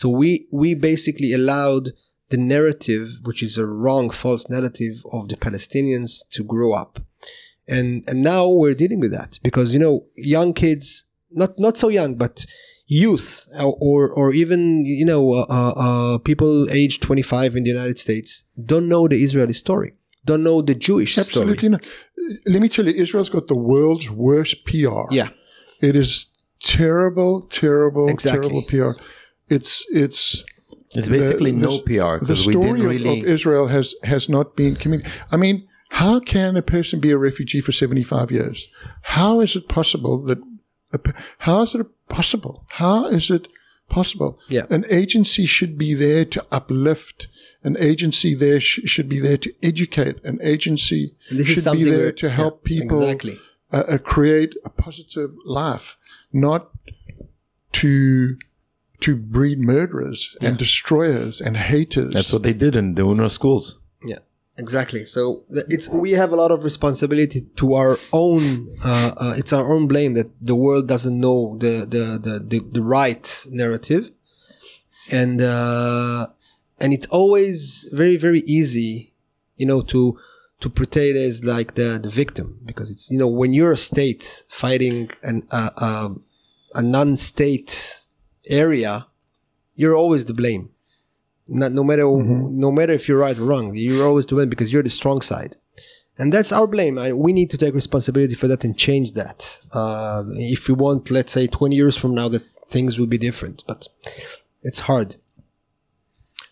So 0.00 0.04
we 0.20 0.30
we 0.62 0.68
basically 0.90 1.30
allowed 1.40 1.84
the 2.32 2.40
narrative, 2.54 3.06
which 3.28 3.40
is 3.48 3.54
a 3.56 3.66
wrong, 3.82 4.06
false 4.10 4.44
narrative 4.56 4.96
of 5.16 5.22
the 5.30 5.36
Palestinians, 5.46 6.10
to 6.34 6.42
grow 6.54 6.70
up, 6.82 6.92
and 7.68 8.04
and 8.08 8.22
now 8.22 8.48
we're 8.48 8.74
dealing 8.74 9.00
with 9.00 9.12
that 9.12 9.38
because 9.42 9.72
you 9.74 9.78
know 9.80 10.04
young 10.16 10.52
kids, 10.54 11.04
not 11.30 11.58
not 11.58 11.76
so 11.76 11.88
young, 11.88 12.16
but 12.16 12.44
youth 12.86 13.46
or 13.58 13.76
or, 13.80 14.10
or 14.10 14.32
even 14.34 14.84
you 14.84 15.04
know 15.04 15.32
uh, 15.32 15.46
uh, 15.48 15.72
uh, 15.76 16.18
people 16.18 16.68
aged 16.70 17.00
25 17.02 17.56
in 17.56 17.64
the 17.64 17.70
United 17.70 17.98
States 17.98 18.44
don't 18.64 18.88
know 18.88 19.08
the 19.08 19.22
Israeli 19.24 19.54
story, 19.54 19.94
don't 20.24 20.42
know 20.42 20.60
the 20.62 20.74
Jewish 20.74 21.16
Absolutely 21.18 21.56
story. 21.56 21.68
not. 21.70 21.86
Let 22.46 22.60
me 22.62 22.68
tell 22.68 22.86
you, 22.86 22.92
Israel's 22.92 23.28
got 23.30 23.46
the 23.48 23.56
world's 23.56 24.10
worst 24.10 24.64
PR. 24.66 25.04
Yeah, 25.10 25.28
It 25.80 25.96
is 25.96 26.26
terrible, 26.60 27.42
terrible, 27.42 28.08
Exactly. 28.08 28.40
terrible 28.48 28.62
PR. 28.62 29.00
It's 29.48 29.84
it's 29.90 30.44
It's 30.96 31.08
basically 31.08 31.50
the- 31.52 31.66
no 31.68 31.78
PR 31.80 32.14
the 32.18 32.18
because 32.20 32.46
we 32.46 32.52
story 32.52 32.66
didn't 32.80 32.84
of- 32.84 32.90
really. 32.90 33.20
of, 33.20 33.26
Israel 33.36 33.66
has 33.68 33.94
has 34.12 34.28
not 34.28 34.56
been 34.56 34.76
communicated. 34.76 35.18
I 35.32 35.36
mean, 35.36 35.56
how 35.94 36.18
can 36.18 36.56
a 36.56 36.62
person 36.62 36.98
be 36.98 37.12
a 37.12 37.18
refugee 37.18 37.60
for 37.60 37.70
seventy 37.72 38.02
five 38.02 38.32
years? 38.32 38.68
How 39.02 39.40
is 39.40 39.54
it 39.54 39.68
possible 39.68 40.22
that? 40.24 40.38
a 40.92 40.98
How 41.38 41.62
is 41.62 41.74
it 41.74 41.86
possible? 42.08 42.64
How 42.70 43.06
is 43.06 43.30
it 43.30 43.46
possible? 43.88 44.38
Yeah. 44.48 44.66
an 44.70 44.84
agency 44.90 45.46
should 45.46 45.78
be 45.78 45.94
there 45.94 46.24
to 46.24 46.44
uplift. 46.50 47.28
An 47.62 47.76
agency 47.78 48.34
there 48.34 48.60
sh- 48.60 48.80
should 48.86 49.08
be 49.08 49.20
there 49.20 49.38
to 49.38 49.50
educate. 49.62 50.22
An 50.24 50.38
agency 50.42 51.14
And 51.30 51.38
this 51.38 51.48
is 51.48 51.62
should 51.62 51.72
be 51.72 51.84
there 51.84 52.12
to 52.12 52.28
help 52.28 52.68
yeah, 52.68 52.76
people 52.76 53.02
exactly. 53.02 53.38
uh, 53.72 53.84
uh, 53.88 53.98
create 53.98 54.54
a 54.64 54.70
positive 54.70 55.30
life, 55.46 55.96
not 56.32 56.70
to 57.72 58.36
to 59.00 59.16
breed 59.16 59.60
murderers 59.60 60.36
and 60.40 60.56
destroyers 60.58 61.40
and 61.40 61.56
haters. 61.56 62.12
That's 62.14 62.32
what 62.32 62.42
they 62.42 62.52
did 62.52 62.74
in 62.74 62.94
the 62.94 63.02
UNRWA 63.02 63.30
schools. 63.30 63.78
Exactly. 64.56 65.04
So 65.04 65.42
it's 65.48 65.88
we 65.88 66.12
have 66.12 66.30
a 66.30 66.36
lot 66.36 66.52
of 66.52 66.62
responsibility 66.62 67.40
to 67.56 67.74
our 67.74 67.98
own. 68.12 68.68
Uh, 68.84 69.12
uh, 69.16 69.34
it's 69.36 69.52
our 69.52 69.72
own 69.72 69.88
blame 69.88 70.14
that 70.14 70.30
the 70.40 70.54
world 70.54 70.86
doesn't 70.86 71.18
know 71.18 71.56
the 71.58 71.84
the 71.84 72.18
the 72.22 72.38
the, 72.38 72.60
the 72.60 72.82
right 72.82 73.44
narrative, 73.50 74.12
and 75.10 75.42
uh, 75.42 76.28
and 76.78 76.92
it's 76.92 77.06
always 77.06 77.88
very 77.92 78.16
very 78.16 78.44
easy, 78.46 79.12
you 79.56 79.66
know, 79.66 79.82
to 79.82 80.20
to 80.60 80.70
portray 80.70 81.10
as 81.10 81.42
like 81.42 81.74
the 81.74 81.98
the 82.00 82.08
victim 82.08 82.60
because 82.64 82.92
it's 82.92 83.10
you 83.10 83.18
know 83.18 83.28
when 83.28 83.52
you're 83.52 83.72
a 83.72 83.76
state 83.76 84.44
fighting 84.48 85.10
an 85.24 85.48
a 85.50 86.82
non-state 86.82 88.04
area, 88.46 89.08
you're 89.74 89.96
always 89.96 90.26
the 90.26 90.34
blame 90.34 90.70
not, 91.48 91.72
no 91.72 91.84
matter 91.84 92.04
no 92.04 92.70
matter 92.70 92.92
if 92.92 93.08
you're 93.08 93.18
right 93.18 93.38
or 93.38 93.44
wrong, 93.44 93.74
you're 93.74 94.06
always 94.06 94.26
to 94.26 94.36
win 94.36 94.48
because 94.48 94.72
you're 94.72 94.82
the 94.82 94.90
strong 94.90 95.20
side, 95.20 95.56
and 96.18 96.32
that's 96.32 96.52
our 96.52 96.66
blame. 96.66 96.98
I, 96.98 97.12
we 97.12 97.32
need 97.32 97.50
to 97.50 97.58
take 97.58 97.74
responsibility 97.74 98.34
for 98.34 98.48
that 98.48 98.64
and 98.64 98.76
change 98.76 99.12
that. 99.12 99.60
Uh, 99.72 100.24
if 100.34 100.68
we 100.68 100.74
want, 100.74 101.10
let's 101.10 101.32
say, 101.32 101.46
20 101.46 101.76
years 101.76 101.96
from 101.96 102.14
now, 102.14 102.28
that 102.28 102.44
things 102.66 102.98
will 102.98 103.06
be 103.06 103.18
different, 103.18 103.62
but 103.66 103.88
it's 104.62 104.80
hard. 104.80 105.16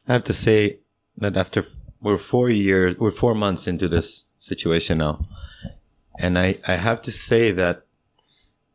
I 0.07 0.13
have 0.13 0.25
to 0.25 0.33
say 0.33 0.79
that 1.17 1.37
after 1.37 1.65
we're 2.01 2.19
four 2.19 2.51
years, 2.51 2.99
we're 2.99 3.11
four 3.11 3.35
months 3.35 3.67
into 3.67 3.89
this 3.89 4.25
situation 4.39 4.99
now, 4.99 5.23
and 6.19 6.39
I 6.39 6.59
I 6.67 6.75
have 6.75 7.01
to 7.03 7.13
say 7.13 7.51
that 7.53 7.87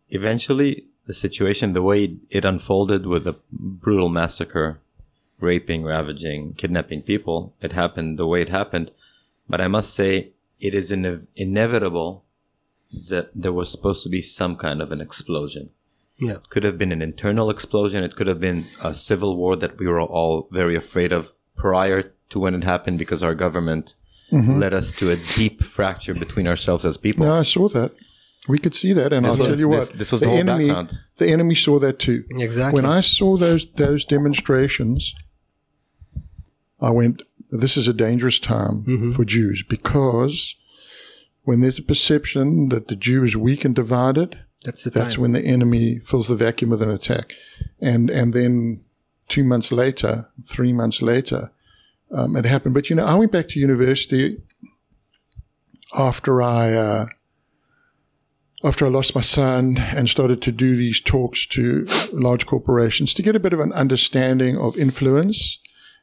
eventually 0.10 0.88
the 1.08 1.14
situation, 1.14 1.74
the 1.74 1.82
way 1.82 2.18
it 2.30 2.46
unfolded 2.46 3.06
with 3.06 3.24
the 3.24 3.36
brutal 3.52 4.10
massacre, 4.10 4.82
raping, 5.40 5.84
ravaging, 5.84 6.54
kidnapping 6.56 7.02
people, 7.02 7.54
it 7.62 7.74
happened 7.74 8.18
the 8.18 8.28
way 8.28 8.42
it 8.42 8.50
happened. 8.50 8.92
But 9.48 9.62
I 9.62 9.68
must 9.68 9.94
say, 9.94 10.32
it 10.60 10.74
is 10.74 10.92
ine- 10.92 11.28
inevitable 11.36 12.26
that 13.10 13.30
there 13.36 13.54
was 13.54 13.70
supposed 13.72 14.04
to 14.04 14.10
be 14.10 14.22
some 14.22 14.56
kind 14.56 14.82
of 14.82 14.92
an 14.92 15.02
explosion 15.02 15.70
Yeah, 16.18 16.38
could 16.50 16.64
have 16.64 16.78
been 16.78 16.92
an 16.92 17.02
internal 17.02 17.50
explosion. 17.50 18.04
It 18.04 18.16
could 18.16 18.28
have 18.28 18.40
been 18.40 18.66
a 18.82 18.96
civil 18.96 19.36
war 19.36 19.56
that 19.58 19.78
we 19.78 19.88
were 19.88 20.02
all 20.02 20.48
very 20.52 20.76
afraid 20.76 21.12
of 21.12 21.34
prior 21.56 22.14
to 22.30 22.40
when 22.40 22.56
it 22.56 22.64
happened 22.64 22.98
because 22.98 23.22
our 23.22 23.36
government 23.36 23.94
mm-hmm. 24.32 24.58
led 24.60 24.74
us 24.74 24.92
to 24.94 25.12
a 25.12 25.18
deep 25.36 25.64
fracture 25.64 26.14
between 26.14 26.48
ourselves 26.48 26.86
as 26.86 26.98
people. 26.98 27.26
no, 27.26 27.34
I 27.36 27.44
saw 27.44 27.68
that. 27.70 27.92
We 28.48 28.58
could 28.58 28.74
see 28.74 28.94
that, 28.94 29.12
and 29.14 29.26
This 29.26 29.34
I'll 29.34 29.38
was- 29.40 29.48
tell 29.48 29.60
you 29.60 29.70
this- 29.70 29.90
what. 29.90 29.98
this 30.00 30.12
was 30.12 30.22
the 30.22 30.30
whole 30.30 30.38
enemy. 30.38 30.68
background. 30.68 30.98
The 31.18 31.28
enemy 31.30 31.56
saw 31.56 31.80
that 31.80 32.00
too. 32.00 32.24
exactly. 32.32 32.82
When 32.82 32.90
I 32.90 33.02
saw 33.02 33.38
those 33.38 33.68
those 33.76 34.06
demonstrations, 34.06 35.14
I 36.82 36.92
went, 36.92 37.22
"This 37.52 37.78
is 37.78 37.88
a 37.88 37.94
dangerous 37.94 38.40
time 38.40 38.84
Mm-hmm. 38.88 39.12
for 39.14 39.26
Jews 39.26 39.64
because 39.68 40.56
when 41.44 41.62
there's 41.62 41.80
a 41.80 41.84
perception 41.84 42.70
that 42.70 42.88
the 42.88 42.96
Jew 42.96 43.24
is 43.24 43.36
weak 43.38 43.66
and 43.66 43.76
divided, 43.76 44.40
that's 44.64 44.84
the 44.84 44.90
that's 44.90 45.18
when 45.18 45.34
the 45.34 45.44
enemy 45.46 46.00
fills 46.00 46.28
the 46.28 46.36
vacuum 46.36 46.70
with 46.70 46.82
an 46.82 46.90
attack, 46.90 47.34
and 47.82 48.10
and 48.10 48.34
then 48.34 48.82
two 49.28 49.44
months 49.44 49.72
later, 49.72 50.30
three 50.44 50.74
months 50.74 51.02
later, 51.02 51.52
um, 52.12 52.36
it 52.36 52.46
happened. 52.46 52.74
But 52.74 52.90
you 52.90 52.96
know, 52.96 53.06
I 53.06 53.16
went 53.16 53.32
back 53.32 53.48
to 53.50 53.60
university 53.60 54.38
after 55.98 56.42
I 56.42 56.74
uh, 56.74 57.06
after 58.64 58.86
I 58.86 58.90
lost 58.90 59.16
my 59.16 59.22
son 59.22 59.78
and 59.78 60.10
started 60.10 60.42
to 60.44 60.52
do 60.52 60.76
these 60.76 61.00
talks 61.00 61.46
to 61.48 61.86
large 62.12 62.46
corporations 62.46 63.14
to 63.14 63.22
get 63.24 63.36
a 63.36 63.40
bit 63.40 63.54
of 63.54 63.60
an 63.60 63.72
understanding 63.74 64.58
of 64.58 64.78
influence 64.78 65.60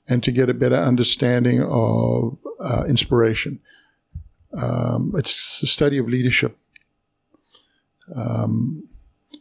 and 0.09 0.22
to 0.22 0.32
get 0.32 0.50
a 0.50 0.55
better 0.55 0.76
understanding 0.76 1.62
of 1.62 2.38
uh, 2.61 2.84
inspiration. 2.88 3.61
Um, 4.61 5.12
it's 5.16 5.61
the 5.61 5.66
study 5.66 5.98
of 5.98 6.09
leadership, 6.09 6.57
um, 8.14 8.88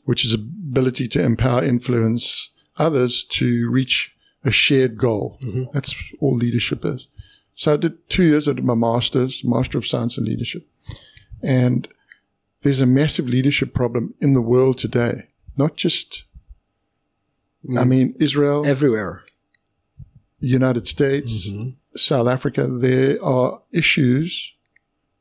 which 0.05 0.25
is 0.25 0.33
ability 0.33 1.07
to 1.09 1.21
empower, 1.21 1.63
influence 1.63 2.49
others 2.77 3.23
to 3.23 3.69
reach 3.69 4.15
a 4.43 4.51
shared 4.51 4.97
goal. 4.97 5.37
That's 5.71 5.93
all 6.19 6.35
leadership 6.35 6.83
is. 6.83 7.07
So 7.55 7.73
I 7.73 7.77
did 7.77 8.09
two 8.09 8.23
years. 8.23 8.47
I 8.47 8.53
did 8.53 8.65
my 8.65 8.75
master's, 8.75 9.43
Master 9.43 9.77
of 9.77 9.85
Science 9.85 10.17
in 10.17 10.25
Leadership, 10.25 10.67
and 11.43 11.87
there's 12.61 12.79
a 12.79 12.85
massive 12.85 13.27
leadership 13.27 13.73
problem 13.73 14.15
in 14.19 14.33
the 14.33 14.41
world 14.41 14.77
today. 14.79 15.27
Not 15.55 15.75
just, 15.75 16.23
I 17.77 17.83
mean, 17.83 18.15
Israel, 18.19 18.65
Everywhere. 18.65 19.23
United 20.47 20.87
States, 20.87 21.49
South 21.95 22.27
Africa, 22.27 22.67
there 22.67 23.23
are 23.23 23.61
issues, 23.71 24.53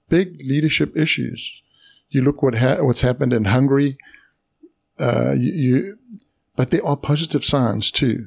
big 0.09 0.41
leadership 0.47 0.97
issues. 0.97 1.63
You 2.11 2.23
look 2.23 2.43
what 2.43 2.57
ha- 2.57 2.79
what's 2.83 3.01
happened 3.03 3.33
in 3.33 3.45
Hungary. 3.45 3.97
Uh, 4.99 5.33
you, 5.37 5.53
you, 5.53 5.99
but 6.57 6.71
there 6.71 6.85
are 6.85 6.97
positive 6.97 7.45
signs 7.45 7.91
too, 7.91 8.27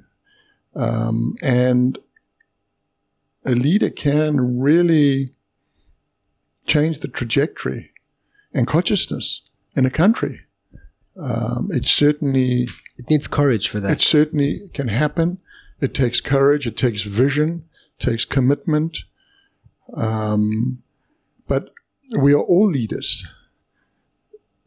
um, 0.75 1.35
and 1.41 1.99
a 3.45 3.51
leader 3.51 3.89
can 3.91 4.59
really 4.59 5.31
change 6.65 6.99
the 6.99 7.07
trajectory 7.07 7.91
and 8.53 8.65
consciousness 8.67 9.41
in 9.75 9.85
a 9.85 9.91
country. 9.91 10.41
Um, 11.21 11.69
it 11.71 11.85
certainly 11.85 12.67
It 12.97 13.09
needs 13.09 13.27
courage 13.27 13.69
for 13.69 13.79
that. 13.79 13.91
it 13.91 14.01
certainly 14.01 14.69
can 14.73 14.87
happen. 14.87 15.37
It 15.81 15.93
takes 15.93 16.21
courage. 16.21 16.67
It 16.67 16.77
takes 16.77 17.03
vision. 17.03 17.65
it 17.99 18.03
takes 18.03 18.25
commitment. 18.25 18.99
Um, 19.95 20.81
but 21.47 21.71
we 22.17 22.33
are 22.33 22.41
all 22.41 22.67
leaders. 22.67 23.25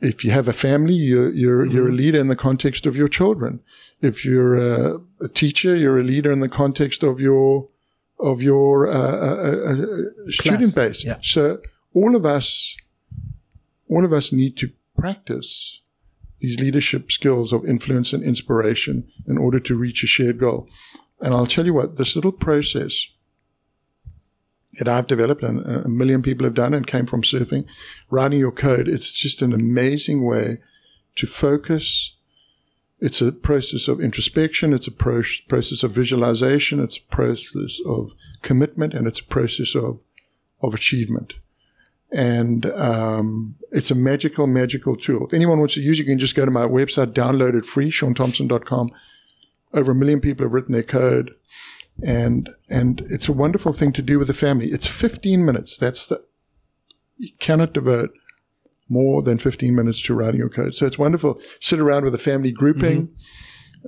If 0.00 0.24
you 0.24 0.30
have 0.30 0.46
a 0.46 0.52
family, 0.52 0.94
you're 0.94 1.32
you're, 1.32 1.66
you're 1.66 1.88
a 1.88 1.92
leader 1.92 2.20
in 2.20 2.28
the 2.28 2.36
context 2.36 2.86
of 2.86 2.96
your 2.96 3.08
children. 3.08 3.60
If 4.00 4.24
you're 4.24 4.54
a, 4.54 4.98
a 5.20 5.28
teacher, 5.28 5.74
you're 5.74 5.98
a 5.98 6.04
leader 6.04 6.30
in 6.30 6.38
the 6.38 6.48
context 6.48 7.02
of 7.02 7.20
your 7.20 7.68
of 8.20 8.40
your 8.42 8.88
uh, 8.88 8.92
uh, 8.92 9.60
uh, 9.68 9.82
uh, 9.82 10.30
student 10.30 10.74
base. 10.74 11.04
yeah. 11.04 11.18
So 11.20 11.60
all 11.94 12.14
of 12.14 12.24
us, 12.24 12.76
all 13.88 14.04
of 14.04 14.12
us 14.12 14.32
need 14.32 14.56
to 14.58 14.70
practice 14.96 15.80
these 16.40 16.60
leadership 16.60 17.10
skills 17.10 17.52
of 17.52 17.64
influence 17.64 18.12
and 18.12 18.22
inspiration 18.22 19.08
in 19.26 19.38
order 19.38 19.58
to 19.60 19.74
reach 19.74 20.04
a 20.04 20.06
shared 20.06 20.38
goal. 20.38 20.68
And 21.20 21.34
I'll 21.34 21.46
tell 21.46 21.66
you 21.66 21.74
what, 21.74 21.96
this 21.96 22.14
little 22.14 22.32
process 22.32 23.08
that 24.78 24.88
I've 24.88 25.08
developed 25.08 25.42
and 25.42 25.66
uh, 25.66 25.82
a 25.84 25.88
million 25.88 26.22
people 26.22 26.44
have 26.44 26.54
done 26.54 26.74
and 26.74 26.86
came 26.86 27.06
from 27.06 27.22
surfing, 27.22 27.66
writing 28.10 28.38
your 28.38 28.52
code, 28.52 28.86
it's 28.86 29.12
just 29.12 29.42
an 29.42 29.52
amazing 29.52 30.24
way 30.24 30.58
to 31.16 31.26
focus. 31.26 32.14
It's 33.00 33.20
a 33.20 33.32
process 33.32 33.88
of 33.88 34.00
introspection. 34.00 34.72
It's 34.72 34.86
a 34.86 34.92
pro- 34.92 35.22
process 35.48 35.82
of 35.82 35.92
visualization. 35.92 36.78
It's 36.78 36.98
a 36.98 37.14
process 37.14 37.80
of 37.86 38.12
commitment 38.42 38.94
and 38.94 39.08
it's 39.08 39.20
a 39.20 39.24
process 39.24 39.74
of, 39.74 40.00
of 40.62 40.74
achievement 40.74 41.34
and 42.10 42.66
um, 42.66 43.56
it's 43.70 43.90
a 43.90 43.94
magical, 43.94 44.46
magical 44.46 44.96
tool. 44.96 45.26
If 45.26 45.34
anyone 45.34 45.58
wants 45.58 45.74
to 45.74 45.82
use 45.82 45.98
it, 45.98 46.04
you 46.04 46.08
can 46.08 46.18
just 46.18 46.34
go 46.34 46.44
to 46.44 46.50
my 46.50 46.64
website, 46.64 47.12
download 47.12 47.54
it 47.54 47.66
free, 47.66 47.90
ShaunTomson.com. 47.90 48.90
Over 49.74 49.92
a 49.92 49.94
million 49.94 50.20
people 50.20 50.46
have 50.46 50.52
written 50.52 50.72
their 50.72 50.82
code, 50.82 51.34
and 52.02 52.48
and 52.70 53.04
it's 53.10 53.28
a 53.28 53.34
wonderful 53.34 53.74
thing 53.74 53.92
to 53.92 54.02
do 54.02 54.18
with 54.18 54.28
the 54.28 54.34
family. 54.34 54.68
It's 54.68 54.86
15 54.86 55.44
minutes. 55.44 55.76
That's 55.76 56.06
the 56.06 56.24
you 57.18 57.30
cannot 57.38 57.74
devote 57.74 58.10
more 58.88 59.22
than 59.22 59.36
15 59.38 59.74
minutes 59.74 60.00
to 60.02 60.14
writing 60.14 60.38
your 60.38 60.48
code. 60.48 60.74
So 60.74 60.86
it's 60.86 60.98
wonderful. 60.98 61.38
Sit 61.60 61.78
around 61.78 62.04
with 62.04 62.14
a 62.14 62.18
family 62.18 62.52
grouping. 62.52 63.10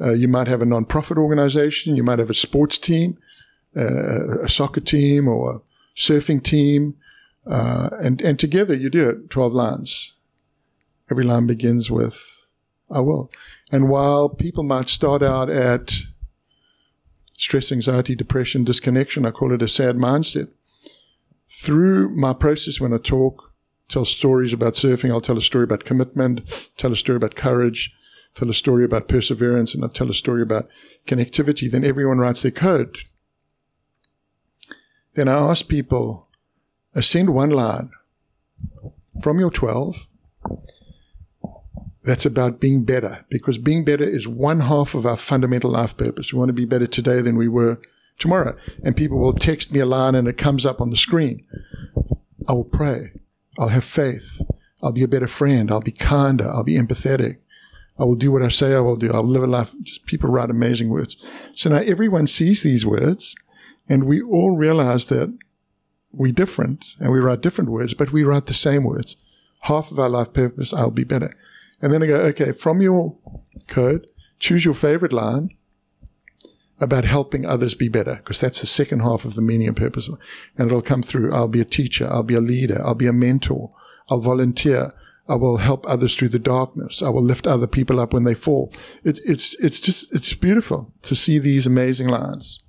Uh, 0.00 0.12
you 0.12 0.28
might 0.28 0.48
have 0.48 0.60
a 0.60 0.66
non-profit 0.66 1.16
organization. 1.16 1.96
You 1.96 2.02
might 2.02 2.18
have 2.18 2.30
a 2.30 2.34
sports 2.34 2.78
team, 2.78 3.16
uh, 3.76 4.40
a 4.42 4.48
soccer 4.48 4.80
team, 4.80 5.26
or 5.26 5.56
a 5.56 5.60
surfing 5.96 6.42
team. 6.42 6.96
Uh, 7.47 7.91
and, 8.03 8.20
and 8.22 8.38
together 8.38 8.74
you 8.74 8.91
do 8.91 9.09
it 9.09 9.30
12 9.30 9.53
lines. 9.53 10.14
Every 11.11 11.24
line 11.24 11.47
begins 11.47 11.91
with, 11.91 12.49
I 12.91 13.01
will. 13.01 13.30
And 13.72 13.88
while 13.88 14.28
people 14.28 14.62
might 14.62 14.88
start 14.88 15.22
out 15.22 15.51
at 15.51 15.95
stress, 17.36 17.72
anxiety, 17.72 18.14
depression, 18.14 18.64
disconnection, 18.64 19.26
I 19.26 19.30
call 19.30 19.53
it 19.53 19.62
a 19.62 19.68
sad 19.68 19.97
mindset. 19.97 20.49
Through 21.49 22.11
my 22.14 22.32
process 22.32 22.80
when 22.80 22.93
I 22.93 22.99
talk, 22.99 23.53
tell 23.88 24.05
stories 24.05 24.53
about 24.53 24.74
surfing, 24.74 25.11
I'll 25.11 25.20
tell 25.20 25.38
a 25.38 25.43
story 25.43 25.64
about 25.64 25.84
commitment, 25.84 26.70
tell 26.76 26.93
a 26.93 26.97
story 26.97 27.16
about 27.16 27.34
courage, 27.34 27.93
tell 28.34 28.49
a 28.49 28.55
story 28.55 28.84
about 28.84 29.09
perseverance, 29.09 29.74
and 29.74 29.82
I'll 29.82 29.91
tell 29.91 30.11
a 30.11 30.14
story 30.14 30.43
about 30.43 30.68
connectivity. 31.07 31.70
Then 31.70 31.84
everyone 31.84 32.18
writes 32.18 32.43
their 32.43 32.53
code. 32.53 32.99
Then 35.14 35.28
I 35.28 35.32
ask 35.32 35.66
people, 35.66 36.28
send 36.99 37.32
one 37.32 37.51
line 37.51 37.91
from 39.22 39.38
your 39.38 39.51
12 39.51 40.07
that's 42.03 42.24
about 42.24 42.61
being 42.61 42.84
better 42.84 43.24
because 43.28 43.59
being 43.59 43.84
better 43.84 44.05
is 44.05 44.26
one 44.26 44.61
half 44.61 44.95
of 44.95 45.05
our 45.05 45.16
fundamental 45.16 45.70
life 45.70 45.97
purpose. 45.97 46.32
We 46.32 46.38
want 46.38 46.49
to 46.49 46.55
be 46.55 46.64
better 46.64 46.86
today 46.86 47.20
than 47.20 47.36
we 47.36 47.49
were 47.49 47.80
tomorrow. 48.18 48.57
And 48.84 48.97
people 48.97 49.18
will 49.18 49.32
text 49.32 49.72
me 49.72 49.80
a 49.80 49.86
line 49.86 50.14
and 50.14 50.26
it 50.26 50.38
comes 50.38 50.64
up 50.64 50.80
on 50.80 50.91
the 50.91 50.97
screen. 50.97 51.45
I 52.49 52.53
will 52.53 52.64
pray. 52.64 53.12
I'll 53.59 53.68
have 53.68 53.84
faith. 53.84 54.41
I'll 54.82 54.93
be 54.93 55.03
a 55.03 55.09
better 55.09 55.26
friend. 55.26 55.70
I'll 55.70 55.80
be 55.80 55.93
kinder. 55.93 56.49
I'll 56.49 56.64
be 56.64 56.78
empathetic. 56.78 57.38
I 57.99 58.05
will 58.05 58.16
do 58.16 58.32
what 58.32 58.43
I 58.43 58.49
say 58.49 58.74
I 58.74 58.80
will 58.80 58.97
do. 58.97 59.12
I'll 59.12 59.22
live 59.22 59.43
a 59.43 59.47
life. 59.47 59.74
Just 59.82 60.07
people 60.07 60.30
write 60.30 60.51
amazing 60.51 60.88
words. 60.88 61.16
So 61.55 61.68
now 61.68 61.76
everyone 61.76 62.26
sees 62.26 62.62
these 62.62 62.86
words 62.86 63.34
and 63.88 64.05
we 64.05 64.22
all 64.22 64.57
realize 64.57 65.07
that 65.07 65.36
we're 66.12 66.32
different 66.32 66.94
and 66.98 67.12
we 67.12 67.20
write 67.20 67.40
different 67.40 67.70
words, 67.70 67.94
but 67.94 68.12
we 68.12 68.24
write 68.24 68.46
the 68.46 68.54
same 68.54 68.84
words. 68.84 69.16
Half 69.62 69.90
of 69.90 69.98
our 69.98 70.08
life 70.08 70.32
purpose, 70.32 70.72
I'll 70.72 70.90
be 70.90 71.04
better. 71.04 71.36
And 71.82 71.92
then 71.92 72.02
I 72.02 72.06
go, 72.06 72.16
okay, 72.16 72.52
from 72.52 72.82
your 72.82 73.16
code, 73.68 74.06
choose 74.38 74.64
your 74.64 74.74
favorite 74.74 75.12
line 75.12 75.50
about 76.80 77.04
helping 77.04 77.44
others 77.44 77.74
be 77.74 77.88
better, 77.88 78.16
because 78.16 78.40
that's 78.40 78.61
the 78.62 78.66
second 78.66 79.00
half 79.00 79.26
of 79.26 79.34
the 79.34 79.42
meaning 79.42 79.68
and 79.68 79.76
purpose. 79.76 80.08
And 80.56 80.66
it'll 80.66 80.80
come 80.80 81.02
through. 81.02 81.32
I'll 81.32 81.48
be 81.48 81.61
a 81.61 81.66
teacher. 81.66 82.08
I'll 82.11 82.22
be 82.22 82.34
a 82.34 82.40
leader. 82.40 82.80
I'll 82.82 82.94
be 82.94 83.06
a 83.06 83.12
mentor. 83.12 83.72
I'll 84.08 84.20
volunteer. 84.20 84.92
I 85.28 85.34
will 85.34 85.58
help 85.58 85.86
others 85.86 86.16
through 86.16 86.30
the 86.30 86.38
darkness. 86.38 87.02
I 87.02 87.11
will 87.11 87.22
lift 87.22 87.46
other 87.46 87.66
people 87.66 88.00
up 88.00 88.14
when 88.14 88.24
they 88.24 88.34
fall. 88.34 88.72
It, 89.04 89.20
it's, 89.24 89.54
it's 89.61 89.78
just, 89.78 90.12
it's 90.14 90.32
beautiful 90.32 90.92
to 91.02 91.14
see 91.14 91.38
these 91.38 91.66
amazing 91.66 92.08
lines. 92.08 92.62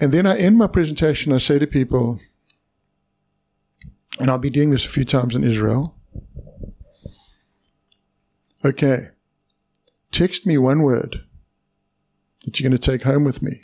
And 0.00 0.12
then 0.12 0.26
I 0.26 0.38
end 0.38 0.56
my 0.56 0.66
presentation. 0.66 1.32
I 1.32 1.38
say 1.38 1.58
to 1.58 1.66
people, 1.66 2.18
and 4.18 4.30
I'll 4.30 4.38
be 4.38 4.50
doing 4.50 4.70
this 4.70 4.86
a 4.86 4.88
few 4.88 5.04
times 5.04 5.36
in 5.36 5.44
Israel. 5.44 5.96
Okay, 8.64 9.08
text 10.10 10.46
me 10.46 10.58
one 10.58 10.82
word 10.82 11.24
that 12.44 12.58
you're 12.58 12.68
going 12.68 12.78
to 12.78 12.90
take 12.90 13.02
home 13.02 13.24
with 13.24 13.42
me. 13.42 13.60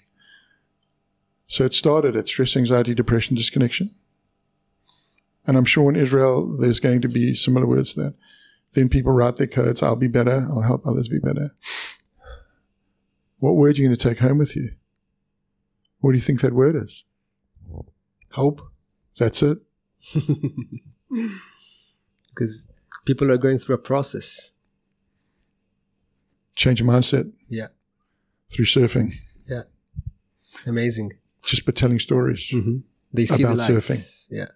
So 1.49 1.65
it 1.65 1.75
started 1.75 2.17
at 2.17 2.29
stress, 2.29 2.57
anxiety, 2.57 2.95
depression, 2.95 3.37
disconnection. 3.37 3.91
And 5.47 5.57
I'm 5.57 5.65
sure 5.65 5.89
in 5.89 5.97
Israel 5.97 6.57
there's 6.59 6.81
going 6.81 7.01
to 7.03 7.09
be 7.09 7.35
similar 7.35 7.67
words 7.67 7.95
to 7.95 8.03
that. 8.03 8.15
Then 8.73 8.89
people 8.89 9.13
write 9.13 9.37
their 9.37 9.47
codes. 9.47 9.83
I'll 9.83 9.97
be 9.97 10.09
better. 10.09 10.47
I'll 10.51 10.63
help 10.63 10.87
others 10.87 11.09
be 11.09 11.19
better. 11.19 11.51
What 13.39 13.55
word 13.55 13.77
are 13.77 13.81
you 13.81 13.89
going 13.89 13.97
to 13.97 14.09
take 14.09 14.19
home 14.19 14.39
with 14.39 14.57
you? 14.57 14.71
What 16.01 16.13
do 16.13 16.17
you 16.17 16.23
think 16.23 16.41
that 16.41 16.53
word 16.53 16.77
is? 16.77 17.05
Hope. 18.33 18.63
That's 19.19 19.43
it. 19.43 19.59
Because 22.29 22.69
people 23.07 23.31
are 23.31 23.39
going 23.39 23.59
through 23.59 23.77
a 23.77 23.79
process. 23.79 24.53
Change 26.55 26.81
your 26.81 26.89
mindset 26.89 27.33
Yeah. 27.49 27.69
through 28.51 28.67
surfing. 28.67 29.15
Yeah. 29.49 29.63
Amazing. 30.67 31.13
Just 31.43 31.65
by 31.65 31.73
telling 31.73 31.99
stories. 31.99 32.51
Mm-hmm. 32.53 32.79
They 33.13 33.27
see 33.27 33.43
About 33.43 33.57
the 33.57 33.63
light. 33.63 33.71
surfing. 33.71 34.27
Yeah. 34.31 34.47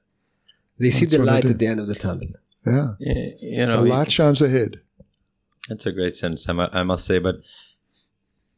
They 0.79 0.91
see 0.91 1.07
That's 1.07 1.17
the 1.17 1.25
light 1.25 1.45
at 1.47 1.59
the 1.59 1.67
end 1.67 1.81
of 1.81 1.87
the 1.87 1.95
tunnel. 1.95 2.27
Yeah. 2.67 2.89
Yeah, 3.01 3.27
you 3.41 3.57
The 3.61 3.67
know, 3.67 3.83
light 3.83 4.13
shines 4.13 4.43
ahead. 4.43 4.83
That's 5.69 5.87
a 5.87 5.93
great 5.93 6.17
sentence, 6.17 6.47
I 6.49 6.83
must 6.83 7.07
say. 7.07 7.19
But 7.19 7.37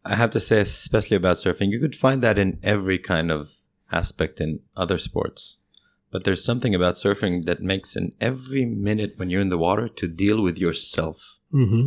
I 0.05 0.16
have 0.16 0.30
to 0.30 0.40
say, 0.40 0.61
especially 0.61 1.16
about 1.16 1.36
surfing, 1.36 1.70
you 1.70 1.80
could 1.80 1.94
find 1.96 2.22
that 2.22 2.38
in 2.38 2.59
every 2.62 2.98
kind 2.98 3.30
of 3.30 3.50
aspect 3.90 4.40
in 4.40 4.61
other 4.76 4.98
sports. 4.98 5.59
but 6.12 6.24
there's 6.24 6.44
something 6.44 6.74
about 6.74 6.96
surfing 6.96 7.44
that 7.46 7.62
makes 7.62 7.96
in 7.96 8.12
every 8.20 8.66
minute 8.66 9.14
when 9.16 9.30
you're 9.30 9.40
in 9.40 9.48
the 9.48 9.57
water 9.59 9.88
to 9.88 10.07
deal 10.07 10.42
with 10.42 10.59
yourself. 10.59 11.38
Mm-hmm. 11.55 11.86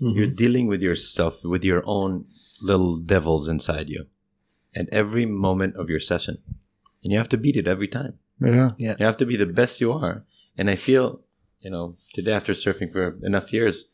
You're 0.00 0.26
dealing 0.26 0.66
with 0.66 0.82
yourself, 0.82 1.44
with 1.44 1.62
your 1.62 1.82
own 1.86 2.24
little 2.60 2.96
devils 2.96 3.46
inside 3.46 3.88
you 3.88 4.06
at 4.74 4.88
every 4.90 5.24
moment 5.24 5.76
of 5.76 5.88
your 5.88 6.00
session. 6.00 6.38
And 7.04 7.12
you 7.12 7.18
have 7.18 7.28
to 7.28 7.36
beat 7.38 7.56
it 7.56 7.68
every 7.68 7.86
time. 7.86 8.18
Yeah. 8.40 8.72
Yeah. 8.76 8.96
You 8.98 9.06
have 9.06 9.18
to 9.18 9.26
be 9.26 9.36
the 9.36 9.46
best 9.46 9.80
you 9.80 9.92
are. 9.92 10.24
And 10.58 10.68
I 10.68 10.74
feel, 10.74 11.22
you 11.60 11.70
know, 11.70 11.94
today 12.12 12.32
after 12.32 12.54
surfing 12.54 12.90
for 12.90 13.18
enough 13.22 13.52
years, 13.52 13.84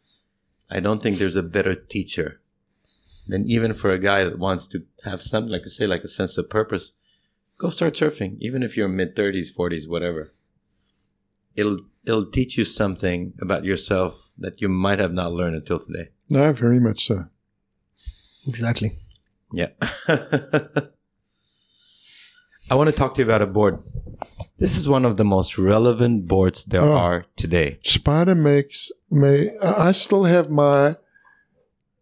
I 0.71 0.81
don't 0.81 1.03
think 1.03 1.19
there's 1.19 1.37
a 1.37 1.43
better 1.43 1.75
teacher 1.75 2.41
than 3.29 3.49
even 3.51 3.74
for 3.74 3.91
a 3.91 3.99
guy 3.99 4.24
that 4.24 4.39
wants 4.39 4.66
to 4.68 4.85
have 5.05 5.20
something, 5.22 5.51
like 5.53 5.62
I 5.64 5.68
say, 5.68 5.87
like 5.87 6.05
a 6.05 6.09
sense 6.09 6.39
of 6.39 6.49
purpose. 6.51 6.93
Go 7.59 7.70
start 7.70 7.95
surfing, 7.95 8.37
even 8.41 8.62
if 8.62 8.77
you're 8.77 8.89
mid 8.89 9.16
30s, 9.16 9.49
40s, 9.57 9.89
whatever. 9.89 10.31
It'll 11.55 11.79
it'll 12.05 12.31
teach 12.31 12.59
you 12.59 12.64
something 12.64 13.33
about 13.41 13.64
yourself 13.64 14.31
that 14.39 14.61
you 14.61 14.68
might 14.68 14.99
have 14.99 15.12
not 15.12 15.33
learned 15.33 15.57
until 15.57 15.79
today. 15.81 16.11
No, 16.31 16.53
very 16.53 16.79
much 16.81 17.07
so. 17.07 17.24
Exactly. 18.47 18.93
Yeah. 19.53 19.68
I 22.70 22.74
want 22.74 22.91
to 22.91 22.97
talk 22.97 23.14
to 23.14 23.20
you 23.22 23.24
about 23.27 23.43
a 23.43 23.47
board. 23.47 23.79
This 24.59 24.77
is 24.77 24.89
one 24.89 25.05
of 25.05 25.16
the 25.16 25.24
most 25.24 25.57
relevant 25.57 26.27
boards 26.27 26.64
there 26.64 26.83
Oh. 26.83 26.93
are 26.97 27.27
today. 27.37 27.79
Spider 27.85 28.35
makes 28.35 28.91
me. 29.11 29.51
I 29.62 29.89
I 29.89 29.93
still 29.93 30.24
have 30.24 30.51
my 30.51 30.97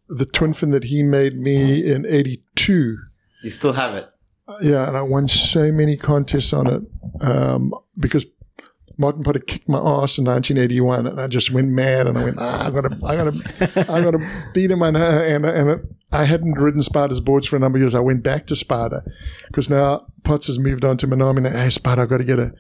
the 0.09 0.25
twin 0.25 0.53
fin 0.53 0.71
that 0.71 0.85
he 0.85 1.03
made 1.03 1.39
me 1.39 1.91
in 1.91 2.07
'82. 2.07 2.97
You 3.43 3.51
still 3.51 3.73
have 3.73 3.95
it. 3.95 4.09
Yeah, 4.61 4.87
and 4.89 4.97
I 4.97 5.03
won 5.03 5.29
so 5.29 5.73
many 5.73 5.97
contests 5.97 6.53
on 6.53 6.67
it 6.67 6.83
um, 7.23 7.73
because 7.99 8.27
Martin 8.97 9.23
Potter 9.23 9.41
kicked 9.41 9.69
my 9.69 9.79
ass 9.79 10.19
in 10.19 10.25
1981, 10.25 11.07
and 11.07 11.21
I 11.21 11.27
just 11.27 11.51
went 11.51 11.69
mad, 11.69 12.07
and 12.07 12.19
I 12.19 12.25
went, 12.25 12.37
ah, 12.39 12.67
I 12.67 12.71
gotta, 12.71 12.97
I 13.07 13.17
gotta, 13.17 13.93
I 13.93 14.03
gotta 14.03 14.51
beat 14.53 14.71
him, 14.71 14.83
and 14.83 14.97
and 14.97 15.45
and 15.45 15.71
it, 15.71 15.81
I 16.13 16.25
hadn't 16.25 16.53
ridden 16.55 16.83
Spider's 16.83 17.21
boards 17.21 17.49
for 17.49 17.57
a 17.57 17.59
number 17.59 17.79
of 17.79 17.83
years. 17.83 17.95
I 17.95 18.01
went 18.01 18.23
back 18.23 18.47
to 18.47 18.57
Spider 18.57 19.03
because 19.49 19.69
now 19.69 20.05
Potts 20.23 20.47
has 20.47 20.59
moved 20.59 20.85
on 20.85 20.97
to 20.99 21.09
Minami. 21.09 21.39
And 21.39 21.49
hey, 21.49 21.71
Sparta, 21.71 22.03
I've 22.03 22.09
got 22.09 22.19
to 22.19 22.25
get 22.25 22.39
a. 22.39 22.53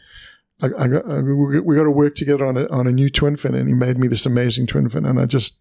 I, 0.62 0.66
I 0.66 0.88
got, 0.88 1.08
I, 1.08 1.20
we 1.20 1.60
we 1.60 1.76
got 1.76 1.84
to 1.84 1.90
work 1.90 2.14
together 2.14 2.44
on 2.44 2.56
a 2.56 2.66
on 2.68 2.86
a 2.86 2.92
new 2.92 3.10
twin 3.10 3.36
fin, 3.36 3.54
and 3.54 3.68
he 3.68 3.74
made 3.74 3.98
me 3.98 4.08
this 4.08 4.26
amazing 4.26 4.66
twin 4.66 4.88
fin, 4.88 5.04
and 5.04 5.20
I 5.20 5.26
just. 5.26 5.58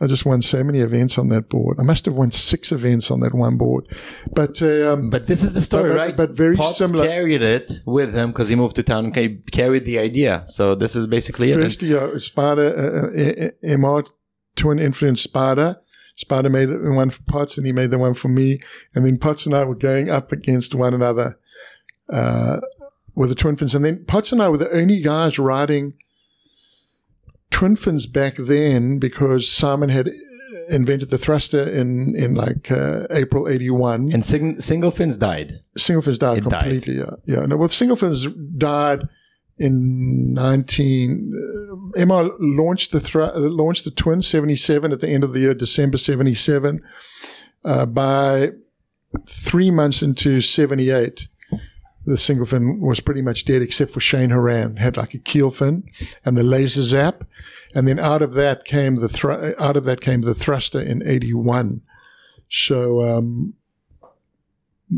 I 0.00 0.06
just 0.08 0.24
won 0.26 0.42
so 0.42 0.64
many 0.64 0.80
events 0.80 1.16
on 1.16 1.28
that 1.28 1.48
board. 1.48 1.78
I 1.78 1.84
must 1.84 2.06
have 2.06 2.14
won 2.14 2.32
six 2.32 2.72
events 2.72 3.08
on 3.10 3.20
that 3.20 3.34
one 3.34 3.56
board, 3.56 3.86
but 4.34 4.60
um, 4.62 5.10
But 5.10 5.28
this 5.28 5.44
is 5.44 5.54
the 5.54 5.60
story, 5.60 5.90
but- 5.90 5.96
right? 5.96 6.16
but 6.16 6.30
very 6.30 6.56
Potts 6.56 6.78
similar. 6.78 7.06
carried 7.06 7.42
it 7.42 7.72
with 7.86 8.12
him 8.12 8.30
because 8.32 8.48
he 8.48 8.56
moved 8.56 8.74
to 8.76 8.82
town 8.82 9.04
and 9.06 9.14
ca- 9.14 9.38
carried 9.52 9.84
the 9.84 9.98
idea. 10.00 10.42
So 10.46 10.74
this 10.74 10.96
is 10.96 11.06
basically 11.06 11.52
it. 11.52 11.54
First 11.58 11.82
year, 11.82 12.18
Spider, 12.18 12.68
uh, 13.14 13.46
uh, 13.46 13.76
MR 13.76 14.10
twin 14.56 14.78
influence 14.80 15.22
Spider. 15.22 15.76
Spider 16.16 16.50
made 16.50 16.66
the 16.68 16.92
one 16.92 17.10
for 17.10 17.22
Potts 17.24 17.56
and 17.56 17.66
he 17.66 17.72
made 17.72 17.90
the 17.90 17.98
one 17.98 18.14
for 18.14 18.28
me. 18.28 18.60
And 18.94 19.06
then 19.06 19.18
Potts 19.18 19.46
and 19.46 19.54
I 19.54 19.64
were 19.64 19.74
going 19.76 20.10
up 20.10 20.32
against 20.32 20.74
one 20.74 20.94
another 20.94 21.38
uh, 22.08 22.60
with 23.14 23.28
the 23.28 23.34
twin 23.34 23.56
fins. 23.56 23.74
And 23.74 23.84
then 23.84 24.04
Potts 24.04 24.32
and 24.32 24.42
I 24.42 24.48
were 24.48 24.58
the 24.58 24.70
only 24.76 25.00
guys 25.00 25.38
riding 25.38 25.94
twin 27.52 27.76
fins 27.76 28.06
back 28.06 28.34
then 28.36 28.98
because 28.98 29.48
Simon 29.50 29.88
had 29.90 30.10
invented 30.68 31.10
the 31.10 31.18
thruster 31.18 31.62
in, 31.62 32.14
in 32.16 32.34
like 32.34 32.70
uh, 32.70 33.06
April 33.10 33.48
81 33.48 34.10
And 34.12 34.24
sing- 34.24 34.60
single 34.60 34.90
fins 34.90 35.16
died. 35.16 35.52
single 35.76 36.02
fins 36.02 36.18
died 36.18 36.38
It 36.38 36.44
died. 36.44 36.60
completely. 36.62 36.94
Yeah, 36.98 37.10
yeah. 37.24 37.46
No, 37.46 37.56
well, 37.56 37.68
single 37.68 37.96
fins 37.96 38.26
died 38.56 39.00
in 39.58 40.32
nineteen. 40.32 41.30
Uh, 41.36 42.00
MR 42.00 42.30
launched 42.40 42.90
the 42.92 43.00
thr- 43.00 43.22
uh, 43.22 43.38
launched 43.38 43.84
the 43.84 43.90
twin 43.90 44.22
seventy 44.22 44.56
seven 44.56 44.92
at 44.92 45.00
the 45.00 45.08
end 45.08 45.22
of 45.24 45.32
the 45.34 45.40
year, 45.40 45.54
December 45.54 45.98
seventy 45.98 46.34
seven. 46.34 46.80
Uh, 47.64 47.84
by 47.86 48.50
three 49.28 49.70
months 49.70 50.02
into 50.02 50.40
seventy 50.40 50.90
eight, 50.90 51.28
the 52.04 52.16
single 52.16 52.46
fin 52.46 52.80
was 52.80 53.00
pretty 53.00 53.22
much 53.22 53.44
dead, 53.44 53.62
except 53.62 53.92
for 53.92 54.00
Cheyne 54.00 54.30
Horan 54.30 54.76
had 54.76 54.96
like 54.96 55.14
a 55.14 55.18
keel 55.18 55.50
fin 55.50 55.84
and 56.24 56.36
the 56.36 56.42
Lazer 56.42 56.82
Zap, 56.82 57.24
and 57.74 57.86
then 57.86 57.98
out 57.98 58.22
of 58.22 58.34
that 58.34 58.64
came 58.64 58.96
the 58.96 59.08
thr- 59.08 59.54
out 59.58 59.76
of 59.76 59.84
that 59.84 60.00
came 60.00 60.22
the 60.22 60.34
thruster 60.34 60.80
in 60.80 61.02
eighty 61.06 61.34
one. 61.34 61.82
So. 62.48 63.02
Um, 63.02 63.54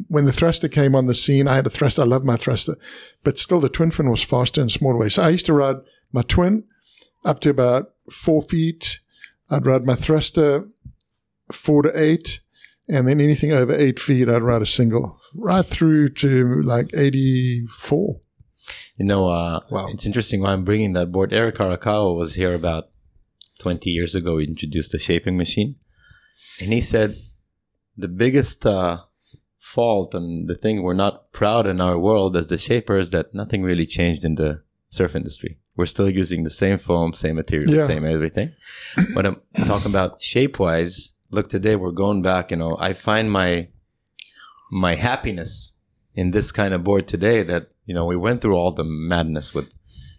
when 0.09 0.25
the 0.25 0.33
thruster 0.33 0.67
came 0.67 0.97
on 0.97 1.07
the 1.07 1.15
scene, 1.15 1.47
I 1.47 1.55
had 1.55 1.67
a 1.67 1.71
thruster. 1.71 2.03
I 2.03 2.05
love 2.05 2.25
my 2.25 2.37
thruster, 2.37 2.75
but 3.23 3.39
still 3.39 3.61
the 3.61 3.69
twin 3.69 3.93
fin 3.93 4.11
was 4.11 4.25
faster 4.25 4.61
and 4.61 4.69
smaller 4.69 4.99
way. 4.99 5.09
So 5.09 5.23
I 5.23 5.29
used 5.29 5.47
to 5.47 5.53
ride 5.53 5.77
my 6.13 6.23
twin 6.23 6.65
up 7.25 7.39
to 7.41 7.51
about 7.51 7.93
four 8.11 8.43
feet. 8.43 8.99
I'd 9.51 9.67
ride 9.67 9.87
my 9.87 9.95
thruster 9.95 10.67
four 11.53 11.83
to 11.83 11.93
eight, 11.95 12.41
and 12.89 13.07
then 13.09 13.21
anything 13.21 13.53
over 13.53 13.75
eight 13.75 13.99
feet, 13.99 14.29
I'd 14.29 14.43
ride 14.43 14.63
a 14.63 14.67
single 14.67 15.19
right 15.35 15.65
through 15.67 16.11
to 16.11 16.63
like 16.63 16.91
eighty-four. 16.95 18.21
You 18.97 19.05
know, 19.07 19.29
uh, 19.29 19.61
Wow. 19.71 19.89
it's 19.89 20.07
interesting 20.07 20.41
why 20.41 20.53
I'm 20.53 20.65
bringing 20.65 20.93
that 20.93 21.11
board. 21.13 21.33
Eric 21.33 21.57
Arakawa 21.57 22.17
was 22.17 22.35
here 22.35 22.55
about 22.55 22.91
20 23.59 23.91
years 23.91 24.15
ago. 24.15 24.39
He 24.39 24.47
introduced 24.47 24.93
the 24.93 24.99
shaping 24.99 25.37
machine. 25.37 25.75
And 26.61 26.73
he 26.73 26.81
said 26.81 27.17
the 27.97 28.07
biggest 28.09 28.65
uh, 28.65 28.99
fault 29.59 30.15
and 30.15 30.49
the 30.49 30.55
thing 30.55 30.83
we're 30.83 30.95
not 30.95 31.33
proud 31.33 31.67
in 31.67 31.81
our 31.81 31.99
world 31.99 32.37
as 32.37 32.47
the 32.47 32.59
shapers 32.59 33.11
that 33.11 33.35
nothing 33.35 33.63
really 33.63 33.87
changed 33.87 34.25
in 34.25 34.37
the 34.37 34.63
surf 34.91 35.17
industry. 35.17 35.59
We're 35.77 35.87
still 35.87 36.09
using 36.09 36.45
the 36.45 36.51
same 36.51 36.79
foam, 36.79 37.13
same 37.15 37.35
material, 37.35 37.75
Yeah. 37.75 37.87
same 37.89 38.05
everything. 38.07 38.53
but 39.15 39.27
I'm 39.27 39.41
talking 39.67 39.91
about 39.91 40.23
shape 40.23 40.61
wise. 40.61 41.14
Look, 41.31 41.49
today 41.49 41.77
we're 41.77 41.91
going 41.91 42.23
back. 42.23 42.51
You 42.51 42.57
know, 42.57 42.77
I 42.79 42.93
find 42.93 43.31
my 43.31 43.69
my 44.71 44.95
happiness 44.95 45.79
in 46.15 46.31
this 46.31 46.53
kind 46.53 46.75
of 46.75 46.85
board 46.85 47.07
today 47.09 47.43
that 47.43 47.69
you 47.87 47.95
know 47.95 48.05
we 48.05 48.17
went 48.17 48.41
through 48.41 48.55
all 48.55 48.71
the 48.73 48.85
madness 48.85 49.53
with 49.55 49.73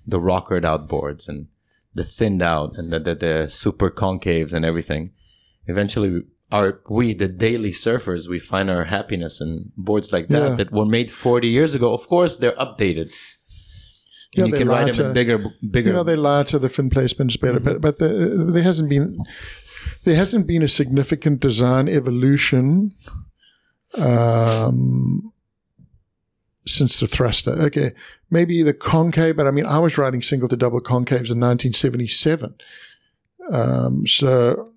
the 0.06 0.20
rockered 0.20 0.64
out 0.66 0.88
boards 0.88 1.28
and 1.28 1.48
the 1.94 2.04
thinned 2.04 2.42
out 2.42 2.78
and 2.78 2.92
the, 2.92 3.00
the, 3.00 3.16
the 3.16 3.50
super 3.50 3.90
concaves 3.90 4.54
and 4.54 4.64
everything 4.66 5.12
eventually 5.66 6.22
our 6.52 6.80
we 6.90 7.14
the 7.14 7.28
daily 7.28 7.72
surfers 7.72 8.28
we 8.30 8.38
find 8.38 8.70
our 8.70 8.84
happiness 8.84 9.42
in 9.42 9.72
boards 9.76 10.14
like 10.14 10.28
that 10.28 10.50
Yeah. 10.50 10.56
that 10.56 10.72
were 10.72 10.86
made 10.86 11.10
40 11.10 11.48
years 11.48 11.74
ago 11.74 11.94
of 11.94 12.08
course 12.08 12.38
they're 12.38 12.52
updated 12.54 13.12
Yeah, 14.34 14.46
you 14.46 14.54
can 14.54 14.68
ride 14.68 14.94
them 14.94 15.08
in 15.08 15.14
bigger 15.14 15.38
bigger 15.72 15.90
You 15.90 15.96
know, 15.96 16.04
they 16.04 16.18
lie 16.18 16.44
to 16.44 16.60
the 16.60 16.70
fin 16.70 16.90
placement's 16.90 17.38
better, 17.38 17.60
mm-hmm. 17.60 17.80
but 17.80 17.82
but 17.82 17.98
the, 18.00 18.52
there 18.54 18.64
hasn't 18.64 18.90
been 18.90 19.18
there 20.06 20.16
hasn't 20.16 20.48
been 20.48 20.62
a 20.62 20.70
significant 20.70 21.40
design 21.40 21.88
evolution 21.90 22.92
um, 23.98 25.34
since 26.66 27.00
the 27.00 27.08
thruster. 27.08 27.52
Okay, 27.52 27.92
maybe 28.30 28.62
the 28.62 28.74
concave, 28.74 29.36
but 29.36 29.48
I 29.48 29.52
mean, 29.52 29.66
I 29.66 29.80
was 29.80 29.98
riding 29.98 30.22
single 30.22 30.48
to 30.50 30.56
double 30.56 30.80
concaves 30.80 31.32
in 31.32 31.42
1977, 31.42 32.56
um, 33.52 34.08
so 34.08 34.72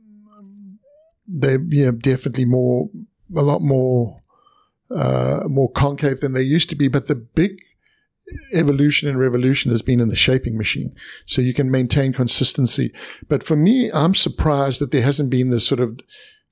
they're 1.27 1.61
yeah 1.69 1.91
definitely 1.97 2.47
more 2.47 2.89
a 3.37 3.43
lot 3.43 3.61
more 3.61 4.23
uh, 4.91 5.43
more 5.47 5.71
concave 5.73 6.21
than 6.21 6.33
they 6.33 6.43
used 6.43 6.71
to 6.71 6.75
be. 6.75 6.89
But 6.89 7.07
the 7.07 7.15
big 7.15 7.61
evolution 8.53 9.09
and 9.09 9.19
revolution 9.19 9.71
has 9.71 9.83
been 9.83 10.01
in 10.01 10.09
the 10.09 10.17
shaping 10.17 10.57
machine. 10.57 10.95
So 11.27 11.41
you 11.41 11.55
can 11.55 11.71
maintain 11.71 12.13
consistency. 12.13 12.93
But 13.29 13.43
for 13.43 13.57
me, 13.57 13.91
I'm 13.93 14.15
surprised 14.15 14.81
that 14.81 14.91
there 14.91 15.03
hasn't 15.03 15.31
been 15.31 15.51
this 15.51 15.67
sort 15.67 15.81
of 15.81 16.01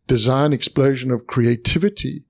design 0.06 0.52
explosion 0.52 1.10
of 1.10 1.26
creativity 1.26 2.26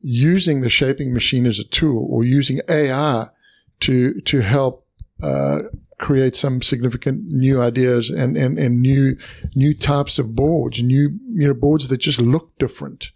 using 0.00 0.60
the 0.60 0.68
shaping 0.68 1.12
machine 1.12 1.46
as 1.46 1.58
a 1.58 1.64
tool 1.64 2.08
or 2.10 2.24
using 2.24 2.60
AI 2.68 3.26
to, 3.80 4.20
to 4.20 4.40
help, 4.40 4.86
uh, 5.22 5.60
create 5.98 6.36
some 6.36 6.60
significant 6.60 7.24
new 7.24 7.60
ideas 7.60 8.10
and, 8.10 8.36
and, 8.36 8.58
and 8.58 8.82
new, 8.82 9.16
new 9.54 9.72
types 9.72 10.18
of 10.18 10.36
boards, 10.36 10.82
new, 10.82 11.18
you 11.32 11.48
know, 11.48 11.54
boards 11.54 11.88
that 11.88 11.96
just 11.98 12.20
look 12.20 12.56
different. 12.58 13.12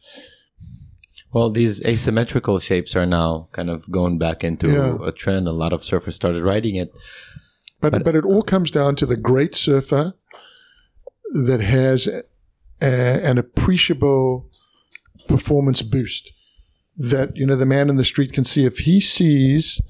Well 1.33 1.51
these 1.51 1.85
asymmetrical 1.85 2.59
shapes 2.59 2.97
are 2.97 3.07
now 3.07 3.49
kind 3.53 3.71
of 3.71 3.91
going 3.91 4.19
back 4.19 4.43
into 4.45 4.69
Yeah. 4.69 4.97
a 5.07 5.13
trend 5.13 5.47
a 5.49 5.53
lot 5.53 5.73
of 5.73 5.83
surfers 5.83 6.15
started 6.15 6.43
riding 6.43 6.77
it 6.77 6.93
But, 7.81 8.05
but 8.05 8.15
it 8.17 8.25
all 8.25 8.43
comes 8.43 8.71
down 8.71 8.97
to 8.97 9.07
the 9.07 9.17
great 9.17 9.55
surfer 9.55 10.15
that 11.47 11.61
has 11.61 12.07
a, 12.09 12.25
an 12.83 13.39
appreciable 13.39 14.49
performance 15.29 15.83
boost. 15.83 16.33
That 16.99 17.37
you 17.37 17.47
know 17.47 17.57
the 17.57 17.67
man 17.67 17.89
in 17.89 17.97
the 17.97 18.05
street 18.05 18.33
can 18.33 18.45
see 18.45 18.65
if 18.67 18.79
he 18.81 19.01
sees 19.01 19.81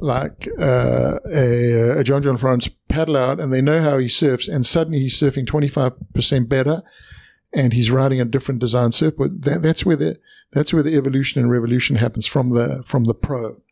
like 0.00 0.48
uh, 0.58 1.18
a, 1.32 1.98
a 1.98 2.04
John 2.04 2.22
John 2.22 2.36
Florence 2.38 2.68
paddle 2.88 3.16
out 3.16 3.38
and 3.40 3.52
they 3.52 3.60
know 3.60 3.82
how 3.82 3.98
he 3.98 4.08
surfs 4.08 4.48
and 4.48 4.64
suddenly 4.64 5.00
he's 5.00 5.18
surfing 5.20 5.46
twenty 5.46 5.68
five 5.68 5.92
percent 6.14 6.48
better 6.48 6.82
and 7.54 7.72
he's 7.72 7.90
riding 7.90 8.20
a 8.20 8.24
different 8.24 8.60
design 8.60 8.92
surfboard. 8.92 9.42
That, 9.42 9.62
that's 9.62 9.84
where 9.86 9.96
the 9.96 10.16
that's 10.52 10.72
where 10.72 10.82
the 10.82 10.96
evolution 10.96 11.40
and 11.40 11.50
revolution 11.50 11.96
happens 11.96 12.26
from 12.26 12.50
the 12.50 12.82
from 12.86 13.04
the 13.04 13.14
pro 13.14 13.62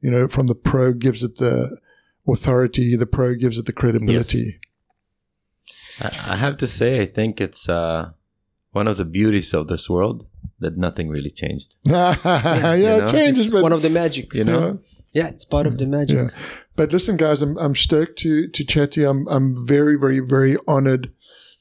You 0.00 0.10
know, 0.10 0.28
from 0.28 0.46
the 0.46 0.54
pro 0.54 0.92
gives 0.92 1.22
it 1.22 1.36
the 1.36 1.78
authority, 2.26 2.96
the 2.96 3.06
pro 3.06 3.34
gives 3.34 3.58
it 3.58 3.66
the 3.66 3.72
credibility. 3.72 4.60
I, 6.00 6.06
I 6.32 6.36
have 6.36 6.56
to 6.58 6.66
say, 6.66 7.00
I 7.00 7.06
think 7.06 7.40
it's 7.40 7.68
uh, 7.68 8.10
one 8.72 8.86
of 8.88 8.96
the 8.96 9.04
beauties 9.04 9.54
of 9.54 9.68
this 9.68 9.88
world 9.88 10.26
that 10.58 10.76
nothing 10.76 11.08
really 11.08 11.30
changed. 11.30 11.76
Yeah, 11.86 12.74
you 12.74 13.04
it 13.04 13.10
changes, 13.10 13.46
It's 13.46 13.52
but 13.52 13.62
one 13.62 13.72
of 13.72 13.82
the 13.82 13.90
magic. 13.90 14.34
You 14.34 14.44
know, 14.44 14.78
Yeah, 15.12 15.28
it's 15.28 15.44
part 15.44 15.66
of 15.66 15.78
the 15.78 15.86
magic. 15.86 16.16
Yeah. 16.16 16.28
But 16.76 16.92
listen, 16.92 17.16
guys, 17.16 17.42
I'm 17.42 17.56
I'm 17.58 17.74
stoked 17.74 18.18
to 18.20 18.48
to 18.48 18.64
chat 18.64 18.92
to 18.92 19.00
you. 19.00 19.08
I'm 19.08 19.26
I'm 19.28 19.54
very 19.66 19.96
very 19.98 20.20
very 20.20 20.56
honored 20.66 21.10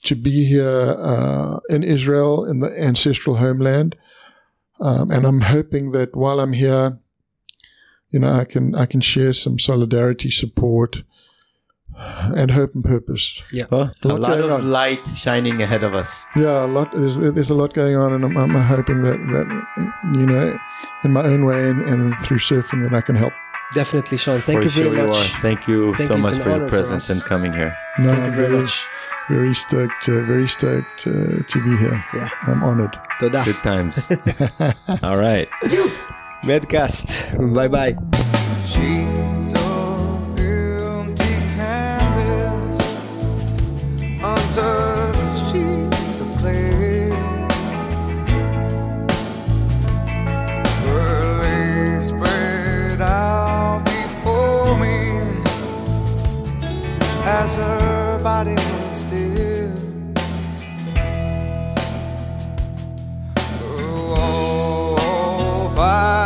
to 0.05 0.15
be 0.15 0.45
here 0.45 0.95
uh, 0.99 1.59
in 1.69 1.83
Israel 1.83 2.45
in 2.45 2.59
the 2.59 2.71
ancestral 2.81 3.37
homeland, 3.37 3.95
um, 4.79 5.11
and 5.11 5.25
I'm 5.25 5.41
hoping 5.41 5.91
that 5.91 6.15
while 6.15 6.39
I'm 6.39 6.53
here, 6.53 6.99
you 8.09 8.19
know, 8.19 8.31
I 8.31 8.45
can 8.45 8.75
I 8.75 8.85
can 8.85 9.01
share 9.01 9.33
some 9.33 9.59
solidarity, 9.59 10.29
support, 10.29 11.03
and 11.97 12.51
hope 12.51 12.75
and 12.75 12.83
purpose. 12.83 13.41
well, 13.71 13.91
a 14.03 14.07
lot 14.07 14.19
lot 14.19 14.39
of 14.39 14.51
on. 14.51 14.71
light 14.71 15.07
shining 15.15 15.61
ahead 15.61 15.83
of 15.83 15.93
us. 15.93 16.23
Yeah, 16.35 16.65
a 16.65 16.67
lot. 16.67 16.91
There's, 16.93 17.17
there's 17.17 17.49
a 17.49 17.55
lot 17.55 17.73
going 17.73 17.95
on, 17.95 18.13
and 18.13 18.23
I'm, 18.25 18.37
I'm 18.37 18.55
hoping 18.55 19.01
that 19.03 19.17
that 19.17 20.17
you 20.17 20.25
know, 20.25 20.57
in 21.03 21.11
my 21.11 21.23
own 21.23 21.45
way 21.45 21.69
and, 21.69 21.81
and 21.81 22.15
through 22.19 22.39
surfing, 22.39 22.83
that 22.83 22.93
I 22.93 23.01
can 23.01 23.15
help. 23.15 23.33
Definitely, 23.73 24.17
Shaun. 24.17 24.41
Thank 24.41 24.59
for 24.59 24.63
you 24.63 24.69
sure 24.69 24.83
very 24.91 25.01
you 25.01 25.07
much. 25.07 25.33
are. 25.35 25.41
Thank 25.41 25.67
you 25.67 25.95
Thank 25.95 26.07
so 26.07 26.15
you. 26.15 26.21
much 26.21 26.37
for 26.37 26.49
your 26.49 26.69
presence 26.69 27.09
us. 27.09 27.17
and 27.17 27.23
coming 27.23 27.51
here. 27.51 27.75
No, 27.99 28.11
Thank 28.11 28.25
you 28.25 28.31
very 28.31 28.47
very, 28.47 28.61
much. 28.61 28.85
Very 29.30 29.55
stoked, 29.55 30.07
uh, 30.07 30.21
very 30.21 30.47
stoked 30.47 31.07
uh, 31.07 31.41
to 31.47 31.63
be 31.63 31.76
here. 31.78 32.05
Yeah. 32.13 32.30
I'm 32.43 32.63
honored. 32.63 32.97
Toda. 33.19 33.43
Good 33.43 33.63
times. 33.63 34.07
All 35.03 35.17
right. 35.17 35.49
MedCast. 36.43 37.53
Bye 37.53 37.67
bye. 37.67 39.04
Oh, 65.88 66.24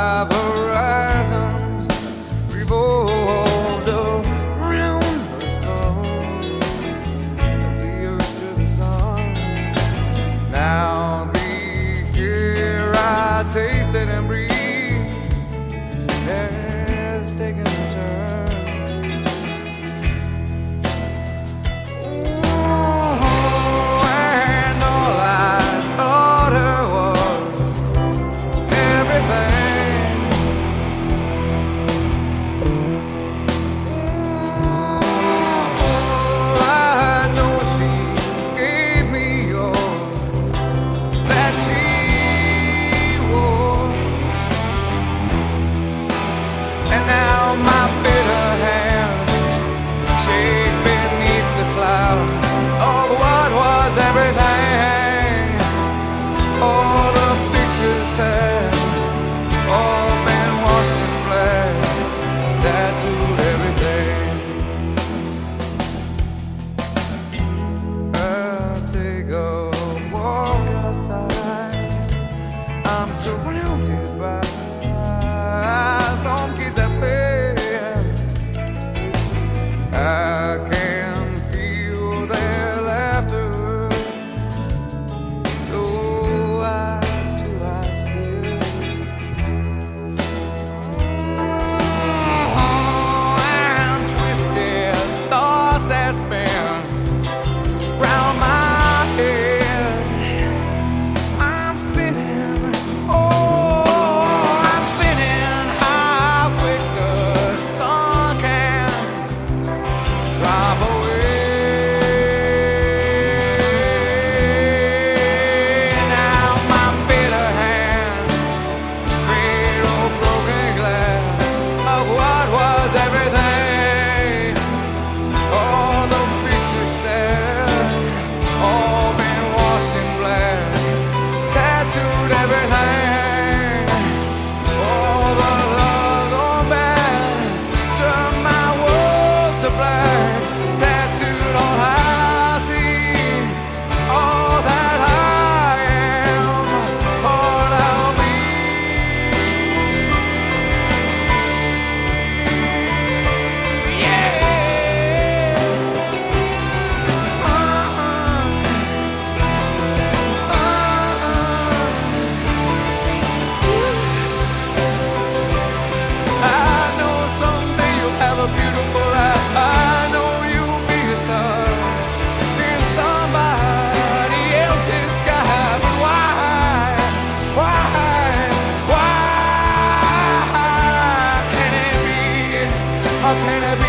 can 183.36 183.64
it 183.64 183.80
be? 183.84 183.89